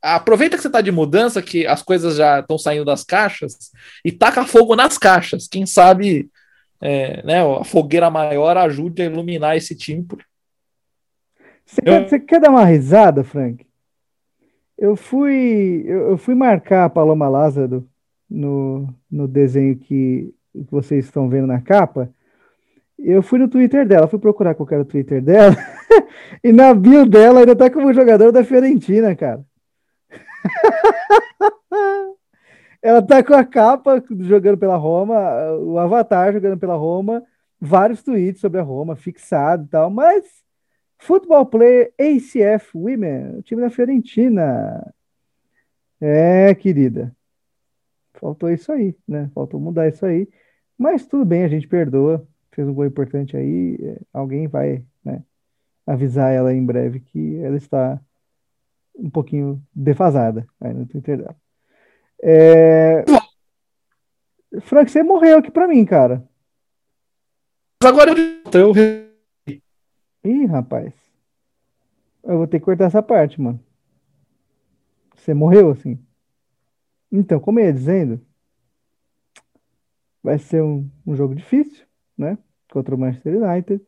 Aproveita 0.00 0.56
que 0.56 0.62
você 0.62 0.70
tá 0.70 0.80
de 0.80 0.92
mudança, 0.92 1.42
que 1.42 1.66
as 1.66 1.82
coisas 1.82 2.16
já 2.16 2.40
estão 2.40 2.56
saindo 2.56 2.84
das 2.84 3.02
caixas, 3.02 3.72
e 4.04 4.12
taca 4.12 4.44
fogo 4.44 4.76
nas 4.76 4.96
caixas. 4.96 5.48
Quem 5.48 5.66
sabe 5.66 6.30
é, 6.80 7.22
né, 7.24 7.40
a 7.42 7.64
fogueira 7.64 8.10
maior 8.10 8.56
ajude 8.56 9.02
a 9.02 9.06
iluminar 9.06 9.56
esse 9.56 9.74
time, 9.74 10.06
Você, 11.66 11.80
eu... 11.80 11.84
quer, 11.84 12.08
você 12.08 12.20
quer 12.20 12.40
dar 12.40 12.50
uma 12.50 12.64
risada, 12.64 13.24
Frank? 13.24 13.66
Eu 14.76 14.94
fui, 14.94 15.84
eu, 15.86 16.16
fui 16.16 16.36
marcar 16.36 16.84
a 16.84 16.88
Paloma 16.88 17.28
Lázaro 17.28 17.88
no, 18.30 18.88
no 19.10 19.26
desenho 19.26 19.76
que, 19.76 20.32
que 20.52 20.70
vocês 20.70 21.04
estão 21.04 21.28
vendo 21.28 21.48
na 21.48 21.60
capa. 21.60 22.08
Eu 22.96 23.22
fui 23.22 23.40
no 23.40 23.48
Twitter 23.48 23.86
dela, 23.86 24.06
fui 24.06 24.20
procurar 24.20 24.54
qual 24.54 24.68
era 24.70 24.82
o 24.82 24.84
Twitter 24.84 25.20
dela, 25.20 25.56
e 26.42 26.52
na 26.52 26.72
bio 26.74 27.06
dela 27.06 27.40
ainda 27.40 27.56
tá 27.56 27.68
como 27.68 27.92
jogador 27.92 28.30
da 28.30 28.44
Fiorentina, 28.44 29.14
cara. 29.16 29.44
Ela 32.80 33.02
tá 33.02 33.22
com 33.22 33.34
a 33.34 33.44
capa 33.44 34.02
jogando 34.20 34.56
pela 34.56 34.76
Roma, 34.76 35.18
o 35.60 35.78
avatar 35.78 36.32
jogando 36.32 36.58
pela 36.58 36.76
Roma, 36.76 37.24
vários 37.60 38.02
tweets 38.02 38.40
sobre 38.40 38.60
a 38.60 38.62
Roma, 38.62 38.94
fixado 38.94 39.64
e 39.64 39.68
tal, 39.68 39.90
mas 39.90 40.24
Football 40.98 41.46
Player 41.46 41.92
ACF 41.98 42.76
Women, 42.76 43.38
o 43.38 43.42
time 43.42 43.62
da 43.62 43.70
Fiorentina. 43.70 44.94
É, 46.00 46.54
querida. 46.54 47.14
Faltou 48.14 48.50
isso 48.50 48.70
aí, 48.72 48.96
né? 49.06 49.30
Faltou 49.34 49.60
mudar 49.60 49.88
isso 49.88 50.04
aí. 50.04 50.28
Mas 50.76 51.06
tudo 51.06 51.24
bem, 51.24 51.44
a 51.44 51.48
gente 51.48 51.66
perdoa. 51.66 52.26
Fez 52.52 52.66
um 52.68 52.74
gol 52.74 52.86
importante 52.86 53.36
aí. 53.36 53.76
É, 53.80 54.00
alguém 54.12 54.46
vai 54.48 54.84
né, 55.04 55.22
avisar 55.86 56.32
ela 56.32 56.52
em 56.52 56.64
breve 56.64 57.00
que 57.00 57.36
ela 57.38 57.56
está 57.56 58.00
um 58.98 59.08
pouquinho 59.08 59.62
defasada 59.74 60.46
aí 60.60 60.74
no 60.74 60.86
Twitter 60.86 61.18
dela. 61.18 61.36
É... 62.22 63.04
Frank, 64.62 64.90
você 64.90 65.02
morreu 65.02 65.38
aqui 65.38 65.50
pra 65.50 65.68
mim, 65.68 65.84
cara. 65.84 66.26
Agora 67.84 68.10
eu. 68.10 68.72
Ih, 70.24 70.46
rapaz. 70.46 70.92
Eu 72.24 72.38
vou 72.38 72.46
ter 72.46 72.58
que 72.58 72.64
cortar 72.64 72.86
essa 72.86 73.02
parte, 73.02 73.40
mano. 73.40 73.60
Você 75.14 75.32
morreu 75.32 75.70
assim? 75.70 75.98
Então, 77.10 77.40
como 77.40 77.60
eu 77.60 77.66
ia 77.66 77.72
dizendo, 77.72 78.20
vai 80.22 80.38
ser 80.38 80.62
um, 80.62 80.90
um 81.06 81.14
jogo 81.14 81.34
difícil, 81.34 81.86
né? 82.16 82.36
Contra 82.70 82.94
o 82.94 82.98
Manchester 82.98 83.42
United. 83.42 83.80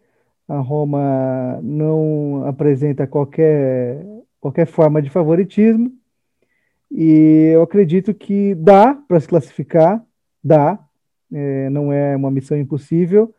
A 0.49 0.59
Roma 0.59 1.61
não 1.63 2.47
apresenta 2.47 3.07
qualquer, 3.07 4.05
qualquer 4.41 4.67
forma 4.67 5.03
de 5.03 5.11
favoritismo. 5.11 5.93
E 6.91 7.51
eu 7.55 7.63
acredito 7.63 8.13
que 8.13 8.55
dá 8.55 8.95
para 8.95 9.21
se 9.21 9.29
classificar, 9.29 10.05
dá, 10.43 10.79
é, 11.33 11.71
não 11.71 11.93
é 11.93 12.17
uma 12.17 12.31
missão 12.31 12.59
impossível. 12.59 13.33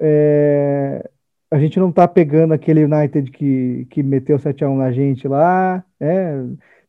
É, 0.00 1.10
a 1.50 1.58
gente 1.58 1.78
não 1.78 1.90
está 1.90 2.08
pegando 2.08 2.54
aquele 2.54 2.84
United 2.84 3.30
que, 3.30 3.86
que 3.90 4.02
meteu 4.02 4.38
7x1 4.38 4.76
na 4.76 4.90
gente 4.90 5.28
lá. 5.28 5.84
É, 6.00 6.42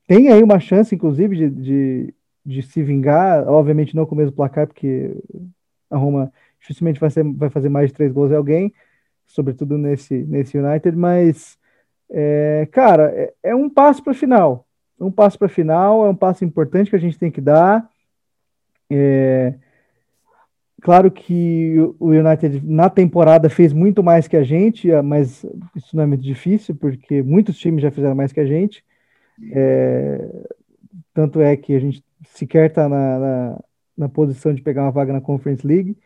tem 0.07 0.29
aí 0.29 0.41
uma 0.41 0.59
chance, 0.59 0.95
inclusive, 0.95 1.35
de, 1.35 1.49
de, 1.49 2.13
de, 2.45 2.61
se 2.63 2.81
vingar, 2.81 3.47
obviamente 3.47 3.95
não 3.95 4.05
com 4.05 4.15
o 4.15 4.17
mesmo 4.17 4.35
placar, 4.35 4.67
porque 4.67 5.15
a 5.89 5.97
Roma 5.97 6.31
dificilmente 6.59 6.99
vai, 6.99 7.09
ser, 7.09 7.23
vai 7.23 7.49
fazer 7.49 7.69
mais 7.69 7.89
de 7.89 7.95
três 7.95 8.11
gols 8.11 8.31
em 8.31 8.35
alguém, 8.35 8.73
sobretudo 9.27 9.77
nesse, 9.77 10.15
nesse 10.23 10.57
United, 10.57 10.95
mas, 10.97 11.57
é, 12.15 12.67
cara, 12.71 13.11
é, 13.13 13.33
é 13.43 13.55
um 13.55 13.69
passo 13.69 14.01
para 14.01 14.13
a 14.13 14.15
final 14.15 14.65
um 14.99 15.11
passo 15.11 15.37
para 15.37 15.47
a 15.47 15.49
final, 15.49 16.05
é 16.05 16.09
um 16.09 16.15
passo 16.15 16.45
importante 16.45 16.89
que 16.89 16.95
a 16.95 16.99
gente 16.99 17.17
tem 17.17 17.31
que 17.31 17.41
dar. 17.41 17.89
É, 18.89 19.55
claro 20.81 21.11
que 21.11 21.75
o 21.99 22.09
United 22.09 22.61
na 22.65 22.89
temporada 22.89 23.49
fez 23.49 23.73
muito 23.73 24.03
mais 24.03 24.27
que 24.27 24.37
a 24.37 24.43
gente, 24.43 24.89
mas 25.03 25.45
isso 25.75 25.95
não 25.95 26.03
é 26.03 26.05
muito 26.05 26.23
difícil, 26.23 26.75
porque 26.75 27.21
muitos 27.21 27.57
times 27.57 27.81
já 27.81 27.91
fizeram 27.91 28.15
mais 28.15 28.31
que 28.31 28.39
a 28.39 28.45
gente. 28.45 28.83
É, 29.51 30.45
tanto 31.13 31.41
é 31.41 31.57
que 31.57 31.75
a 31.75 31.79
gente 31.79 32.03
sequer 32.27 32.69
está 32.69 32.87
na, 32.87 33.19
na, 33.19 33.63
na, 33.97 34.09
posição 34.09 34.53
de 34.53 34.61
pegar 34.61 34.83
uma 34.83 34.91
vaga 34.91 35.11
na 35.11 35.21
Conference 35.21 35.65
League. 35.65 35.97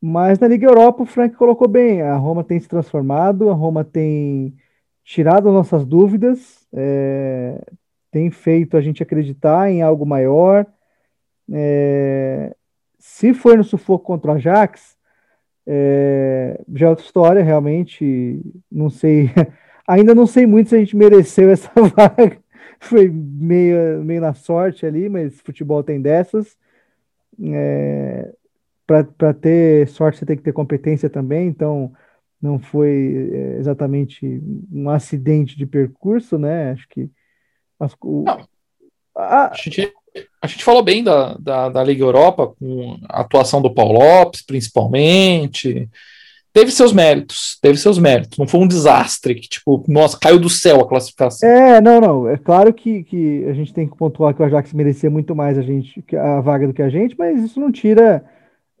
Mas 0.00 0.38
na 0.38 0.48
Liga 0.48 0.66
Europa, 0.66 1.02
o 1.02 1.06
Frank 1.06 1.34
colocou 1.36 1.68
bem. 1.68 2.02
A 2.02 2.16
Roma 2.16 2.44
tem 2.44 2.58
se 2.58 2.68
transformado, 2.68 3.50
a 3.50 3.54
Roma 3.54 3.84
tem 3.84 4.54
tirado 5.10 5.50
nossas 5.50 5.84
dúvidas, 5.84 6.64
é, 6.72 7.60
tem 8.12 8.30
feito 8.30 8.76
a 8.76 8.80
gente 8.80 9.02
acreditar 9.02 9.68
em 9.68 9.82
algo 9.82 10.06
maior. 10.06 10.64
É, 11.52 12.54
se 12.96 13.34
for 13.34 13.56
no 13.56 13.64
sufoco 13.64 14.04
contra 14.04 14.30
o 14.30 14.34
Ajax, 14.34 14.96
é, 15.66 16.60
já 16.72 16.86
é 16.86 16.90
outra 16.90 17.04
história, 17.04 17.42
realmente. 17.42 18.40
Não 18.70 18.88
sei, 18.88 19.30
ainda 19.84 20.14
não 20.14 20.28
sei 20.28 20.46
muito 20.46 20.70
se 20.70 20.76
a 20.76 20.78
gente 20.78 20.96
mereceu 20.96 21.50
essa 21.50 21.72
vaga. 21.96 22.38
Foi 22.78 23.08
meio, 23.10 24.04
meio 24.04 24.20
na 24.20 24.32
sorte 24.32 24.86
ali, 24.86 25.08
mas 25.08 25.40
futebol 25.40 25.82
tem 25.82 26.00
dessas. 26.00 26.56
É, 27.52 28.32
Para 28.86 29.34
ter 29.34 29.88
sorte, 29.88 30.18
você 30.20 30.26
tem 30.26 30.36
que 30.36 30.42
ter 30.44 30.52
competência 30.52 31.10
também, 31.10 31.48
então 31.48 31.92
não 32.40 32.58
foi 32.58 33.30
é, 33.32 33.58
exatamente 33.58 34.42
um 34.72 34.88
acidente 34.88 35.56
de 35.56 35.66
percurso, 35.66 36.38
né? 36.38 36.72
Acho 36.72 36.88
que 36.88 37.10
mas, 37.78 37.94
o, 38.02 38.24
a, 39.16 39.50
a, 39.50 39.54
gente, 39.54 39.92
a 40.42 40.46
gente 40.46 40.62
falou 40.62 40.82
bem 40.82 41.02
da, 41.02 41.34
da, 41.38 41.68
da 41.70 41.82
Liga 41.82 42.04
Europa, 42.04 42.48
com 42.48 42.98
a 43.08 43.22
atuação 43.22 43.62
do 43.62 43.72
Paulo 43.72 43.98
Lopes, 43.98 44.44
principalmente. 44.44 45.88
Teve 46.52 46.72
seus 46.72 46.92
méritos, 46.92 47.58
teve 47.62 47.78
seus 47.78 47.96
méritos. 47.96 48.36
Não 48.36 48.46
foi 48.46 48.60
um 48.60 48.66
desastre 48.66 49.36
que, 49.36 49.48
tipo, 49.48 49.84
nossa, 49.86 50.18
caiu 50.18 50.38
do 50.38 50.50
céu 50.50 50.80
a 50.80 50.88
classificação. 50.88 51.48
É, 51.48 51.80
não, 51.80 52.00
não. 52.00 52.28
É 52.28 52.36
claro 52.36 52.74
que, 52.74 53.04
que 53.04 53.44
a 53.48 53.52
gente 53.52 53.72
tem 53.72 53.88
que 53.88 53.96
pontuar 53.96 54.34
que 54.34 54.42
o 54.42 54.44
Ajax 54.44 54.72
merecia 54.72 55.08
muito 55.08 55.34
mais 55.34 55.56
a 55.56 55.62
gente 55.62 56.04
a 56.16 56.40
vaga 56.40 56.66
do 56.66 56.74
que 56.74 56.82
a 56.82 56.88
gente, 56.88 57.14
mas 57.16 57.42
isso 57.42 57.60
não 57.60 57.70
tira 57.70 58.24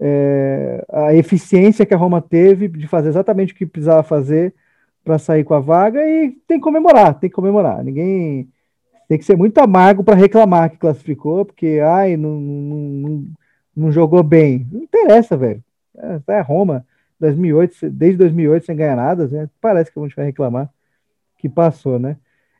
é, 0.00 0.84
a 0.90 1.14
eficiência 1.14 1.84
que 1.84 1.92
a 1.92 1.96
Roma 1.96 2.22
teve 2.22 2.68
de 2.68 2.88
fazer 2.88 3.10
exatamente 3.10 3.52
o 3.52 3.56
que 3.56 3.66
precisava 3.66 4.02
fazer 4.02 4.54
para 5.04 5.18
sair 5.18 5.44
com 5.44 5.54
a 5.54 5.60
vaga 5.60 6.00
e 6.08 6.30
tem 6.48 6.58
que 6.58 6.64
comemorar, 6.64 7.18
tem 7.18 7.28
que 7.28 7.36
comemorar. 7.36 7.84
Ninguém 7.84 8.48
tem 9.08 9.18
que 9.18 9.24
ser 9.24 9.36
muito 9.36 9.58
amargo 9.58 10.02
para 10.02 10.14
reclamar 10.14 10.70
que 10.70 10.78
classificou, 10.78 11.44
porque 11.44 11.80
ai, 11.84 12.16
não, 12.16 12.40
não, 12.40 12.64
não, 12.64 13.24
não 13.76 13.92
jogou 13.92 14.22
bem. 14.22 14.66
Não 14.72 14.82
interessa, 14.82 15.36
velho. 15.36 15.62
É, 15.96 16.34
é 16.34 16.40
Roma, 16.40 16.86
2008, 17.18 17.90
desde 17.90 18.16
2008 18.18 18.66
sem 18.66 18.76
ganhar 18.76 18.96
nada, 18.96 19.26
né? 19.28 19.50
parece 19.60 19.92
que 19.92 19.98
a 19.98 20.02
gente 20.02 20.16
vai 20.16 20.26
reclamar 20.26 20.70
que 21.36 21.48
passou, 21.48 21.98
né? 21.98 22.16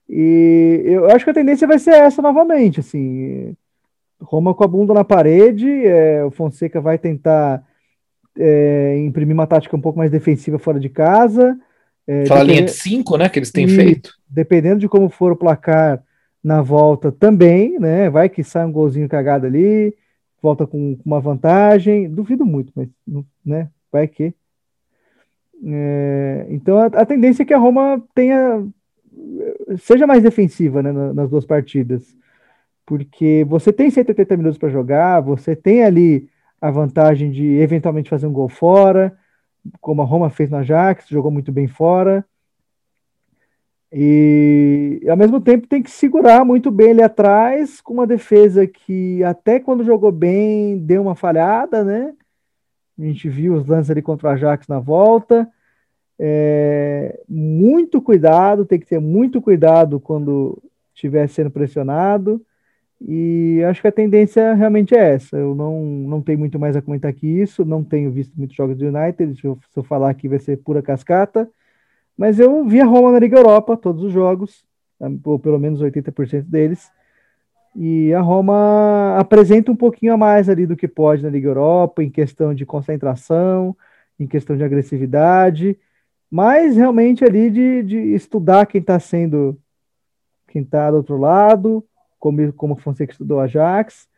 E 0.09 0.82
eu 0.84 1.09
acho 1.11 1.24
que 1.24 1.30
a 1.30 1.34
tendência 1.34 1.68
vai 1.68 1.78
ser 1.78 1.93
essa 1.93 2.20
novamente, 2.20 2.80
assim, 2.80 3.57
Roma 4.20 4.54
com 4.54 4.64
a 4.64 4.68
bunda 4.68 4.92
na 4.92 5.04
parede, 5.04 5.68
é, 5.68 6.24
o 6.24 6.30
Fonseca 6.30 6.80
vai 6.80 6.98
tentar 6.98 7.64
é, 8.38 8.98
imprimir 8.98 9.34
uma 9.34 9.46
tática 9.46 9.76
um 9.76 9.80
pouco 9.80 9.98
mais 9.98 10.10
defensiva 10.10 10.58
fora 10.58 10.78
de 10.78 10.88
casa. 10.88 11.58
É, 12.06 12.22
Aquela 12.22 12.42
linha 12.42 12.62
de 12.62 12.72
cinco, 12.72 13.16
né, 13.16 13.28
que 13.28 13.38
eles 13.38 13.50
têm 13.50 13.66
e, 13.66 13.68
feito. 13.68 14.12
Dependendo 14.28 14.80
de 14.80 14.88
como 14.88 15.08
for 15.08 15.32
o 15.32 15.36
placar, 15.36 16.02
na 16.42 16.62
volta 16.62 17.12
também, 17.12 17.78
né? 17.78 18.08
Vai 18.08 18.28
que 18.28 18.42
sai 18.42 18.64
um 18.64 18.72
golzinho 18.72 19.08
cagado 19.08 19.46
ali, 19.46 19.94
volta 20.42 20.66
com, 20.66 20.98
uma 21.04 21.20
vantagem. 21.20 22.08
Duvido 22.08 22.46
muito, 22.46 22.72
mas 22.74 22.88
né? 23.44 23.68
Vai 23.92 24.08
que. 24.08 24.34
É, 25.62 26.46
então 26.48 26.78
a, 26.78 26.86
a, 26.86 27.04
tendência 27.04 27.42
é 27.42 27.46
que 27.46 27.52
a 27.52 27.58
Roma 27.58 28.02
tenha 28.14 28.66
seja 29.78 30.06
mais 30.06 30.22
defensiva 30.22 30.82
né, 30.82 30.90
nas 31.12 31.28
duas 31.28 31.44
partidas, 31.44 32.16
porque 32.91 33.47
você 33.49 33.72
tem 33.72 33.88
180 33.88 34.36
minutos 34.36 34.59
para 34.59 34.68
jogar, 34.68 35.20
você 35.20 35.55
tem 35.55 35.84
ali 35.84 36.28
a 36.61 36.72
vantagem 36.72 37.30
de 37.30 37.55
eventualmente 37.61 38.11
fazer 38.11 38.26
um 38.26 38.32
gol 38.32 38.49
fora, 38.49 39.16
como 39.80 40.03
a 40.03 40.05
Roma 40.05 40.28
fez 40.28 40.51
na 40.51 40.59
Ajax, 40.59 41.07
jogou 41.07 41.30
muito 41.30 41.53
bem 41.53 41.68
fora. 41.68 42.26
E 43.93 45.01
ao 45.09 45.16
mesmo 45.16 45.41
tempo 45.41 45.68
tem 45.68 45.80
que 45.80 45.91
segurar 45.93 46.45
muito 46.45 46.68
bem 46.68 46.91
ali 46.91 47.03
atrás, 47.03 47.80
com 47.80 47.95
uma 47.95 48.09
defesa 48.09 48.66
que 48.66 49.22
até 49.22 49.61
quando 49.61 49.84
jogou 49.84 50.11
bem 50.11 50.76
deu 50.76 51.03
uma 51.03 51.14
falhada, 51.14 51.84
né? 51.84 52.12
A 52.99 53.03
gente 53.03 53.28
viu 53.28 53.55
os 53.55 53.68
lances 53.68 53.88
ali 53.88 54.03
contra 54.03 54.30
o 54.30 54.32
Ajax 54.32 54.66
na 54.66 54.80
volta. 54.80 55.49
É, 56.18 57.20
muito 57.28 58.03
cuidado, 58.03 58.66
tem 58.66 58.80
que 58.80 58.86
ter 58.86 58.99
muito 58.99 59.41
cuidado 59.41 60.01
quando 60.01 60.61
estiver 60.93 61.28
sendo 61.28 61.53
pressionado. 61.53 62.45
E 63.01 63.62
acho 63.64 63.80
que 63.80 63.88
a 63.88 63.92
tendência 63.92 64.55
realmente 64.55 64.94
é 64.94 65.14
essa. 65.14 65.36
Eu 65.36 65.55
não, 65.55 65.82
não 65.82 66.22
tenho 66.22 66.38
muito 66.38 66.59
mais 66.59 66.76
a 66.76 66.82
comentar 66.82 67.12
que 67.12 67.26
isso, 67.26 67.64
não 67.64 67.82
tenho 67.82 68.11
visto 68.11 68.34
muitos 68.36 68.55
jogos 68.55 68.76
do 68.76 68.86
United. 68.86 69.40
Se 69.40 69.46
eu, 69.46 69.59
se 69.70 69.78
eu 69.78 69.82
falar 69.82 70.11
aqui 70.11 70.28
vai 70.28 70.38
ser 70.38 70.59
pura 70.59 70.82
cascata. 70.82 71.51
Mas 72.16 72.38
eu 72.38 72.64
vi 72.66 72.80
a 72.80 72.84
Roma 72.84 73.12
na 73.12 73.18
Liga 73.18 73.38
Europa, 73.38 73.76
todos 73.76 74.05
os 74.05 74.12
jogos, 74.12 74.64
ou 75.24 75.38
pelo 75.38 75.59
menos 75.59 75.80
80% 75.80 76.42
deles. 76.42 76.90
E 77.74 78.12
a 78.12 78.20
Roma 78.20 79.16
apresenta 79.18 79.72
um 79.72 79.76
pouquinho 79.76 80.12
a 80.14 80.16
mais 80.16 80.48
ali 80.48 80.66
do 80.66 80.76
que 80.76 80.88
pode 80.88 81.22
na 81.22 81.30
Liga 81.30 81.48
Europa, 81.48 82.03
em 82.03 82.11
questão 82.11 82.55
de 82.55 82.66
concentração, 82.66 83.76
em 84.18 84.26
questão 84.26 84.57
de 84.57 84.64
agressividade. 84.64 85.78
mas 86.30 86.76
realmente 86.76 87.24
ali 87.24 87.51
de, 87.51 87.82
de 87.82 87.96
estudar 88.14 88.66
quem 88.66 88.80
está 88.80 88.98
sendo, 89.01 89.59
quem 90.48 90.62
está 90.62 90.90
do 90.90 90.98
outro 90.98 91.16
lado, 91.16 91.84
como, 92.20 92.52
como 92.52 92.76
Fonseca 92.76 93.12
estudou 93.12 93.40
Ajax, 93.40 94.08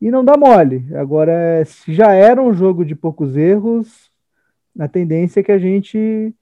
e 0.00 0.10
não 0.10 0.24
dá 0.24 0.36
mole. 0.36 0.86
Agora, 0.94 1.64
se 1.64 1.92
já 1.92 2.12
era 2.12 2.40
um 2.40 2.52
jogo 2.52 2.84
de 2.84 2.94
poucos 2.94 3.36
erros, 3.36 4.12
a 4.78 4.86
tendência 4.86 5.40
é 5.40 5.42
que 5.42 5.50
a 5.50 5.58
gente 5.58 6.32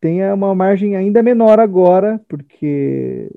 tenha 0.00 0.34
uma 0.34 0.54
margem 0.54 0.96
ainda 0.96 1.22
menor 1.22 1.60
agora, 1.60 2.20
porque 2.28 3.30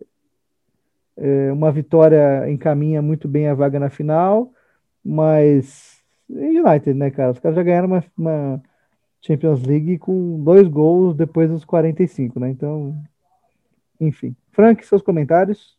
é, 1.16 1.52
uma 1.52 1.72
vitória 1.72 2.50
encaminha 2.50 3.02
muito 3.02 3.28
bem 3.28 3.48
a 3.48 3.54
vaga 3.54 3.80
na 3.80 3.90
final, 3.90 4.52
mas 5.04 6.02
United, 6.30 6.94
né, 6.94 7.12
cara? 7.12 7.32
Os 7.32 7.40
caras 7.40 7.56
já 7.56 7.64
ganharam 7.64 7.88
uma, 7.88 8.04
uma 8.18 8.64
Champions 9.22 9.64
League 9.64 9.98
com 9.98 10.44
dois 10.44 10.68
gols 10.68 11.16
depois 11.16 11.50
dos 11.50 11.66
45, 11.66 12.40
né? 12.40 12.50
Então, 12.50 12.96
enfim. 14.00 14.36
Frank, 14.52 14.86
seus 14.86 15.02
comentários? 15.02 15.79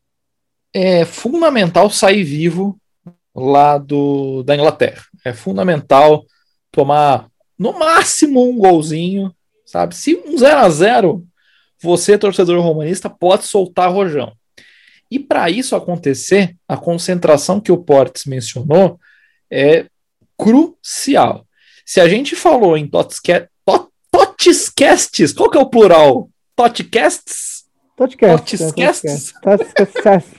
É 0.72 1.04
fundamental 1.04 1.90
sair 1.90 2.24
vivo 2.24 2.78
lá 3.34 3.78
do, 3.78 4.42
da 4.42 4.54
Inglaterra. 4.54 5.04
É 5.24 5.32
fundamental 5.32 6.24
tomar 6.70 7.28
no 7.58 7.78
máximo 7.78 8.48
um 8.48 8.56
golzinho, 8.56 9.34
sabe? 9.66 9.94
Se 9.94 10.14
um 10.14 10.36
0 10.36 10.58
a 10.58 10.68
0 10.68 11.26
você, 11.82 12.18
torcedor 12.18 12.60
romanista, 12.62 13.08
pode 13.08 13.44
soltar 13.44 13.92
rojão. 13.92 14.32
E 15.10 15.18
para 15.18 15.50
isso 15.50 15.74
acontecer, 15.74 16.56
a 16.68 16.76
concentração 16.76 17.60
que 17.60 17.72
o 17.72 17.82
Portes 17.82 18.26
mencionou 18.26 19.00
é 19.50 19.86
crucial. 20.38 21.46
Se 21.84 22.00
a 22.00 22.08
gente 22.08 22.36
falou 22.36 22.76
em 22.76 22.86
Totscasts, 22.86 23.50
qual 25.32 25.50
que 25.50 25.58
é 25.58 25.60
o 25.60 25.68
plural? 25.68 26.30
Totcasts? 26.54 27.59
Totcasts. 28.00 29.34
Totcasts. 29.42 30.30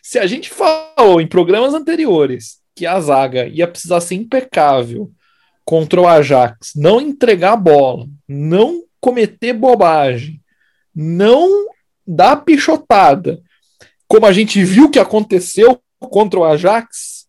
Se 0.00 0.20
a 0.20 0.26
gente 0.26 0.50
falou 0.50 1.20
em 1.20 1.26
programas 1.26 1.74
anteriores 1.74 2.58
que 2.76 2.86
a 2.86 3.00
zaga 3.00 3.48
ia 3.48 3.66
precisar 3.66 4.00
ser 4.00 4.14
impecável 4.14 5.10
contra 5.64 6.00
o 6.00 6.06
Ajax, 6.06 6.70
não 6.76 7.00
entregar 7.00 7.54
a 7.54 7.56
bola, 7.56 8.06
não 8.28 8.84
cometer 9.00 9.52
bobagem, 9.52 10.40
não 10.94 11.66
dar 12.06 12.36
pichotada, 12.36 13.42
como 14.06 14.26
a 14.26 14.32
gente 14.32 14.62
viu 14.62 14.88
que 14.88 15.00
aconteceu 15.00 15.80
contra 15.98 16.38
o 16.38 16.44
Ajax, 16.44 17.26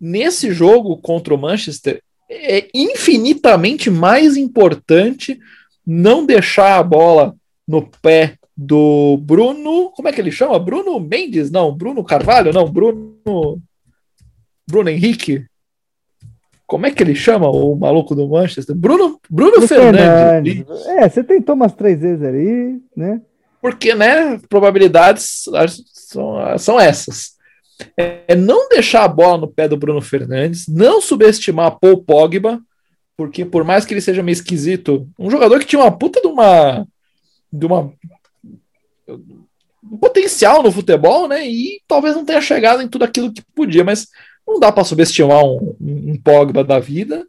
nesse 0.00 0.50
jogo 0.52 0.96
contra 1.00 1.32
o 1.32 1.38
Manchester, 1.38 2.02
é 2.28 2.68
infinitamente 2.74 3.88
mais 3.88 4.36
importante 4.36 5.38
não 5.86 6.26
deixar 6.26 6.76
a 6.76 6.82
bola 6.82 7.38
no 7.68 7.82
pé 8.02 8.38
do 8.56 9.18
Bruno. 9.18 9.90
Como 9.90 10.08
é 10.08 10.12
que 10.12 10.20
ele 10.20 10.32
chama? 10.32 10.58
Bruno 10.58 10.98
Mendes? 10.98 11.50
Não, 11.50 11.72
Bruno 11.72 12.02
Carvalho? 12.02 12.52
Não, 12.52 12.64
Bruno. 12.64 13.60
Bruno 14.66 14.88
Henrique? 14.88 15.44
Como 16.66 16.86
é 16.86 16.90
que 16.90 17.02
ele 17.02 17.14
chama 17.14 17.48
o 17.48 17.74
maluco 17.76 18.14
do 18.14 18.28
Manchester? 18.28 18.74
Bruno, 18.74 19.20
Bruno, 19.30 19.52
Bruno 19.52 19.68
Fernandes. 19.68 20.54
Fernandes. 20.54 20.86
É, 20.86 21.08
você 21.08 21.22
tentou 21.22 21.54
umas 21.54 21.72
três 21.72 22.00
vezes 22.00 22.22
ali, 22.22 22.80
né? 22.96 23.20
Porque, 23.60 23.94
né, 23.94 24.38
probabilidades 24.48 25.44
são, 25.94 26.58
são 26.58 26.80
essas. 26.80 27.36
É 27.96 28.34
não 28.34 28.68
deixar 28.68 29.04
a 29.04 29.08
bola 29.08 29.38
no 29.38 29.48
pé 29.48 29.68
do 29.68 29.76
Bruno 29.76 30.00
Fernandes, 30.00 30.66
não 30.68 31.00
subestimar 31.00 31.78
Paul 31.78 32.02
Pogba, 32.02 32.60
porque 33.16 33.44
por 33.44 33.64
mais 33.64 33.84
que 33.84 33.94
ele 33.94 34.00
seja 34.00 34.22
meio 34.22 34.34
esquisito, 34.34 35.08
um 35.18 35.30
jogador 35.30 35.60
que 35.60 35.66
tinha 35.66 35.80
uma 35.80 35.96
puta 35.96 36.20
de 36.20 36.26
uma 36.26 36.86
de 37.52 37.66
uma 37.66 37.92
um 39.90 39.96
potencial 39.96 40.62
no 40.62 40.70
futebol, 40.70 41.28
né? 41.28 41.46
E 41.46 41.80
talvez 41.86 42.14
não 42.14 42.24
tenha 42.24 42.40
chegado 42.40 42.82
em 42.82 42.88
tudo 42.88 43.04
aquilo 43.04 43.32
que 43.32 43.42
podia, 43.54 43.84
mas 43.84 44.08
não 44.46 44.58
dá 44.58 44.70
para 44.72 44.84
subestimar 44.84 45.44
um, 45.44 45.76
um, 45.80 46.16
Pogba 46.22 46.64
da 46.64 46.78
vida, 46.78 47.26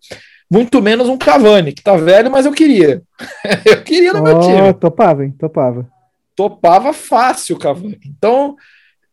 muito 0.49 0.81
menos 0.81 1.07
um 1.07 1.17
Cavani, 1.17 1.73
que 1.73 1.83
tá 1.83 1.95
velho, 1.95 2.31
mas 2.31 2.45
eu 2.45 2.51
queria. 2.51 3.01
eu 3.65 3.83
queria 3.83 4.13
no 4.13 4.19
oh, 4.19 4.23
meu 4.23 4.39
time. 4.39 4.73
Topava, 4.73 5.25
hein? 5.25 5.33
Topava. 5.37 5.87
Topava 6.35 6.93
fácil 6.93 7.55
o 7.55 7.59
Cavani. 7.59 7.99
Então, 8.05 8.55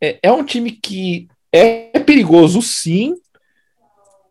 é, 0.00 0.18
é 0.22 0.32
um 0.32 0.44
time 0.44 0.70
que 0.70 1.28
é 1.52 1.98
perigoso, 1.98 2.62
sim. 2.62 3.14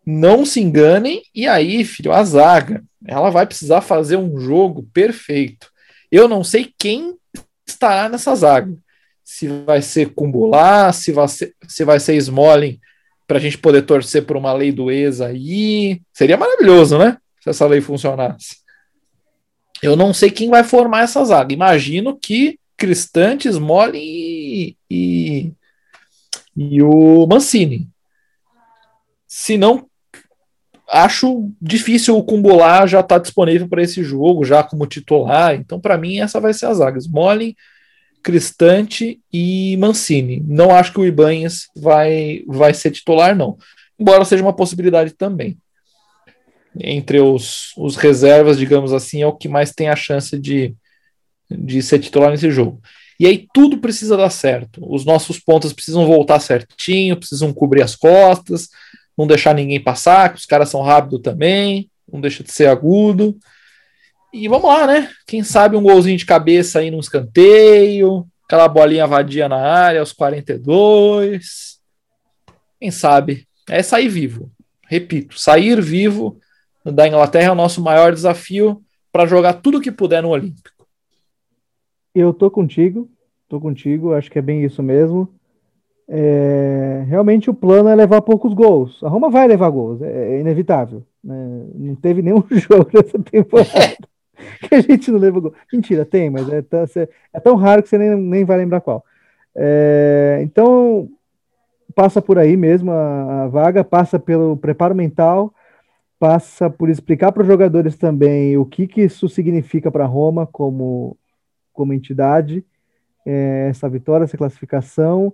Não 0.04 0.44
se 0.44 0.60
enganem. 0.60 1.22
E 1.34 1.46
aí, 1.46 1.84
filho, 1.84 2.12
a 2.12 2.22
zaga, 2.22 2.82
ela 3.06 3.30
vai 3.30 3.46
precisar 3.46 3.80
fazer 3.80 4.16
um 4.16 4.38
jogo 4.38 4.88
perfeito. 4.92 5.70
Eu 6.16 6.26
não 6.26 6.42
sei 6.42 6.72
quem 6.78 7.18
estará 7.66 8.08
nessa 8.08 8.34
zaga. 8.34 8.74
Se 9.22 9.48
vai 9.66 9.82
ser 9.82 10.14
Kumbular, 10.14 10.94
se 10.94 11.12
vai 11.12 11.28
ser, 11.28 11.54
se 11.68 11.84
vai 11.84 12.00
ser 12.00 12.16
Smalling, 12.16 12.80
para 13.26 13.36
a 13.36 13.40
gente 13.40 13.58
poder 13.58 13.82
torcer 13.82 14.24
por 14.24 14.34
uma 14.34 14.54
lei 14.54 14.72
do 14.72 14.90
ex 14.90 15.20
aí. 15.20 16.00
Seria 16.14 16.38
maravilhoso, 16.38 16.96
né? 16.96 17.18
Se 17.42 17.50
essa 17.50 17.66
lei 17.66 17.82
funcionasse. 17.82 18.56
Eu 19.82 19.94
não 19.94 20.14
sei 20.14 20.30
quem 20.30 20.48
vai 20.48 20.64
formar 20.64 21.02
essa 21.02 21.22
zaga. 21.22 21.52
Imagino 21.52 22.18
que 22.18 22.58
Cristante, 22.78 23.48
Smalling 23.48 23.98
e, 23.98 24.76
e, 24.90 25.52
e 26.56 26.82
o 26.82 27.26
Mancini. 27.26 27.86
Se 29.26 29.58
não, 29.58 29.86
acho 30.88 31.50
difícil 31.60 32.16
o 32.16 32.24
Kumbular 32.24 32.86
já 32.86 33.00
estar 33.00 33.16
tá 33.16 33.22
disponível 33.22 33.68
para 33.68 33.82
esse 33.82 34.02
jogo, 34.02 34.44
já 34.44 34.62
como 34.62 34.86
titular. 34.86 35.54
Então, 35.54 35.80
para 35.80 35.98
mim, 35.98 36.18
essa 36.18 36.40
vai 36.40 36.54
ser 36.54 36.66
a 36.66 36.74
zaga. 36.74 36.98
Smalling, 36.98 37.54
Cristante 38.22 39.20
e 39.32 39.76
Mancini. 39.76 40.42
Não 40.46 40.74
acho 40.74 40.92
que 40.92 41.00
o 41.00 41.06
Ibanhes 41.06 41.68
vai, 41.76 42.42
vai 42.46 42.74
ser 42.74 42.90
titular, 42.90 43.36
não. 43.36 43.56
Embora 43.98 44.24
seja 44.24 44.42
uma 44.42 44.56
possibilidade 44.56 45.12
também. 45.12 45.56
Entre 46.78 47.20
os, 47.20 47.72
os 47.76 47.96
reservas, 47.96 48.58
digamos 48.58 48.92
assim, 48.92 49.22
é 49.22 49.26
o 49.26 49.36
que 49.36 49.48
mais 49.48 49.72
tem 49.72 49.88
a 49.88 49.96
chance 49.96 50.38
de, 50.38 50.74
de 51.50 51.82
ser 51.82 51.98
titular 51.98 52.30
nesse 52.30 52.50
jogo. 52.50 52.80
E 53.18 53.26
aí 53.26 53.46
tudo 53.52 53.78
precisa 53.78 54.16
dar 54.16 54.30
certo. 54.30 54.80
Os 54.92 55.04
nossos 55.04 55.38
pontos 55.38 55.72
precisam 55.72 56.04
voltar 56.04 56.38
certinho, 56.38 57.16
precisam 57.16 57.52
cobrir 57.52 57.82
as 57.82 57.96
costas, 57.96 58.68
não 59.16 59.26
deixar 59.26 59.54
ninguém 59.54 59.80
passar, 59.80 60.32
que 60.32 60.38
os 60.38 60.46
caras 60.46 60.68
são 60.68 60.82
rápidos 60.82 61.22
também, 61.22 61.90
não 62.10 62.20
deixa 62.20 62.44
de 62.44 62.52
ser 62.52 62.66
agudo. 62.66 63.36
E 64.32 64.48
vamos 64.48 64.68
lá, 64.68 64.86
né? 64.86 65.10
Quem 65.26 65.42
sabe 65.42 65.76
um 65.76 65.82
golzinho 65.82 66.18
de 66.18 66.26
cabeça 66.26 66.80
aí 66.80 66.90
num 66.90 67.00
escanteio, 67.00 68.26
aquela 68.44 68.68
bolinha 68.68 69.06
vadia 69.06 69.48
na 69.48 69.56
área 69.56 70.00
aos 70.00 70.12
42. 70.12 71.78
Quem 72.78 72.90
sabe? 72.90 73.46
É 73.68 73.82
sair 73.82 74.08
vivo. 74.08 74.50
Repito, 74.88 75.38
sair 75.38 75.80
vivo 75.80 76.38
da 76.84 77.08
Inglaterra 77.08 77.48
é 77.48 77.52
o 77.52 77.56
nosso 77.56 77.82
maior 77.82 78.12
desafio 78.12 78.82
para 79.10 79.26
jogar 79.26 79.54
tudo 79.54 79.80
que 79.80 79.90
puder 79.90 80.22
no 80.22 80.28
Olímpico. 80.28 80.86
Eu 82.14 82.32
tô 82.32 82.50
contigo, 82.50 83.10
tô 83.48 83.60
contigo, 83.60 84.12
acho 84.12 84.30
que 84.30 84.38
é 84.38 84.42
bem 84.42 84.64
isso 84.64 84.82
mesmo. 84.82 85.34
É, 86.08 87.04
realmente 87.08 87.50
o 87.50 87.54
plano 87.54 87.88
é 87.88 87.94
levar 87.94 88.22
poucos 88.22 88.54
gols. 88.54 89.02
A 89.02 89.08
Roma 89.08 89.28
vai 89.28 89.46
levar 89.48 89.70
gols, 89.70 90.00
é, 90.02 90.36
é 90.36 90.40
inevitável. 90.40 91.04
Né? 91.22 91.66
Não 91.74 91.94
teve 91.96 92.22
nenhum 92.22 92.44
jogo 92.50 92.88
nessa 92.92 93.18
temporada. 93.18 93.96
que 94.68 94.74
a 94.74 94.80
gente 94.80 95.10
não 95.10 95.18
lembra 95.18 95.40
gol. 95.40 95.54
Mentira, 95.72 96.04
tem, 96.04 96.30
mas 96.30 96.48
é 96.48 96.62
tão, 96.62 96.84
é 97.32 97.40
tão 97.40 97.56
raro 97.56 97.82
que 97.82 97.88
você 97.88 97.98
nem, 97.98 98.16
nem 98.16 98.44
vai 98.44 98.58
lembrar 98.58 98.80
qual. 98.80 99.04
É, 99.54 100.40
então, 100.42 101.08
passa 101.94 102.20
por 102.20 102.38
aí 102.38 102.56
mesmo 102.56 102.90
a, 102.92 103.44
a, 103.44 103.48
vaga, 103.48 103.82
passa 103.82 104.18
pelo 104.18 104.56
preparo 104.56 104.94
mental, 104.94 105.52
passa 106.18 106.68
por 106.68 106.88
explicar 106.88 107.32
para 107.32 107.42
os 107.42 107.48
jogadores 107.48 107.96
também 107.96 108.56
o 108.56 108.64
que, 108.64 108.86
que 108.86 109.02
isso 109.02 109.28
significa 109.28 109.90
para 109.90 110.04
Roma 110.04 110.46
como, 110.46 111.16
como 111.72 111.92
entidade, 111.92 112.64
é, 113.24 113.68
essa 113.70 113.88
vitória, 113.88 114.24
essa 114.24 114.36
classificação. 114.36 115.32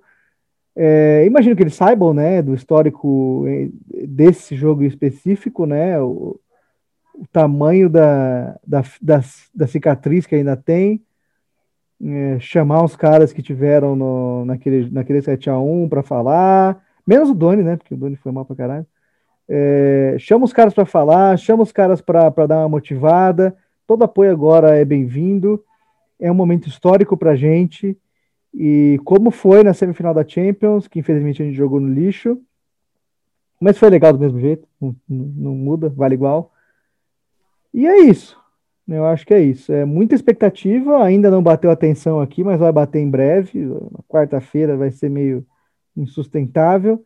É, 0.74 1.24
imagino 1.26 1.54
que 1.54 1.62
eles 1.62 1.74
saibam, 1.74 2.14
né, 2.14 2.40
do 2.40 2.54
histórico 2.54 3.44
é, 3.46 3.68
desse 4.06 4.56
jogo 4.56 4.82
específico, 4.84 5.66
né, 5.66 6.00
o, 6.00 6.40
o 7.14 7.26
tamanho 7.30 7.90
da, 7.90 8.58
da, 8.66 8.82
da, 9.00 9.22
da, 9.54 9.66
cicatriz 9.66 10.26
que 10.26 10.34
ainda 10.34 10.56
tem, 10.56 11.02
é, 12.02 12.38
chamar 12.40 12.82
os 12.84 12.96
caras 12.96 13.32
que 13.32 13.42
tiveram 13.42 13.94
no, 13.94 14.44
naquele, 14.44 14.90
naquele 14.90 15.20
7x1 15.20 15.88
para 15.88 16.02
falar, 16.02 16.82
menos 17.06 17.30
o 17.30 17.34
Doni, 17.34 17.62
né? 17.62 17.76
Porque 17.76 17.94
o 17.94 17.96
Doni 17.96 18.16
foi 18.16 18.32
mal 18.32 18.44
pra 18.44 18.56
caralho. 18.56 18.86
É, 19.48 20.16
chama 20.18 20.44
os 20.44 20.52
caras 20.52 20.74
para 20.74 20.84
falar, 20.84 21.36
chama 21.36 21.62
os 21.62 21.70
caras 21.70 22.00
para 22.00 22.30
dar 22.46 22.58
uma 22.58 22.68
motivada. 22.68 23.56
Todo 23.86 24.02
apoio 24.02 24.32
agora 24.32 24.76
é 24.76 24.84
bem-vindo. 24.84 25.62
É 26.18 26.30
um 26.30 26.34
momento 26.34 26.68
histórico 26.68 27.16
para 27.16 27.36
gente. 27.36 27.96
E 28.54 29.00
como 29.04 29.30
foi 29.30 29.62
na 29.62 29.72
semifinal 29.72 30.12
da 30.12 30.26
Champions, 30.26 30.86
que 30.86 30.98
infelizmente 30.98 31.42
a 31.42 31.44
gente 31.44 31.56
jogou 31.56 31.80
no 31.80 31.88
lixo, 31.88 32.38
mas 33.60 33.78
foi 33.78 33.88
legal 33.90 34.12
do 34.12 34.18
mesmo 34.18 34.40
jeito, 34.40 34.66
não, 34.80 34.94
não, 35.08 35.54
muda, 35.54 35.88
vale 35.88 36.14
igual. 36.14 36.52
E 37.72 37.86
é 37.86 38.00
isso. 38.00 38.36
Eu 38.86 39.06
acho 39.06 39.24
que 39.24 39.32
é 39.32 39.40
isso. 39.40 39.72
É 39.72 39.84
muita 39.84 40.14
expectativa, 40.14 41.02
ainda 41.02 41.30
não 41.30 41.42
bateu 41.42 41.70
atenção 41.70 42.20
aqui, 42.20 42.42
mas 42.42 42.58
vai 42.58 42.72
bater 42.72 42.98
em 42.98 43.08
breve. 43.08 43.68
Quarta-feira 44.08 44.76
vai 44.76 44.90
ser 44.90 45.08
meio 45.08 45.46
insustentável. 45.96 47.02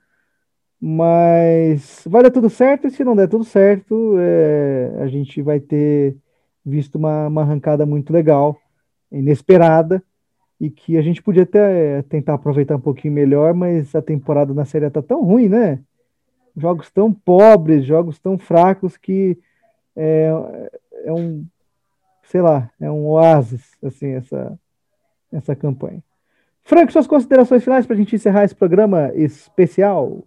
Mas 0.80 2.03
vai 2.07 2.22
dar 2.22 2.30
tudo 2.30 2.51
certo, 2.51 2.86
e 2.86 2.90
se 2.90 3.05
não 3.05 3.16
der 3.16 3.28
tudo 3.28 3.44
certo, 3.44 4.14
é, 4.18 4.92
a 5.01 5.07
gente 5.07 5.40
vai 5.42 5.59
ter 5.59 6.16
visto 6.64 6.97
uma, 6.97 7.28
uma 7.28 7.42
arrancada 7.42 7.86
muito 7.86 8.12
legal, 8.12 8.59
inesperada, 9.11 10.03
e 10.61 10.70
que 10.70 10.96
a 10.96 11.02
gente 11.02 11.22
podia 11.22 11.42
até 11.42 11.98
é, 11.98 12.02
tentar 12.02 12.34
aproveitar 12.34 12.76
um 12.76 12.80
pouquinho 12.80 13.12
melhor, 13.12 13.54
mas 13.54 13.94
a 13.94 14.02
temporada 14.02 14.54
na 14.54 14.64
Série 14.64 14.86
está 14.86 15.02
tão 15.02 15.22
ruim, 15.22 15.48
né? 15.48 15.80
Jogos 16.57 16.90
tão 16.90 17.12
pobres, 17.12 17.84
jogos 17.84 18.18
tão 18.18 18.38
fracos 18.38 18.96
que 18.96 19.38
é, 19.94 20.30
é 21.04 21.12
um, 21.12 21.44
sei 22.24 22.40
lá, 22.40 22.70
é 22.80 22.90
um 22.90 23.07
oásis, 23.07 23.62
assim, 23.82 24.12
essa, 24.12 24.59
essa 25.32 25.54
campanha. 25.54 26.02
Frank, 26.64 26.92
suas 26.92 27.07
considerações 27.07 27.62
finais 27.62 27.86
para 27.86 27.94
a 27.94 27.98
gente 27.98 28.16
encerrar 28.16 28.44
esse 28.44 28.54
programa 28.54 29.12
especial? 29.14 30.24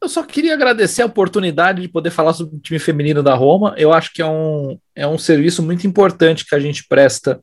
Eu 0.00 0.08
só 0.08 0.22
queria 0.22 0.54
agradecer 0.54 1.02
a 1.02 1.06
oportunidade 1.06 1.82
de 1.82 1.88
poder 1.88 2.10
falar 2.10 2.32
sobre 2.32 2.56
o 2.56 2.60
time 2.60 2.78
feminino 2.78 3.20
da 3.20 3.34
Roma. 3.34 3.74
Eu 3.76 3.92
acho 3.92 4.12
que 4.12 4.22
é 4.22 4.26
um, 4.26 4.78
é 4.94 5.06
um 5.06 5.18
serviço 5.18 5.60
muito 5.62 5.86
importante 5.86 6.46
que 6.46 6.54
a 6.54 6.60
gente 6.60 6.86
presta, 6.86 7.42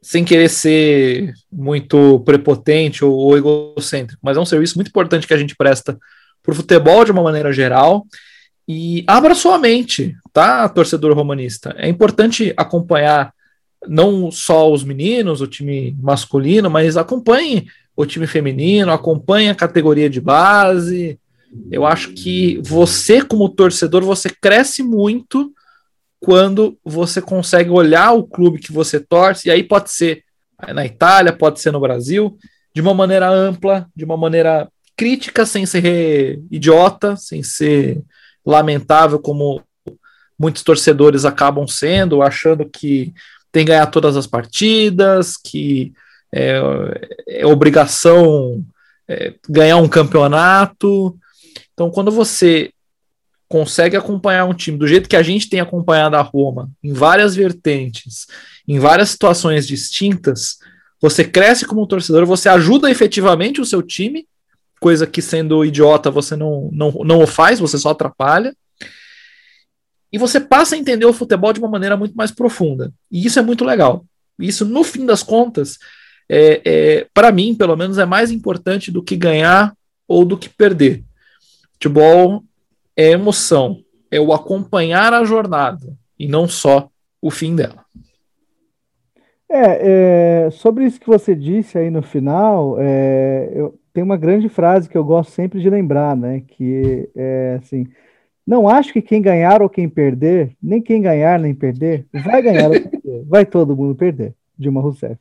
sem 0.00 0.24
querer 0.24 0.48
ser 0.48 1.32
muito 1.50 2.20
prepotente 2.20 3.04
ou, 3.04 3.12
ou 3.12 3.36
egocêntrico, 3.36 4.20
mas 4.22 4.36
é 4.36 4.40
um 4.40 4.46
serviço 4.46 4.76
muito 4.76 4.88
importante 4.88 5.26
que 5.26 5.34
a 5.34 5.38
gente 5.38 5.56
presta 5.56 5.98
para 6.42 6.52
o 6.52 6.54
futebol 6.54 7.04
de 7.04 7.12
uma 7.12 7.22
maneira 7.22 7.52
geral. 7.52 8.06
E 8.66 9.02
abra 9.06 9.34
sua 9.34 9.58
mente, 9.58 10.14
tá, 10.32 10.68
torcedor 10.68 11.14
romanista? 11.14 11.74
É 11.78 11.88
importante 11.88 12.52
acompanhar 12.56 13.32
não 13.86 14.30
só 14.30 14.70
os 14.70 14.84
meninos, 14.84 15.40
o 15.40 15.46
time 15.46 15.96
masculino, 16.00 16.68
mas 16.68 16.96
acompanhe 16.96 17.66
o 17.96 18.04
time 18.04 18.26
feminino, 18.26 18.92
acompanhe 18.92 19.48
a 19.48 19.54
categoria 19.54 20.10
de 20.10 20.20
base 20.20 21.18
eu 21.70 21.86
acho 21.86 22.12
que 22.12 22.60
você, 22.62 23.22
como 23.22 23.48
torcedor, 23.48 24.02
você 24.04 24.28
cresce 24.28 24.82
muito 24.82 25.52
quando 26.20 26.78
você 26.84 27.20
consegue 27.22 27.70
olhar 27.70 28.12
o 28.12 28.24
clube 28.24 28.58
que 28.58 28.72
você 28.72 28.98
torce, 28.98 29.48
e 29.48 29.50
aí 29.50 29.62
pode 29.62 29.90
ser 29.90 30.24
na 30.74 30.84
Itália, 30.84 31.32
pode 31.32 31.60
ser 31.60 31.70
no 31.70 31.80
Brasil, 31.80 32.36
de 32.74 32.80
uma 32.80 32.92
maneira 32.92 33.28
ampla, 33.28 33.86
de 33.94 34.04
uma 34.04 34.16
maneira 34.16 34.68
crítica, 34.96 35.46
sem 35.46 35.64
ser 35.64 36.42
idiota, 36.50 37.16
sem 37.16 37.42
ser 37.42 38.02
lamentável, 38.44 39.18
como 39.18 39.62
muitos 40.38 40.62
torcedores 40.62 41.24
acabam 41.24 41.66
sendo, 41.66 42.22
achando 42.22 42.68
que 42.68 43.12
tem 43.52 43.64
que 43.64 43.70
ganhar 43.70 43.86
todas 43.86 44.16
as 44.16 44.26
partidas, 44.26 45.36
que 45.36 45.92
é, 46.32 46.60
é 47.28 47.46
obrigação 47.46 48.64
é, 49.08 49.34
ganhar 49.48 49.78
um 49.78 49.88
campeonato. 49.88 51.16
Então, 51.72 51.90
quando 51.90 52.10
você 52.10 52.70
consegue 53.48 53.96
acompanhar 53.96 54.44
um 54.44 54.54
time 54.54 54.76
do 54.76 54.86
jeito 54.86 55.08
que 55.08 55.16
a 55.16 55.22
gente 55.22 55.48
tem 55.48 55.60
acompanhado 55.60 56.16
a 56.16 56.20
Roma, 56.20 56.70
em 56.82 56.92
várias 56.92 57.34
vertentes, 57.34 58.26
em 58.66 58.78
várias 58.78 59.10
situações 59.10 59.66
distintas, 59.66 60.58
você 61.00 61.24
cresce 61.24 61.64
como 61.64 61.86
torcedor, 61.86 62.26
você 62.26 62.48
ajuda 62.48 62.90
efetivamente 62.90 63.60
o 63.60 63.64
seu 63.64 63.82
time, 63.82 64.26
coisa 64.80 65.06
que 65.06 65.22
sendo 65.22 65.64
idiota 65.64 66.10
você 66.10 66.36
não, 66.36 66.68
não, 66.72 66.90
não 67.04 67.22
o 67.22 67.26
faz, 67.26 67.60
você 67.60 67.78
só 67.78 67.90
atrapalha. 67.90 68.54
E 70.12 70.18
você 70.18 70.40
passa 70.40 70.74
a 70.74 70.78
entender 70.78 71.04
o 71.04 71.12
futebol 71.12 71.52
de 71.52 71.60
uma 71.60 71.68
maneira 71.68 71.96
muito 71.96 72.14
mais 72.14 72.30
profunda. 72.30 72.92
E 73.10 73.24
isso 73.26 73.38
é 73.38 73.42
muito 73.42 73.64
legal. 73.64 74.04
Isso, 74.38 74.64
no 74.64 74.82
fim 74.82 75.04
das 75.04 75.22
contas, 75.22 75.78
é, 76.28 76.62
é 76.64 77.06
para 77.12 77.30
mim, 77.30 77.54
pelo 77.54 77.76
menos, 77.76 77.98
é 77.98 78.06
mais 78.06 78.30
importante 78.30 78.90
do 78.90 79.02
que 79.02 79.16
ganhar 79.16 79.74
ou 80.06 80.24
do 80.24 80.38
que 80.38 80.48
perder. 80.48 81.04
Futebol 81.74 82.42
é 82.98 83.12
emoção, 83.12 83.78
é 84.10 84.18
o 84.18 84.32
acompanhar 84.32 85.14
a 85.14 85.22
jornada 85.22 85.96
e 86.18 86.26
não 86.26 86.48
só 86.48 86.90
o 87.22 87.30
fim 87.30 87.54
dela. 87.54 87.84
É, 89.48 90.46
é 90.46 90.50
sobre 90.50 90.84
isso 90.84 90.98
que 90.98 91.06
você 91.06 91.32
disse 91.34 91.78
aí 91.78 91.90
no 91.90 92.02
final, 92.02 92.76
é, 92.80 93.52
eu, 93.54 93.78
tem 93.92 94.02
uma 94.02 94.16
grande 94.16 94.48
frase 94.48 94.88
que 94.88 94.98
eu 94.98 95.04
gosto 95.04 95.30
sempre 95.30 95.60
de 95.60 95.70
lembrar, 95.70 96.16
né? 96.16 96.42
Que 96.48 97.08
é 97.14 97.58
assim: 97.62 97.86
não 98.44 98.68
acho 98.68 98.92
que 98.92 99.00
quem 99.00 99.22
ganhar 99.22 99.62
ou 99.62 99.68
quem 99.68 99.88
perder, 99.88 100.56
nem 100.60 100.82
quem 100.82 101.00
ganhar 101.00 101.38
nem 101.38 101.54
perder, 101.54 102.04
vai 102.12 102.42
ganhar 102.42 102.66
ou 102.66 102.80
perder, 102.80 103.24
vai 103.26 103.46
todo 103.46 103.76
mundo 103.76 103.94
perder. 103.94 104.34
Dilma 104.58 104.80
Rousseff. 104.80 105.16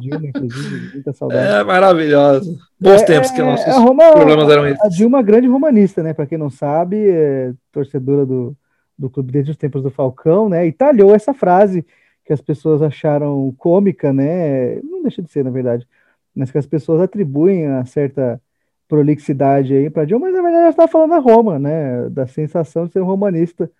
Dilma, 0.00 0.26
inclusive, 0.26 0.92
muita 0.94 1.12
saudade. 1.12 1.60
É 1.60 1.64
maravilhoso. 1.64 2.58
Bons 2.80 3.02
é, 3.02 3.04
tempos 3.04 3.30
que 3.30 3.42
nossos 3.42 3.66
a 3.66 3.78
Roma, 3.78 4.12
programas 4.12 4.48
eram 4.48 4.66
esses. 4.66 4.84
A 4.84 4.88
Dilma 4.88 5.18
é 5.20 5.22
grande 5.22 5.46
romanista, 5.46 6.02
né? 6.02 6.12
Para 6.12 6.26
quem 6.26 6.38
não 6.38 6.50
sabe, 6.50 7.08
é 7.08 7.52
torcedora 7.72 8.24
do, 8.24 8.56
do 8.98 9.10
clube 9.10 9.32
desde 9.32 9.50
os 9.50 9.56
tempos 9.56 9.82
do 9.82 9.90
Falcão, 9.90 10.48
né? 10.48 10.66
E 10.66 10.72
talhou 10.72 11.14
essa 11.14 11.34
frase 11.34 11.84
que 12.24 12.32
as 12.32 12.40
pessoas 12.40 12.82
acharam 12.82 13.54
cômica, 13.56 14.12
né? 14.12 14.76
Não 14.82 15.02
deixa 15.02 15.22
de 15.22 15.30
ser, 15.30 15.44
na 15.44 15.50
verdade, 15.50 15.86
mas 16.34 16.50
que 16.50 16.58
as 16.58 16.66
pessoas 16.66 17.00
atribuem 17.00 17.66
a 17.66 17.84
certa 17.84 18.40
prolixidade 18.88 19.74
aí 19.74 19.90
para 19.90 20.04
Dilma, 20.04 20.26
mas 20.26 20.34
na 20.34 20.42
verdade 20.42 20.62
ela 20.62 20.70
estava 20.70 20.90
falando 20.90 21.10
da 21.10 21.18
Roma, 21.18 21.58
né? 21.58 22.08
Da 22.10 22.26
sensação 22.26 22.86
de 22.86 22.92
ser 22.92 23.00
um 23.00 23.06
romanista, 23.06 23.70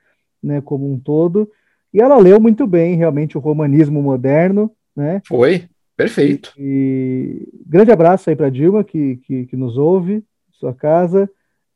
né? 0.43 0.61
Como 0.61 0.91
um 0.91 0.99
todo. 0.99 1.51
E 1.93 2.01
ela 2.01 2.19
leu 2.19 2.39
muito 2.39 2.67
bem, 2.67 2.97
realmente, 2.97 3.39
o 3.39 3.41
romanismo 3.41 4.03
moderno, 4.03 4.71
né? 4.99 5.23
Foi, 5.27 5.69
perfeito. 5.97 6.53
E, 6.59 7.49
e 7.55 7.65
grande 7.67 7.93
abraço 7.93 8.29
aí 8.29 8.37
para 8.37 8.51
Dilma, 8.51 8.83
que, 8.83 9.17
que, 9.19 9.47
que, 9.47 9.57
nos 9.57 9.79
ouve, 9.79 10.25
sua 10.53 10.75
casa, 10.75 11.31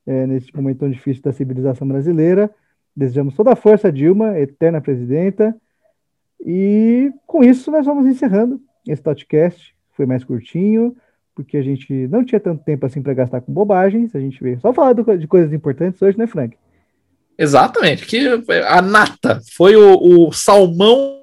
é, 0.07 0.27
nesse 0.27 0.55
momento 0.55 0.81
tão 0.81 0.91
difícil 0.91 1.23
da 1.23 1.33
civilização 1.33 1.87
brasileira. 1.87 2.51
Desejamos 2.95 3.35
toda 3.35 3.53
a 3.53 3.57
força, 3.57 3.93
Dilma, 3.93 4.39
eterna 4.39 4.81
presidenta. 4.81 5.55
E 6.45 7.13
com 7.27 7.45
isso 7.45 7.71
nós 7.71 7.87
vamos 7.87 8.07
encerrando 8.07 8.61
esse 8.87 9.01
podcast. 9.01 9.75
Foi 9.93 10.05
mais 10.05 10.25
curtinho, 10.25 10.97
porque 11.35 11.57
a 11.57 11.63
gente 11.63 12.09
não 12.09 12.25
tinha 12.25 12.41
tanto 12.41 12.65
tempo 12.65 12.85
assim 12.85 13.01
para 13.01 13.15
gastar 13.15 13.41
com 13.41 13.53
bobagens. 13.53 14.15
A 14.17 14.21
gente 14.21 14.43
veio 14.43 14.61
só 14.61 14.73
falar 14.73 14.95
do, 14.95 15.17
de 15.17 15.29
coisas 15.29 15.53
importantes 15.53 16.03
hoje, 16.03 16.19
né, 16.19 16.27
Frank? 16.27 16.57
Exatamente, 17.39 18.07
que 18.07 18.29
a 18.69 18.83
nata 18.83 19.41
foi 19.57 19.75
o, 19.75 20.27
o 20.29 20.33
salmão, 20.33 21.23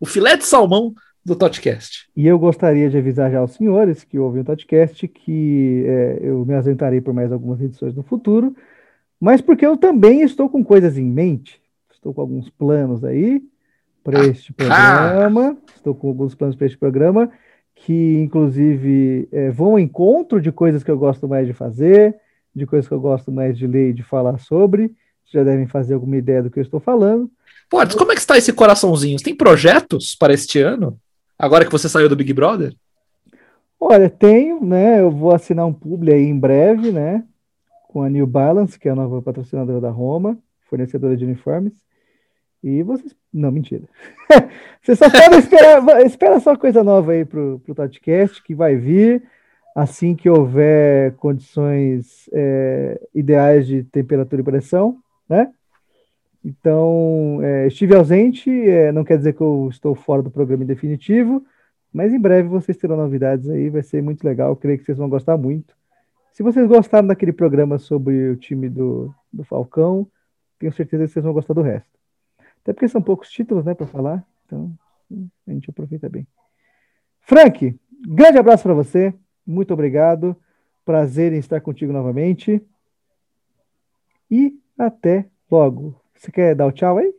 o 0.00 0.06
filé 0.06 0.36
de 0.36 0.44
salmão 0.44 0.94
do 1.28 1.36
Totcast. 1.36 2.08
E 2.16 2.26
eu 2.26 2.38
gostaria 2.38 2.90
de 2.90 2.98
avisar 2.98 3.30
já 3.30 3.38
aos 3.38 3.52
senhores 3.52 4.02
que 4.02 4.18
ouvem 4.18 4.42
o 4.42 4.44
Totcast 4.44 5.06
que 5.06 5.84
é, 5.86 6.18
eu 6.22 6.44
me 6.44 6.54
ausentarei 6.54 7.00
por 7.00 7.14
mais 7.14 7.30
algumas 7.30 7.60
edições 7.60 7.94
no 7.94 8.02
futuro, 8.02 8.56
mas 9.20 9.40
porque 9.40 9.64
eu 9.64 9.76
também 9.76 10.22
estou 10.22 10.48
com 10.48 10.64
coisas 10.64 10.96
em 10.96 11.04
mente, 11.04 11.60
estou 11.92 12.12
com 12.12 12.20
alguns 12.20 12.48
planos 12.48 13.04
aí 13.04 13.42
para 14.02 14.20
ah, 14.20 14.26
este 14.26 14.52
programa, 14.52 15.56
ah. 15.56 15.72
estou 15.76 15.94
com 15.94 16.08
alguns 16.08 16.34
planos 16.34 16.56
para 16.56 16.66
este 16.66 16.78
programa 16.78 17.30
que 17.74 18.18
inclusive 18.18 19.28
é, 19.30 19.50
vão 19.50 19.72
ao 19.72 19.78
encontro 19.78 20.40
de 20.40 20.50
coisas 20.50 20.82
que 20.82 20.90
eu 20.90 20.98
gosto 20.98 21.28
mais 21.28 21.46
de 21.46 21.52
fazer, 21.52 22.16
de 22.54 22.66
coisas 22.66 22.88
que 22.88 22.94
eu 22.94 23.00
gosto 23.00 23.30
mais 23.30 23.56
de 23.56 23.66
ler 23.66 23.90
e 23.90 23.92
de 23.92 24.02
falar 24.02 24.38
sobre 24.38 24.92
já 25.30 25.44
devem 25.44 25.66
fazer 25.66 25.94
alguma 25.94 26.16
ideia 26.16 26.42
do 26.42 26.50
que 26.50 26.58
eu 26.58 26.62
estou 26.62 26.80
falando. 26.80 27.30
Pode, 27.68 27.96
como 27.96 28.12
é 28.12 28.14
que 28.14 28.20
está 28.20 28.38
esse 28.38 28.52
coraçãozinho? 28.52 29.18
Tem 29.18 29.34
projetos 29.34 30.14
para 30.14 30.32
este 30.32 30.60
ano? 30.60 30.98
Agora 31.38 31.64
que 31.64 31.70
você 31.70 31.88
saiu 31.88 32.08
do 32.08 32.16
Big 32.16 32.32
Brother? 32.32 32.74
Olha, 33.78 34.10
tenho, 34.10 34.64
né? 34.64 35.00
Eu 35.00 35.10
vou 35.10 35.32
assinar 35.32 35.64
um 35.66 35.72
publi 35.72 36.12
aí 36.12 36.24
em 36.24 36.38
breve, 36.38 36.90
né? 36.90 37.24
Com 37.88 38.02
a 38.02 38.10
New 38.10 38.26
Balance, 38.26 38.78
que 38.78 38.88
é 38.88 38.92
a 38.92 38.96
nova 38.96 39.22
patrocinadora 39.22 39.80
da 39.80 39.90
Roma, 39.90 40.36
fornecedora 40.68 41.16
de 41.16 41.24
uniformes. 41.24 41.74
E 42.62 42.82
vocês. 42.82 43.14
Não, 43.32 43.52
mentira. 43.52 43.84
vocês 44.82 44.98
só 44.98 45.08
podem 45.08 45.38
esperar. 45.38 46.04
espera 46.04 46.40
só 46.40 46.56
coisa 46.56 46.82
nova 46.82 47.12
aí 47.12 47.24
pro, 47.24 47.60
pro 47.64 47.74
podcast, 47.74 48.42
que 48.42 48.54
vai 48.54 48.74
vir 48.74 49.22
assim 49.76 50.16
que 50.16 50.28
houver 50.28 51.14
condições 51.16 52.28
é, 52.32 53.00
ideais 53.14 53.64
de 53.64 53.84
temperatura 53.84 54.40
e 54.42 54.44
pressão 54.44 54.98
né? 55.28 55.52
Então, 56.44 57.40
é, 57.42 57.66
estive 57.66 57.94
ausente, 57.94 58.50
é, 58.50 58.92
não 58.92 59.04
quer 59.04 59.18
dizer 59.18 59.34
que 59.34 59.40
eu 59.40 59.68
estou 59.70 59.94
fora 59.94 60.22
do 60.22 60.30
programa 60.30 60.64
em 60.64 60.66
definitivo, 60.66 61.44
mas 61.92 62.12
em 62.12 62.20
breve 62.20 62.48
vocês 62.48 62.76
terão 62.76 62.96
novidades 62.96 63.48
aí, 63.48 63.68
vai 63.68 63.82
ser 63.82 64.02
muito 64.02 64.24
legal, 64.24 64.54
creio 64.54 64.78
que 64.78 64.84
vocês 64.84 64.98
vão 64.98 65.08
gostar 65.08 65.36
muito. 65.36 65.76
Se 66.32 66.42
vocês 66.42 66.66
gostaram 66.68 67.08
daquele 67.08 67.32
programa 67.32 67.78
sobre 67.78 68.30
o 68.30 68.36
time 68.36 68.68
do, 68.68 69.12
do 69.32 69.42
Falcão, 69.44 70.06
tenho 70.58 70.72
certeza 70.72 71.06
que 71.06 71.12
vocês 71.12 71.24
vão 71.24 71.34
gostar 71.34 71.54
do 71.54 71.62
resto. 71.62 71.90
Até 72.62 72.72
porque 72.72 72.88
são 72.88 73.02
poucos 73.02 73.28
títulos, 73.30 73.64
né, 73.64 73.74
para 73.74 73.86
falar, 73.86 74.24
então 74.46 74.72
a 75.46 75.50
gente 75.52 75.70
aproveita 75.70 76.08
bem. 76.08 76.26
Frank, 77.20 77.78
grande 78.06 78.38
abraço 78.38 78.62
para 78.62 78.74
você, 78.74 79.12
muito 79.46 79.72
obrigado, 79.74 80.36
prazer 80.84 81.32
em 81.32 81.38
estar 81.38 81.60
contigo 81.60 81.92
novamente. 81.92 82.62
E 84.30 84.58
até 84.78 85.26
logo. 85.50 85.98
Você 86.18 86.32
quer 86.32 86.54
dar 86.54 86.66
o 86.66 86.72
tchau 86.72 86.98
aí? 86.98 87.12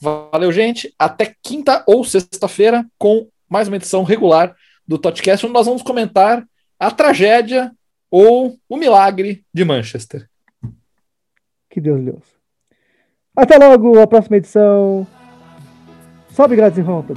Valeu, 0.00 0.52
gente. 0.52 0.94
Até 0.98 1.34
quinta 1.42 1.82
ou 1.86 2.04
sexta-feira 2.04 2.86
com 2.96 3.28
mais 3.48 3.68
uma 3.68 3.76
edição 3.76 4.04
regular 4.04 4.54
do 4.86 4.98
Totcast, 4.98 5.44
onde 5.44 5.52
nós 5.52 5.66
vamos 5.66 5.82
comentar 5.82 6.46
a 6.78 6.90
tragédia 6.90 7.72
ou 8.10 8.58
o 8.68 8.76
milagre 8.76 9.44
de 9.52 9.64
Manchester. 9.64 10.28
Que 11.68 11.80
Deus 11.80 12.04
Deus. 12.04 12.24
Até 13.34 13.56
logo, 13.56 13.98
a 13.98 14.06
próxima 14.06 14.36
edição. 14.36 15.06
Sobe 16.30 16.56
grátis 16.56 16.78
e 16.78 16.82
rompa. 16.82 17.14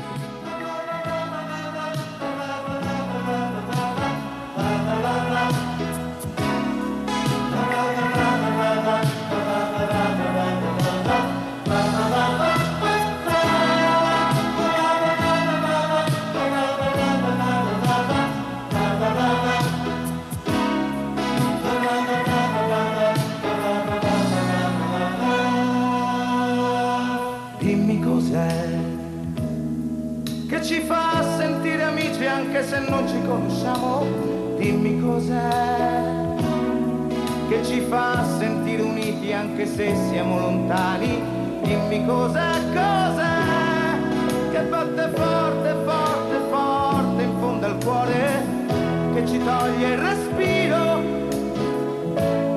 Che 49.16 49.26
ci 49.28 49.38
toglie 49.38 49.94
il 49.94 49.98
respiro 49.98 51.00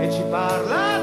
e 0.00 0.10
ci 0.10 0.22
parla 0.28 0.97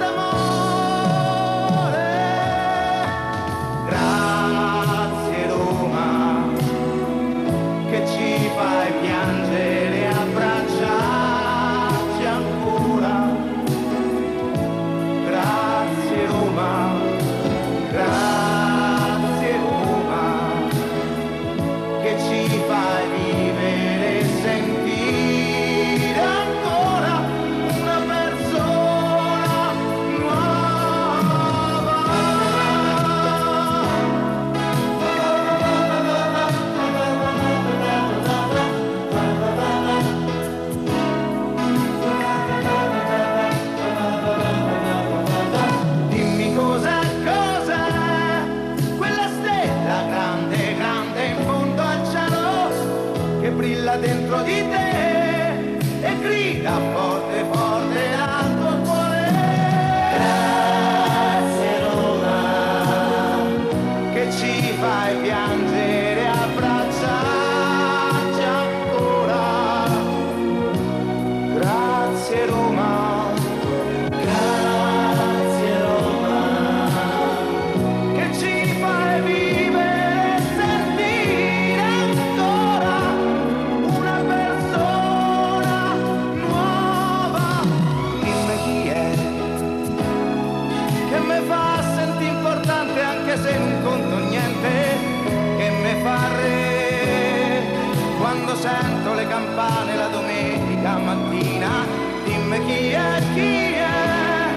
chi 102.66 102.90
è, 102.90 103.22
chi 103.34 103.74
è, 103.74 104.54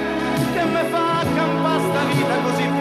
che 0.55 0.65
mi 0.65 0.91
fa 0.91 1.25
campare 1.35 1.81
sta 1.81 2.05
vita 2.05 2.37
così. 2.43 2.78